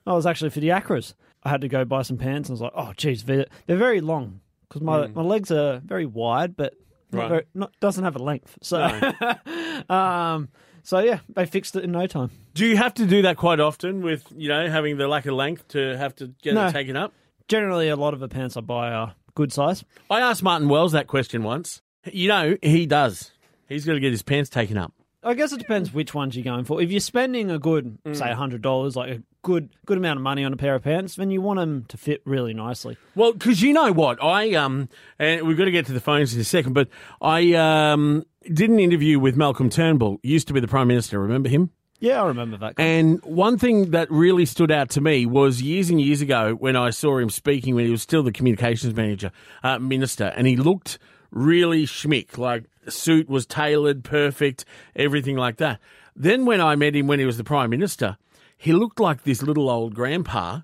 I 0.06 0.14
was 0.14 0.26
actually 0.26 0.52
for 0.52 0.60
the 0.60 0.72
Acras. 0.72 1.16
I 1.44 1.50
had 1.50 1.62
to 1.62 1.68
go 1.68 1.84
buy 1.86 2.04
some 2.04 2.18
pants, 2.18 2.50
and 2.50 2.54
I 2.54 2.56
was 2.56 2.62
like, 2.62 2.72
oh, 2.76 2.94
geez, 2.96 3.24
they're, 3.24 3.46
they're 3.66 3.78
very 3.78 4.00
long 4.00 4.40
because 4.70 4.82
my, 4.82 5.08
my 5.08 5.24
legs 5.24 5.52
are 5.52 5.80
very 5.84 6.06
wide, 6.06 6.56
but 6.56 6.74
not 7.12 7.20
Right. 7.22 7.30
very, 7.30 7.44
not, 7.54 7.74
doesn't 7.82 8.04
have 8.04 8.16
a 8.16 8.20
length. 8.24 8.58
So, 8.62 8.82
um, 9.94 10.48
so 10.84 11.00
yeah, 11.00 11.20
they 11.30 11.46
fixed 11.46 11.76
it 11.76 11.84
in 11.84 11.92
no 11.92 12.08
time. 12.08 12.30
Do 12.54 12.66
you 12.66 12.78
have 12.78 12.94
to 12.96 13.06
do 13.06 13.24
that 13.24 13.36
quite 13.38 13.60
often 13.60 14.02
with, 14.04 14.26
you 14.36 14.48
know, 14.50 14.70
having 14.70 14.98
the 14.98 15.08
lack 15.08 15.26
of 15.26 15.34
length 15.34 15.68
to 15.70 15.98
have 15.98 16.16
to 16.18 16.28
get 16.42 16.54
No. 16.54 16.68
it 16.68 16.72
taken 16.72 16.96
up? 16.96 17.12
Generally, 17.50 17.90
a 17.90 17.96
lot 17.98 18.14
of 18.14 18.20
the 18.22 18.30
pants 18.30 18.56
I 18.56 18.62
buy 18.62 18.92
are 18.94 19.16
good 19.36 19.52
size. 19.52 19.84
I 20.10 20.22
asked 20.22 20.44
Martin 20.44 20.70
Wells 20.70 20.94
that 20.94 21.08
question 21.08 21.44
once. 21.44 21.82
You 22.12 22.28
know, 22.28 22.58
he 22.62 22.86
does. 22.86 23.32
He's 23.68 23.86
got 23.86 23.94
to 23.94 24.00
get 24.00 24.12
his 24.12 24.22
pants 24.24 24.50
taken 24.50 24.78
up. 24.78 24.94
I 25.26 25.36
guess 25.36 25.54
it 25.54 25.60
depends 25.60 25.94
which 25.94 26.14
ones 26.14 26.36
you're 26.36 26.44
going 26.44 26.66
for. 26.66 26.82
If 26.82 26.92
you're 26.92 27.00
spending 27.00 27.50
a 27.50 27.58
good, 27.58 27.98
Mm. 28.04 28.16
say, 28.16 28.34
hundred 28.34 28.62
dollars, 28.62 28.98
like 28.98 29.10
a 29.10 29.24
good 29.42 29.70
good 29.86 29.98
amount 29.98 30.18
of 30.18 30.24
money 30.24 30.44
on 30.44 30.52
a 30.52 30.58
pair 30.58 30.76
of 30.76 30.84
pants, 30.84 31.16
then 31.16 31.32
you 31.32 31.42
want 31.42 31.60
them 31.60 31.86
to 31.88 31.96
fit 31.98 32.22
really 32.26 32.54
nicely. 32.54 32.98
Well, 33.16 33.32
because 33.32 33.62
you 33.62 33.72
know 33.72 33.94
what, 33.94 34.22
I 34.22 34.54
um, 34.56 34.90
and 35.20 35.48
we've 35.48 35.58
got 35.58 35.66
to 35.66 35.72
get 35.72 35.86
to 35.86 35.94
the 35.94 36.02
phones 36.02 36.34
in 36.36 36.42
a 36.42 36.44
second, 36.44 36.74
but 36.74 36.90
I 37.22 37.54
um 37.54 38.26
did 38.52 38.70
an 38.70 38.80
interview 38.82 39.18
with 39.18 39.38
Malcolm 39.38 39.70
Turnbull. 39.70 40.20
Used 40.24 40.48
to 40.50 40.54
be 40.54 40.60
the 40.60 40.68
prime 40.68 40.90
minister. 40.90 41.20
Remember 41.22 41.48
him? 41.48 41.70
Yeah, 42.02 42.22
I 42.22 42.28
remember 42.28 42.58
that. 42.58 42.76
Guy. 42.76 42.84
And 42.84 43.24
one 43.24 43.58
thing 43.58 43.92
that 43.92 44.12
really 44.12 44.46
stood 44.46 44.72
out 44.72 44.90
to 44.90 45.00
me 45.00 45.26
was 45.26 45.62
years 45.62 45.90
and 45.90 46.02
years 46.02 46.20
ago 46.20 46.54
when 46.54 46.76
I 46.76 46.90
saw 46.90 47.18
him 47.18 47.30
speaking 47.30 47.76
when 47.76 47.86
he 47.86 47.92
was 47.92 48.02
still 48.02 48.24
the 48.24 48.34
communications 48.34 48.94
manager, 48.94 49.32
uh, 49.64 49.80
minister, 49.80 50.34
and 50.36 50.46
he 50.46 50.58
looked 50.58 51.00
really 51.34 51.86
schmick, 51.86 52.38
like 52.38 52.66
suit 52.88 53.28
was 53.28 53.46
tailored, 53.46 54.04
perfect, 54.04 54.66
everything 54.96 55.36
like 55.36 55.58
that. 55.58 55.80
Then 56.16 56.46
when 56.46 56.62
I 56.62 56.76
met 56.76 56.96
him 56.96 57.08
when 57.08 57.20
he 57.20 57.26
was 57.26 57.38
the 57.38 57.44
prime 57.44 57.70
minister, 57.70 58.18
he 58.58 58.72
looked 58.72 59.00
like 59.00 59.24
this 59.24 59.42
little 59.42 59.70
old 59.70 59.96
grandpa 59.96 60.62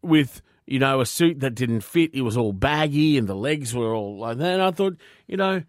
with 0.00 0.40
you 0.66 0.78
know 0.78 1.00
a 1.00 1.06
suit 1.06 1.40
that 1.40 1.54
didn't 1.54 1.80
fit. 1.80 2.14
It 2.14 2.22
was 2.22 2.36
all 2.36 2.52
baggy 2.52 3.18
and 3.18 3.28
the 3.28 3.34
legs 3.34 3.74
were 3.74 3.92
all 3.92 4.18
like 4.18 4.38
that. 4.38 4.54
And 4.54 4.62
I 4.62 4.70
thought, 4.70 4.96
you 5.26 5.36
know, 5.36 5.62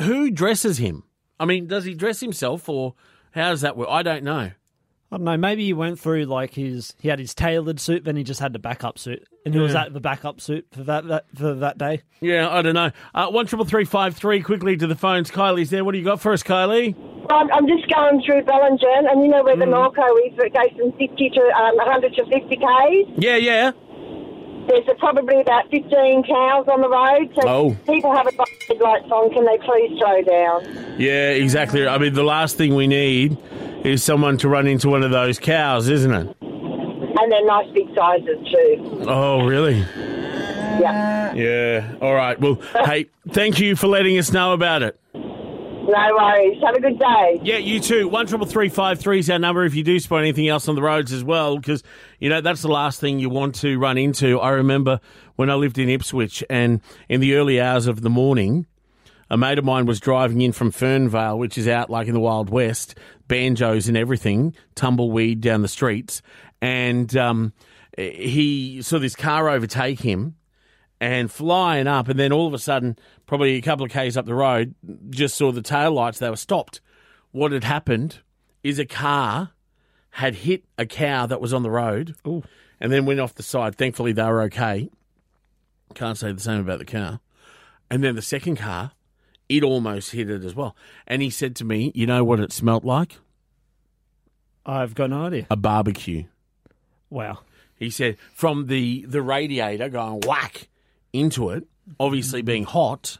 who 0.00 0.30
dresses 0.30 0.78
him? 0.78 1.04
I 1.40 1.46
mean, 1.46 1.66
does 1.66 1.84
he 1.84 1.94
dress 1.94 2.20
himself 2.20 2.68
or 2.68 2.94
how 3.32 3.50
does 3.50 3.62
that 3.62 3.76
work? 3.76 3.88
I 3.90 4.02
don't 4.02 4.24
know. 4.24 4.52
I 5.14 5.16
don't 5.16 5.24
know. 5.26 5.36
Maybe 5.36 5.64
he 5.64 5.72
went 5.72 6.00
through 6.00 6.24
like 6.24 6.54
his 6.54 6.92
he 6.98 7.06
had 7.08 7.20
his 7.20 7.34
tailored 7.34 7.78
suit, 7.78 8.02
then 8.02 8.16
he 8.16 8.24
just 8.24 8.40
had 8.40 8.52
the 8.52 8.58
backup 8.58 8.98
suit, 8.98 9.22
and 9.44 9.54
he 9.54 9.60
was 9.60 9.72
Yeah. 9.74 9.82
at 9.84 9.92
the 9.92 10.00
backup 10.00 10.40
suit 10.40 10.66
for 10.72 10.82
that, 10.82 11.06
that 11.06 11.26
for 11.36 11.54
that 11.54 11.78
day. 11.78 12.02
Yeah, 12.20 12.48
I 12.50 12.62
don't 12.62 12.74
know. 12.74 12.90
Uh, 13.14 13.28
one 13.28 13.46
triple 13.46 13.64
three 13.64 13.84
five 13.84 14.16
three. 14.16 14.42
Quickly 14.42 14.76
to 14.76 14.88
the 14.88 14.96
phones. 14.96 15.30
Kylie's 15.30 15.70
there. 15.70 15.84
What 15.84 15.92
do 15.92 15.98
you 15.98 16.04
got 16.04 16.20
for 16.20 16.32
us, 16.32 16.42
Kylie? 16.42 16.96
I'm, 17.30 17.50
I'm 17.52 17.68
just 17.68 17.88
going 17.94 18.22
through 18.26 18.42
Bellingen, 18.42 19.08
and 19.10 19.22
you 19.22 19.28
know 19.28 19.44
where 19.44 19.56
the 19.56 19.66
Mm. 19.66 19.94
Norco 19.94 20.02
is, 20.26 20.36
it 20.36 20.52
goes 20.52 20.76
from 20.78 20.90
50 20.98 21.30
to 21.30 21.40
um, 21.40 21.76
100 21.76 22.14
to 22.16 22.24
50 22.24 22.56
k's. 22.56 23.06
Yeah, 23.16 23.36
yeah. 23.36 23.70
There's 24.66 24.88
uh, 24.88 24.94
probably 24.98 25.40
about 25.40 25.70
15 25.70 26.24
cows 26.24 26.66
on 26.72 26.80
the 26.80 26.88
road, 26.88 27.30
so 27.40 27.48
Oh. 27.48 27.76
people 27.86 28.14
have 28.16 28.24
got 28.36 28.48
headlights 28.68 29.10
on. 29.12 29.30
Can 29.32 29.44
they 29.46 29.58
please 29.58 29.96
slow 29.98 30.22
down? 30.22 30.96
Yeah, 30.98 31.30
exactly. 31.30 31.86
I 31.86 31.98
mean, 31.98 32.14
the 32.14 32.24
last 32.24 32.56
thing 32.56 32.74
we 32.74 32.86
need 32.86 33.36
is 33.84 34.02
someone 34.02 34.38
to 34.38 34.48
run 34.48 34.66
into 34.66 34.88
one 34.88 35.02
of 35.02 35.10
those 35.10 35.38
cows, 35.38 35.88
isn't 35.88 36.12
it? 36.12 36.36
And 36.40 37.32
they're 37.32 37.46
nice 37.46 37.70
big 37.72 37.86
sizes 37.94 38.38
too. 38.50 39.04
Oh, 39.06 39.44
really? 39.44 39.78
Yeah. 40.80 41.34
Yeah. 41.34 41.94
All 42.00 42.14
right. 42.14 42.40
Well, 42.40 42.54
hey, 42.84 43.06
thank 43.30 43.60
you 43.60 43.76
for 43.76 43.86
letting 43.86 44.18
us 44.18 44.32
know 44.32 44.52
about 44.52 44.82
it. 44.82 44.98
No 45.14 46.16
worries. 46.18 46.60
Have 46.64 46.74
a 46.74 46.80
good 46.80 46.98
day. 46.98 47.40
Yeah, 47.42 47.58
you 47.58 47.78
too. 47.78 48.08
One 48.08 48.26
triple 48.26 48.46
three 48.46 48.70
five 48.70 48.98
three 48.98 49.18
is 49.18 49.28
our 49.28 49.38
number. 49.38 49.64
If 49.64 49.74
you 49.74 49.84
do 49.84 50.00
spot 50.00 50.20
anything 50.20 50.48
else 50.48 50.66
on 50.66 50.76
the 50.76 50.82
roads 50.82 51.12
as 51.12 51.22
well, 51.22 51.58
because 51.58 51.82
you 52.18 52.30
know 52.30 52.40
that's 52.40 52.62
the 52.62 52.68
last 52.68 53.00
thing 53.00 53.18
you 53.18 53.28
want 53.28 53.56
to 53.56 53.78
run 53.78 53.98
into. 53.98 54.40
I 54.40 54.50
remember 54.50 55.00
when 55.36 55.50
I 55.50 55.54
lived 55.54 55.78
in 55.78 55.90
Ipswich, 55.90 56.42
and 56.48 56.80
in 57.10 57.20
the 57.20 57.34
early 57.34 57.60
hours 57.60 57.86
of 57.86 58.00
the 58.00 58.08
morning, 58.08 58.64
a 59.28 59.36
mate 59.36 59.58
of 59.58 59.64
mine 59.66 59.84
was 59.84 60.00
driving 60.00 60.40
in 60.40 60.52
from 60.52 60.72
Fernvale, 60.72 61.36
which 61.38 61.58
is 61.58 61.68
out 61.68 61.90
like 61.90 62.08
in 62.08 62.14
the 62.14 62.20
Wild 62.20 62.48
West, 62.48 62.94
banjos 63.28 63.88
and 63.88 63.96
everything, 63.96 64.54
tumbleweed 64.74 65.40
down 65.40 65.62
the 65.62 65.68
streets, 65.68 66.22
and 66.60 67.16
um, 67.16 67.52
he 67.96 68.82
saw 68.82 68.98
this 68.98 69.16
car 69.16 69.48
overtake 69.48 70.00
him 70.00 70.36
and 71.00 71.30
flying 71.30 71.86
up, 71.86 72.08
and 72.08 72.18
then 72.18 72.32
all 72.32 72.46
of 72.46 72.54
a 72.54 72.58
sudden, 72.58 72.96
probably 73.26 73.56
a 73.56 73.62
couple 73.62 73.84
of 73.84 73.92
k's 73.92 74.16
up 74.16 74.26
the 74.26 74.34
road, 74.34 74.74
just 75.10 75.36
saw 75.36 75.52
the 75.52 75.62
tail 75.62 75.92
lights. 75.92 76.18
They 76.18 76.30
were 76.30 76.36
stopped. 76.36 76.80
What 77.32 77.52
had 77.52 77.64
happened 77.64 78.20
is 78.62 78.78
a 78.78 78.86
car 78.86 79.50
had 80.10 80.36
hit 80.36 80.64
a 80.78 80.86
cow 80.86 81.26
that 81.26 81.40
was 81.40 81.52
on 81.52 81.62
the 81.62 81.70
road, 81.70 82.14
and 82.24 82.92
then 82.92 83.04
went 83.04 83.20
off 83.20 83.34
the 83.34 83.42
side. 83.42 83.74
Thankfully, 83.76 84.12
they 84.12 84.22
were 84.22 84.42
okay. 84.42 84.88
Can't 85.94 86.16
say 86.16 86.32
the 86.32 86.40
same 86.40 86.60
about 86.60 86.78
the 86.78 86.84
car. 86.84 87.20
And 87.90 88.02
then 88.02 88.14
the 88.14 88.22
second 88.22 88.56
car, 88.56 88.92
it 89.48 89.62
almost 89.62 90.12
hit 90.12 90.30
it 90.30 90.44
as 90.44 90.54
well. 90.54 90.76
And 91.06 91.22
he 91.22 91.30
said 91.30 91.56
to 91.56 91.64
me, 91.64 91.92
"You 91.94 92.06
know 92.06 92.24
what 92.24 92.40
it 92.40 92.52
smelt 92.52 92.84
like? 92.84 93.18
I've 94.66 94.94
got 94.94 95.10
no 95.10 95.26
idea. 95.26 95.46
A 95.50 95.56
barbecue." 95.56 96.24
Wow. 97.10 97.40
He 97.76 97.90
said 97.90 98.16
from 98.32 98.66
the 98.66 99.04
the 99.06 99.22
radiator 99.22 99.88
going 99.88 100.20
whack 100.26 100.68
into 101.12 101.50
it, 101.50 101.66
obviously 101.98 102.42
being 102.42 102.64
hot. 102.64 103.18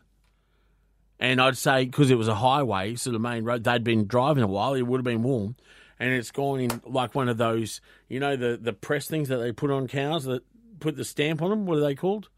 And 1.20 1.41
I'd 1.41 1.57
say 1.57 1.85
because 1.85 2.11
it 2.11 2.16
was 2.16 2.29
a 2.29 2.35
highway, 2.35 2.97
so 2.97 3.11
the 3.11 3.18
main 3.18 3.45
road, 3.45 3.64
they'd 3.64 3.85
been 3.85 4.07
driving 4.07 4.43
a 4.43 4.49
while. 4.49 4.75
It 4.75 4.83
would 4.83 4.99
have 4.99 5.05
been 5.05 5.22
warm, 5.22 5.57
and 5.99 6.12
it's 6.12 6.31
gone 6.31 6.61
in 6.61 6.83
like 6.85 7.14
one 7.14 7.29
of 7.29 7.37
those, 7.39 7.81
you 8.09 8.20
know, 8.20 8.37
the 8.37 8.59
the 8.61 8.72
press 8.72 9.07
things 9.07 9.29
that 9.29 9.39
they 9.39 9.53
put 9.53 9.70
on 9.70 9.87
cows 9.87 10.25
that 10.25 10.43
put 10.81 10.97
the 10.97 11.05
stamp 11.05 11.41
on 11.41 11.51
them. 11.51 11.66
What 11.66 11.79
are 11.79 11.83
they 11.83 11.95
called? 11.95 12.29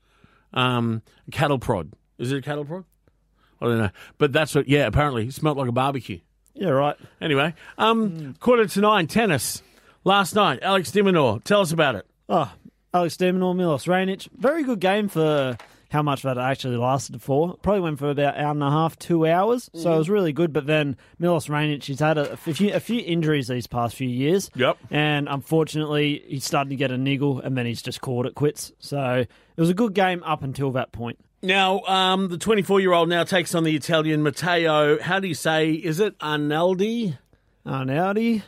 Um, 0.53 1.03
cattle 1.31 1.59
prod. 1.59 1.93
Is 2.19 2.33
it 2.33 2.39
a 2.39 2.43
cattle 2.43 2.65
prod? 2.65 2.85
I 3.61 3.67
don't 3.67 3.79
know, 3.79 3.91
but 4.19 4.33
that's 4.33 4.55
what. 4.55 4.69
Yeah, 4.69 4.87
apparently, 4.87 5.29
it 5.29 5.35
smelled 5.35 5.57
like 5.57 5.69
a 5.69 5.73
barbecue. 5.73 6.21
Yeah, 6.55 6.71
right. 6.71 6.97
Anyway, 7.21 7.55
um, 7.79 8.35
quarter 8.41 8.67
to 8.67 8.81
nine, 8.81 9.07
tennis. 9.07 9.63
Last 10.05 10.35
night, 10.35 10.61
Alex 10.63 10.91
de 10.93 11.03
Minaur. 11.03 11.43
Tell 11.43 11.61
us 11.61 11.73
about 11.73 11.97
it. 11.97 12.07
Oh, 12.29 12.53
Alex 12.95 13.17
de 13.17 13.33
Minaur, 13.33 13.57
Milos 13.57 13.87
Raonic. 13.87 14.29
Very 14.39 14.63
good 14.63 14.81
game 14.81 15.09
for 15.09 15.57
how 15.91 16.03
much 16.03 16.23
that 16.23 16.39
actually 16.39 16.77
lasted 16.77 17.21
for. 17.21 17.57
Probably 17.63 17.81
went 17.81 17.99
for 17.99 18.11
about 18.11 18.37
hour 18.37 18.51
and 18.51 18.63
a 18.63 18.71
half, 18.71 18.99
two 18.99 19.27
hours. 19.27 19.71
So 19.75 19.95
it 19.95 19.99
was 19.99 20.09
really 20.09 20.33
good. 20.33 20.53
But 20.53 20.67
then 20.67 20.97
Milos 21.19 21.47
Raonic, 21.49 21.85
he's 21.85 22.01
had 22.01 22.19
a, 22.19 22.33
a 22.33 22.37
few 22.37 22.73
a 22.73 22.81
few 22.81 23.01
injuries 23.01 23.49
these 23.49 23.67
past 23.67 23.97
few 23.97 24.09
years. 24.09 24.51
Yep. 24.55 24.79
And 24.91 25.29
unfortunately, 25.29 26.25
he's 26.27 26.45
starting 26.45 26.71
to 26.71 26.77
get 26.77 26.91
a 26.91 26.99
niggle, 26.99 27.41
and 27.41 27.57
then 27.57 27.67
he's 27.67 27.83
just 27.83 28.01
called 28.01 28.27
it 28.27 28.35
quits. 28.35 28.73
So 28.79 29.25
it 29.25 29.61
was 29.61 29.71
a 29.71 29.75
good 29.75 29.95
game 29.95 30.23
up 30.25 30.43
until 30.43 30.73
that 30.73 30.93
point. 30.93 31.19
Now, 31.47 31.81
um, 31.83 32.29
the 32.29 32.39
24 32.39 32.81
year 32.81 32.93
old 32.93 33.09
now 33.09 33.25
takes 33.25 33.55
on 33.55 33.63
the 33.65 33.75
Italian 33.77 34.23
Matteo. 34.23 34.99
How 35.01 35.21
do 35.21 35.29
you 35.29 35.35
say? 35.35 35.73
Is 35.73 36.01
it 36.01 36.19
Arnaldi? 36.19 37.17
Arnaldi. 37.65 38.43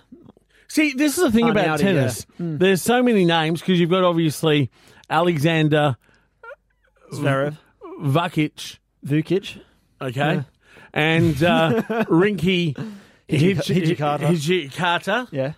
See, 0.69 0.93
this 0.93 1.17
is 1.17 1.23
the 1.25 1.31
thing 1.33 1.49
about 1.49 1.79
tennis. 1.81 2.27
yeah. 2.39 2.45
Mm. 2.47 2.59
There's 2.59 2.83
so 2.83 3.03
many 3.03 3.25
names 3.25 3.61
because 3.61 3.79
you've 3.81 3.89
got 3.91 4.05
obviously 4.05 4.71
Alexander 5.09 5.97
Zverev. 7.13 7.57
Vukic. 8.03 8.79
Vukic. 9.07 9.61
Okay. 10.01 10.35
Yeah. 10.35 10.43
And 10.93 11.43
uh, 11.43 11.83
Rinky 12.09 12.75
Hij- 13.29 13.55
Hijikata. 13.55 14.19
Hijikata. 14.29 15.29
Yeah. 15.31 15.53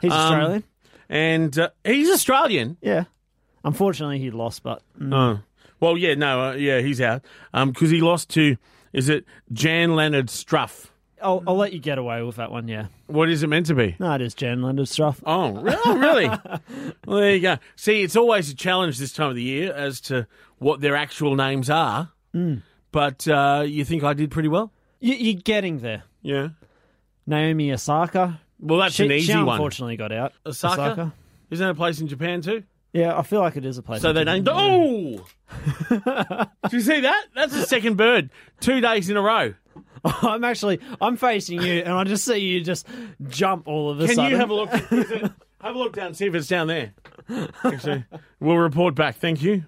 He's 0.00 0.12
Um, 0.12 0.18
Australian. 0.18 0.64
And 1.08 1.58
uh, 1.58 1.70
he's 1.84 2.10
Australian. 2.10 2.76
Yeah. 2.80 3.04
Unfortunately, 3.64 4.18
he 4.18 4.30
lost, 4.30 4.62
but 4.62 4.82
mm. 4.98 5.12
Oh. 5.14 5.40
Well, 5.82 5.98
yeah, 5.98 6.14
no, 6.14 6.50
uh, 6.50 6.52
yeah, 6.52 6.78
he's 6.78 7.00
out. 7.00 7.24
Because 7.52 7.90
he 7.90 8.00
lost 8.00 8.30
to, 8.30 8.56
is 8.92 9.08
it 9.08 9.24
Jan-Lennard 9.52 10.28
Struff? 10.28 10.86
I'll, 11.20 11.42
I'll 11.44 11.56
let 11.56 11.72
you 11.72 11.80
get 11.80 11.98
away 11.98 12.22
with 12.22 12.36
that 12.36 12.52
one. 12.52 12.68
Yeah. 12.68 12.86
What 13.08 13.28
is 13.28 13.42
it 13.42 13.48
meant 13.48 13.66
to 13.66 13.74
be? 13.74 13.96
No, 13.98 14.12
it 14.14 14.20
is 14.20 14.32
Jan-Lennard 14.34 14.86
Struff. 14.86 15.20
Oh, 15.26 15.60
really? 15.60 15.78
oh, 15.84 15.98
really? 15.98 16.28
well, 17.06 17.18
there 17.18 17.34
you 17.34 17.40
go. 17.40 17.58
See, 17.74 18.02
it's 18.02 18.14
always 18.14 18.48
a 18.48 18.54
challenge 18.54 18.98
this 18.98 19.12
time 19.12 19.30
of 19.30 19.34
the 19.34 19.42
year 19.42 19.72
as 19.72 20.00
to 20.02 20.28
what 20.58 20.80
their 20.80 20.94
actual 20.94 21.34
names 21.34 21.68
are. 21.68 22.12
Mm. 22.32 22.62
But 22.92 23.26
uh, 23.26 23.64
you 23.66 23.84
think 23.84 24.04
I 24.04 24.14
did 24.14 24.30
pretty 24.30 24.48
well? 24.48 24.72
You, 25.00 25.14
you're 25.14 25.42
getting 25.42 25.80
there. 25.80 26.04
Yeah. 26.22 26.50
Naomi 27.26 27.72
Osaka. 27.72 28.40
Well, 28.60 28.78
that's 28.78 28.94
she, 28.94 29.06
an 29.06 29.10
easy 29.10 29.32
she 29.32 29.36
one. 29.36 29.48
unfortunately 29.48 29.96
got 29.96 30.12
out. 30.12 30.32
Osaka? 30.46 31.12
Isn't 31.50 31.66
that 31.66 31.72
a 31.72 31.74
place 31.74 32.00
in 32.00 32.06
Japan 32.06 32.40
too? 32.40 32.62
Yeah, 32.92 33.16
I 33.16 33.22
feel 33.22 33.40
like 33.40 33.56
it 33.56 33.64
is 33.64 33.78
a 33.78 33.82
place. 33.82 34.02
So 34.02 34.12
they 34.12 34.24
named. 34.24 34.48
Oh! 34.50 35.24
Do 35.90 36.76
you 36.76 36.80
see 36.82 37.00
that? 37.00 37.24
That's 37.34 37.52
the 37.52 37.64
second 37.66 37.96
bird. 37.96 38.30
Two 38.60 38.80
days 38.80 39.08
in 39.08 39.16
a 39.16 39.22
row. 39.22 39.54
I'm 40.04 40.44
actually 40.44 40.80
I'm 41.00 41.16
facing 41.16 41.62
you, 41.62 41.80
and 41.82 41.92
I 41.92 42.04
just 42.04 42.24
see 42.24 42.36
you 42.38 42.60
just 42.62 42.86
jump 43.28 43.66
all 43.68 43.90
of 43.90 44.00
a 44.00 44.06
Can 44.06 44.16
sudden. 44.16 44.30
you 44.32 44.36
have 44.36 44.50
a 44.50 44.54
look? 44.54 44.72
Is 44.92 45.10
it- 45.10 45.32
have 45.62 45.76
a 45.76 45.78
look 45.78 45.94
down, 45.94 46.12
see 46.12 46.26
if 46.26 46.34
it's 46.34 46.48
down 46.48 46.66
there. 46.66 46.92
Actually, 47.62 48.04
we'll 48.40 48.56
report 48.56 48.96
back. 48.96 49.14
Thank 49.18 49.42
you. 49.42 49.62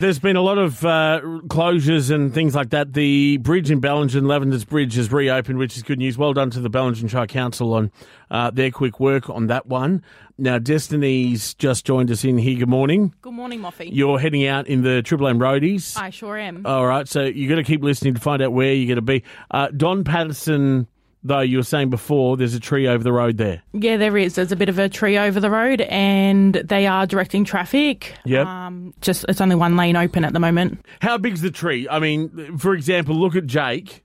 There's 0.00 0.18
been 0.18 0.34
a 0.34 0.42
lot 0.42 0.58
of 0.58 0.84
uh, 0.84 1.20
closures 1.46 2.10
and 2.10 2.34
things 2.34 2.54
like 2.54 2.70
that. 2.70 2.94
The 2.94 3.36
bridge 3.36 3.70
in 3.70 3.80
Bellingen, 3.80 4.22
Lavenders 4.22 4.66
Bridge, 4.66 4.96
has 4.96 5.12
reopened, 5.12 5.58
which 5.58 5.76
is 5.76 5.84
good 5.84 5.98
news. 5.98 6.18
Well 6.18 6.32
done 6.32 6.50
to 6.50 6.60
the 6.60 6.68
Bellingen 6.68 7.08
Shire 7.08 7.28
Council 7.28 7.72
on 7.74 7.92
uh, 8.28 8.50
their 8.50 8.72
quick 8.72 8.98
work 8.98 9.30
on 9.30 9.46
that 9.46 9.66
one. 9.66 10.02
Now, 10.36 10.58
Destiny's 10.58 11.54
just 11.54 11.86
joined 11.86 12.10
us 12.10 12.24
in 12.24 12.38
here. 12.38 12.58
Good 12.58 12.68
morning. 12.68 13.14
Good 13.22 13.34
morning, 13.34 13.60
Moffee. 13.60 13.88
You're 13.92 14.18
heading 14.18 14.44
out 14.46 14.66
in 14.66 14.82
the 14.82 15.00
Triple 15.00 15.28
M 15.28 15.38
Roadies. 15.38 15.96
I 15.96 16.10
sure 16.10 16.36
am. 16.36 16.66
All 16.66 16.86
right, 16.86 17.06
so 17.06 17.22
you've 17.22 17.48
got 17.48 17.56
to 17.56 17.64
keep 17.64 17.84
listening 17.84 18.14
to 18.14 18.20
find 18.20 18.42
out 18.42 18.52
where 18.52 18.72
you're 18.72 18.88
going 18.88 18.96
to 18.96 19.02
be. 19.02 19.22
Uh, 19.52 19.68
Don 19.68 20.02
Patterson, 20.02 20.88
though, 21.24 21.40
you 21.40 21.56
were 21.56 21.62
saying 21.64 21.90
before, 21.90 22.36
there's 22.36 22.54
a 22.54 22.60
tree 22.60 22.86
over 22.86 23.02
the 23.02 23.12
road 23.12 23.38
there. 23.38 23.62
yeah, 23.72 23.96
there 23.96 24.16
is. 24.16 24.34
There's 24.34 24.52
a 24.52 24.56
bit 24.56 24.68
of 24.68 24.78
a 24.78 24.88
tree 24.88 25.16
over 25.18 25.40
the 25.40 25.50
road, 25.50 25.80
and 25.80 26.54
they 26.54 26.86
are 26.86 27.06
directing 27.06 27.44
traffic. 27.44 28.14
Yep. 28.24 28.46
Um, 28.46 28.94
just 29.00 29.24
it's 29.28 29.40
only 29.40 29.56
one 29.56 29.76
lane 29.76 29.96
open 29.96 30.24
at 30.24 30.32
the 30.32 30.40
moment. 30.40 30.84
How 31.00 31.16
big's 31.18 31.40
the 31.40 31.50
tree? 31.50 31.88
I 31.90 31.98
mean, 31.98 32.58
for 32.58 32.74
example, 32.74 33.14
look 33.16 33.34
at 33.36 33.46
Jake 33.46 34.04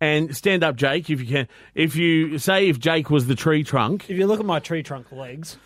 and 0.00 0.34
stand 0.36 0.64
up, 0.64 0.76
Jake, 0.76 1.08
if 1.10 1.20
you 1.20 1.26
can. 1.26 1.48
If 1.74 1.94
you 1.96 2.38
say 2.38 2.68
if 2.68 2.78
Jake 2.78 3.10
was 3.10 3.26
the 3.26 3.34
tree 3.34 3.62
trunk, 3.62 4.08
If 4.08 4.16
you 4.16 4.26
look 4.26 4.40
at 4.40 4.46
my 4.46 4.58
tree 4.58 4.82
trunk 4.82 5.12
legs, 5.12 5.56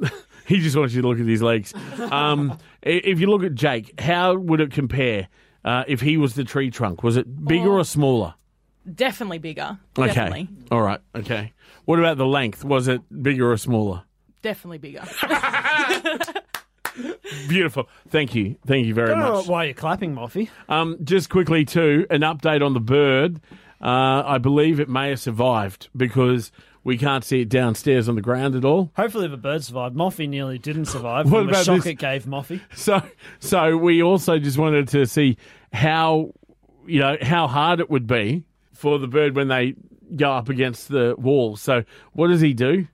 he 0.46 0.60
just 0.60 0.76
wants 0.76 0.94
you 0.94 1.02
to 1.02 1.08
look 1.08 1.18
at 1.20 1.26
his 1.26 1.42
legs. 1.42 1.74
Um, 1.98 2.52
i- 2.86 2.88
if 2.88 3.20
you 3.20 3.26
look 3.28 3.42
at 3.42 3.54
Jake, 3.54 4.00
how 4.00 4.34
would 4.36 4.60
it 4.60 4.70
compare 4.72 5.28
uh, 5.64 5.84
if 5.88 6.00
he 6.00 6.16
was 6.16 6.34
the 6.34 6.44
tree 6.44 6.70
trunk? 6.70 7.02
Was 7.02 7.16
it 7.16 7.44
bigger 7.46 7.70
or 7.70 7.84
smaller? 7.84 8.34
Definitely 8.94 9.38
bigger. 9.38 9.78
Okay. 9.98 10.06
Definitely. 10.08 10.48
All 10.70 10.82
right. 10.82 11.00
Okay. 11.14 11.52
What 11.84 11.98
about 11.98 12.18
the 12.18 12.26
length? 12.26 12.64
Was 12.64 12.88
it 12.88 13.00
bigger 13.22 13.50
or 13.50 13.56
smaller? 13.56 14.02
Definitely 14.42 14.78
bigger. 14.78 15.02
Beautiful. 17.48 17.88
Thank 18.08 18.34
you. 18.34 18.56
Thank 18.66 18.86
you 18.86 18.94
very 18.94 19.08
don't 19.08 19.18
know 19.18 19.34
much. 19.36 19.48
why 19.48 19.64
you're 19.64 19.74
clapping, 19.74 20.14
Moffee. 20.14 20.48
Um, 20.68 20.96
just 21.04 21.28
quickly, 21.28 21.64
too, 21.64 22.06
an 22.10 22.20
update 22.20 22.64
on 22.64 22.72
the 22.74 22.80
bird. 22.80 23.40
Uh, 23.80 24.22
I 24.24 24.38
believe 24.38 24.80
it 24.80 24.88
may 24.88 25.10
have 25.10 25.20
survived 25.20 25.88
because 25.94 26.50
we 26.84 26.96
can't 26.96 27.24
see 27.24 27.42
it 27.42 27.48
downstairs 27.50 28.08
on 28.08 28.14
the 28.14 28.22
ground 28.22 28.54
at 28.54 28.64
all. 28.64 28.90
Hopefully 28.96 29.28
the 29.28 29.36
bird 29.36 29.62
survived. 29.64 29.94
Moffee 29.94 30.26
nearly 30.28 30.58
didn't 30.58 30.86
survive. 30.86 31.26
What 31.30 31.40
from 31.40 31.46
the 31.48 31.52
about 31.52 31.64
shock 31.64 31.76
this? 31.78 31.86
it 31.86 31.94
gave 31.98 32.24
Moffee. 32.24 32.60
So, 32.74 33.02
so 33.40 33.76
we 33.76 34.02
also 34.02 34.38
just 34.38 34.56
wanted 34.56 34.88
to 34.88 35.06
see 35.06 35.36
how, 35.72 36.32
you 36.86 37.00
know, 37.00 37.16
how 37.20 37.46
hard 37.48 37.80
it 37.80 37.90
would 37.90 38.06
be 38.06 38.44
for 38.76 38.98
the 38.98 39.08
bird 39.08 39.34
when 39.36 39.48
they 39.48 39.74
go 40.14 40.30
up 40.32 40.48
against 40.48 40.88
the 40.88 41.14
wall. 41.18 41.56
So, 41.56 41.84
what 42.12 42.28
does 42.28 42.40
he 42.40 42.54
do? 42.54 42.86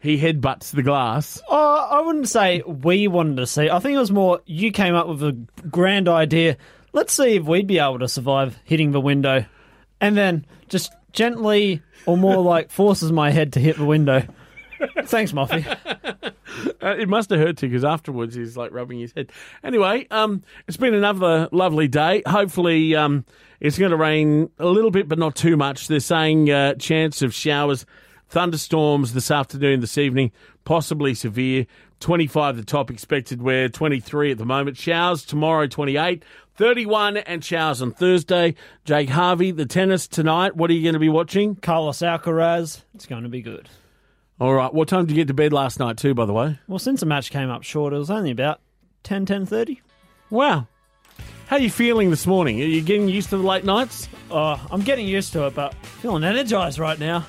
He 0.00 0.18
headbutts 0.18 0.70
the 0.70 0.82
glass. 0.82 1.42
Oh, 1.48 1.88
I 1.90 2.00
wouldn't 2.00 2.28
say 2.28 2.62
we 2.66 3.08
wanted 3.08 3.36
to 3.38 3.46
see. 3.46 3.68
I 3.68 3.80
think 3.80 3.96
it 3.96 3.98
was 3.98 4.12
more 4.12 4.40
you 4.46 4.70
came 4.70 4.94
up 4.94 5.08
with 5.08 5.22
a 5.22 5.32
grand 5.68 6.08
idea. 6.08 6.56
Let's 6.92 7.12
see 7.12 7.36
if 7.36 7.44
we'd 7.44 7.66
be 7.66 7.78
able 7.78 7.98
to 7.98 8.08
survive 8.08 8.58
hitting 8.64 8.92
the 8.92 9.00
window, 9.00 9.44
and 10.00 10.16
then 10.16 10.46
just 10.68 10.92
gently 11.12 11.82
or 12.06 12.16
more 12.16 12.36
like 12.36 12.70
forces 12.70 13.10
my 13.10 13.30
head 13.30 13.54
to 13.54 13.60
hit 13.60 13.76
the 13.76 13.84
window. 13.84 14.22
Thanks, 15.04 15.32
Moffee. 15.32 15.64
Uh, 16.82 16.96
it 16.98 17.08
must 17.08 17.30
have 17.30 17.38
hurt 17.38 17.56
too 17.56 17.68
because 17.68 17.84
afterwards 17.84 18.34
he's 18.34 18.56
like 18.56 18.72
rubbing 18.72 18.98
his 18.98 19.12
head. 19.12 19.30
Anyway, 19.62 20.06
um, 20.10 20.42
it's 20.66 20.76
been 20.76 20.94
another 20.94 21.48
lovely 21.52 21.86
day. 21.88 22.22
Hopefully, 22.26 22.96
um, 22.96 23.24
it's 23.60 23.78
going 23.78 23.90
to 23.90 23.96
rain 23.96 24.50
a 24.58 24.66
little 24.66 24.90
bit, 24.90 25.08
but 25.08 25.18
not 25.18 25.36
too 25.36 25.56
much. 25.56 25.88
They're 25.88 26.00
saying 26.00 26.50
uh, 26.50 26.74
chance 26.74 27.22
of 27.22 27.34
showers, 27.34 27.86
thunderstorms 28.28 29.12
this 29.12 29.30
afternoon, 29.30 29.80
this 29.80 29.98
evening, 29.98 30.32
possibly 30.64 31.14
severe. 31.14 31.66
25 32.00 32.56
the 32.56 32.64
top 32.64 32.90
expected, 32.90 33.42
where 33.42 33.68
23 33.68 34.32
at 34.32 34.38
the 34.38 34.46
moment. 34.46 34.76
Showers 34.76 35.24
tomorrow, 35.24 35.66
28. 35.66 36.24
31 36.54 37.18
and 37.18 37.44
showers 37.44 37.82
on 37.82 37.92
Thursday. 37.92 38.54
Jake 38.84 39.08
Harvey, 39.10 39.50
the 39.50 39.66
tennis 39.66 40.06
tonight. 40.06 40.56
What 40.56 40.70
are 40.70 40.74
you 40.74 40.82
going 40.82 40.94
to 40.94 40.98
be 40.98 41.08
watching? 41.08 41.54
Carlos 41.56 41.98
Alcaraz. 41.98 42.82
It's 42.94 43.06
going 43.06 43.22
to 43.22 43.28
be 43.28 43.42
good. 43.42 43.68
All 44.40 44.54
right. 44.54 44.72
What 44.72 44.88
time 44.88 45.06
did 45.06 45.16
you 45.16 45.22
get 45.22 45.28
to 45.28 45.34
bed 45.34 45.52
last 45.52 45.78
night, 45.78 45.96
too, 45.96 46.14
by 46.14 46.24
the 46.24 46.32
way? 46.32 46.58
Well, 46.68 46.78
since 46.78 47.00
the 47.00 47.06
match 47.06 47.30
came 47.30 47.50
up 47.50 47.62
short, 47.64 47.92
it 47.92 47.98
was 47.98 48.10
only 48.10 48.30
about 48.30 48.60
10, 49.02 49.26
10.30. 49.26 49.78
Wow. 50.30 50.66
How 51.46 51.56
are 51.56 51.60
you 51.60 51.70
feeling 51.70 52.10
this 52.10 52.26
morning? 52.26 52.60
Are 52.60 52.64
you 52.64 52.82
getting 52.82 53.08
used 53.08 53.30
to 53.30 53.38
the 53.38 53.42
late 53.42 53.64
nights? 53.64 54.08
Oh, 54.30 54.64
I'm 54.70 54.82
getting 54.82 55.08
used 55.08 55.32
to 55.32 55.46
it, 55.46 55.54
but 55.54 55.74
feeling 55.74 56.22
energised 56.22 56.78
right 56.78 56.98
now 56.98 57.20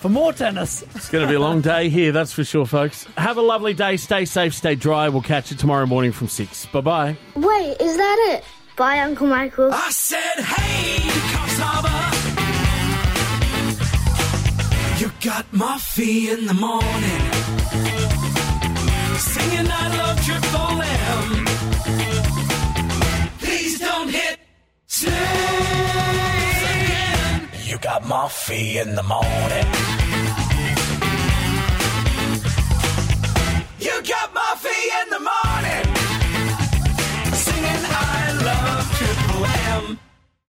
for 0.00 0.08
more 0.08 0.32
tennis. 0.32 0.82
It's 0.94 1.08
going 1.08 1.24
to 1.24 1.28
be 1.28 1.36
a 1.36 1.40
long 1.40 1.60
day 1.60 1.88
here, 1.88 2.10
that's 2.10 2.32
for 2.32 2.42
sure, 2.42 2.66
folks. 2.66 3.04
Have 3.16 3.36
a 3.36 3.42
lovely 3.42 3.72
day. 3.72 3.96
Stay 3.96 4.24
safe, 4.24 4.54
stay 4.54 4.74
dry. 4.74 5.08
We'll 5.08 5.22
catch 5.22 5.50
you 5.50 5.56
tomorrow 5.56 5.86
morning 5.86 6.10
from 6.10 6.28
6. 6.28 6.66
Bye 6.66 6.80
bye. 6.80 7.16
Wait, 7.36 7.80
is 7.80 7.96
that 7.96 8.34
it? 8.34 8.44
Bye, 8.76 8.98
Uncle 9.00 9.28
Michael. 9.28 9.70
I 9.72 9.90
said, 9.90 10.42
hey, 10.42 11.08
Coffs 11.08 11.60
Harbour. 11.60 12.19
You 15.00 15.10
got 15.22 15.50
Moffee 15.50 16.28
in 16.28 16.44
the 16.44 16.52
morning. 16.52 17.22
Singing 19.16 19.70
I 19.70 19.96
love 19.96 20.20
Triple 20.26 20.82
M. 20.82 21.46
Please 23.38 23.78
don't 23.80 24.10
hit 24.10 24.38
snooze 24.86 25.14
again. 26.74 27.48
You 27.64 27.78
got 27.78 28.02
Moffee 28.02 28.76
in 28.82 28.94
the 28.94 29.02
morning. 29.02 29.66
You 33.80 34.02
got 34.02 34.34
Muffy 34.34 34.39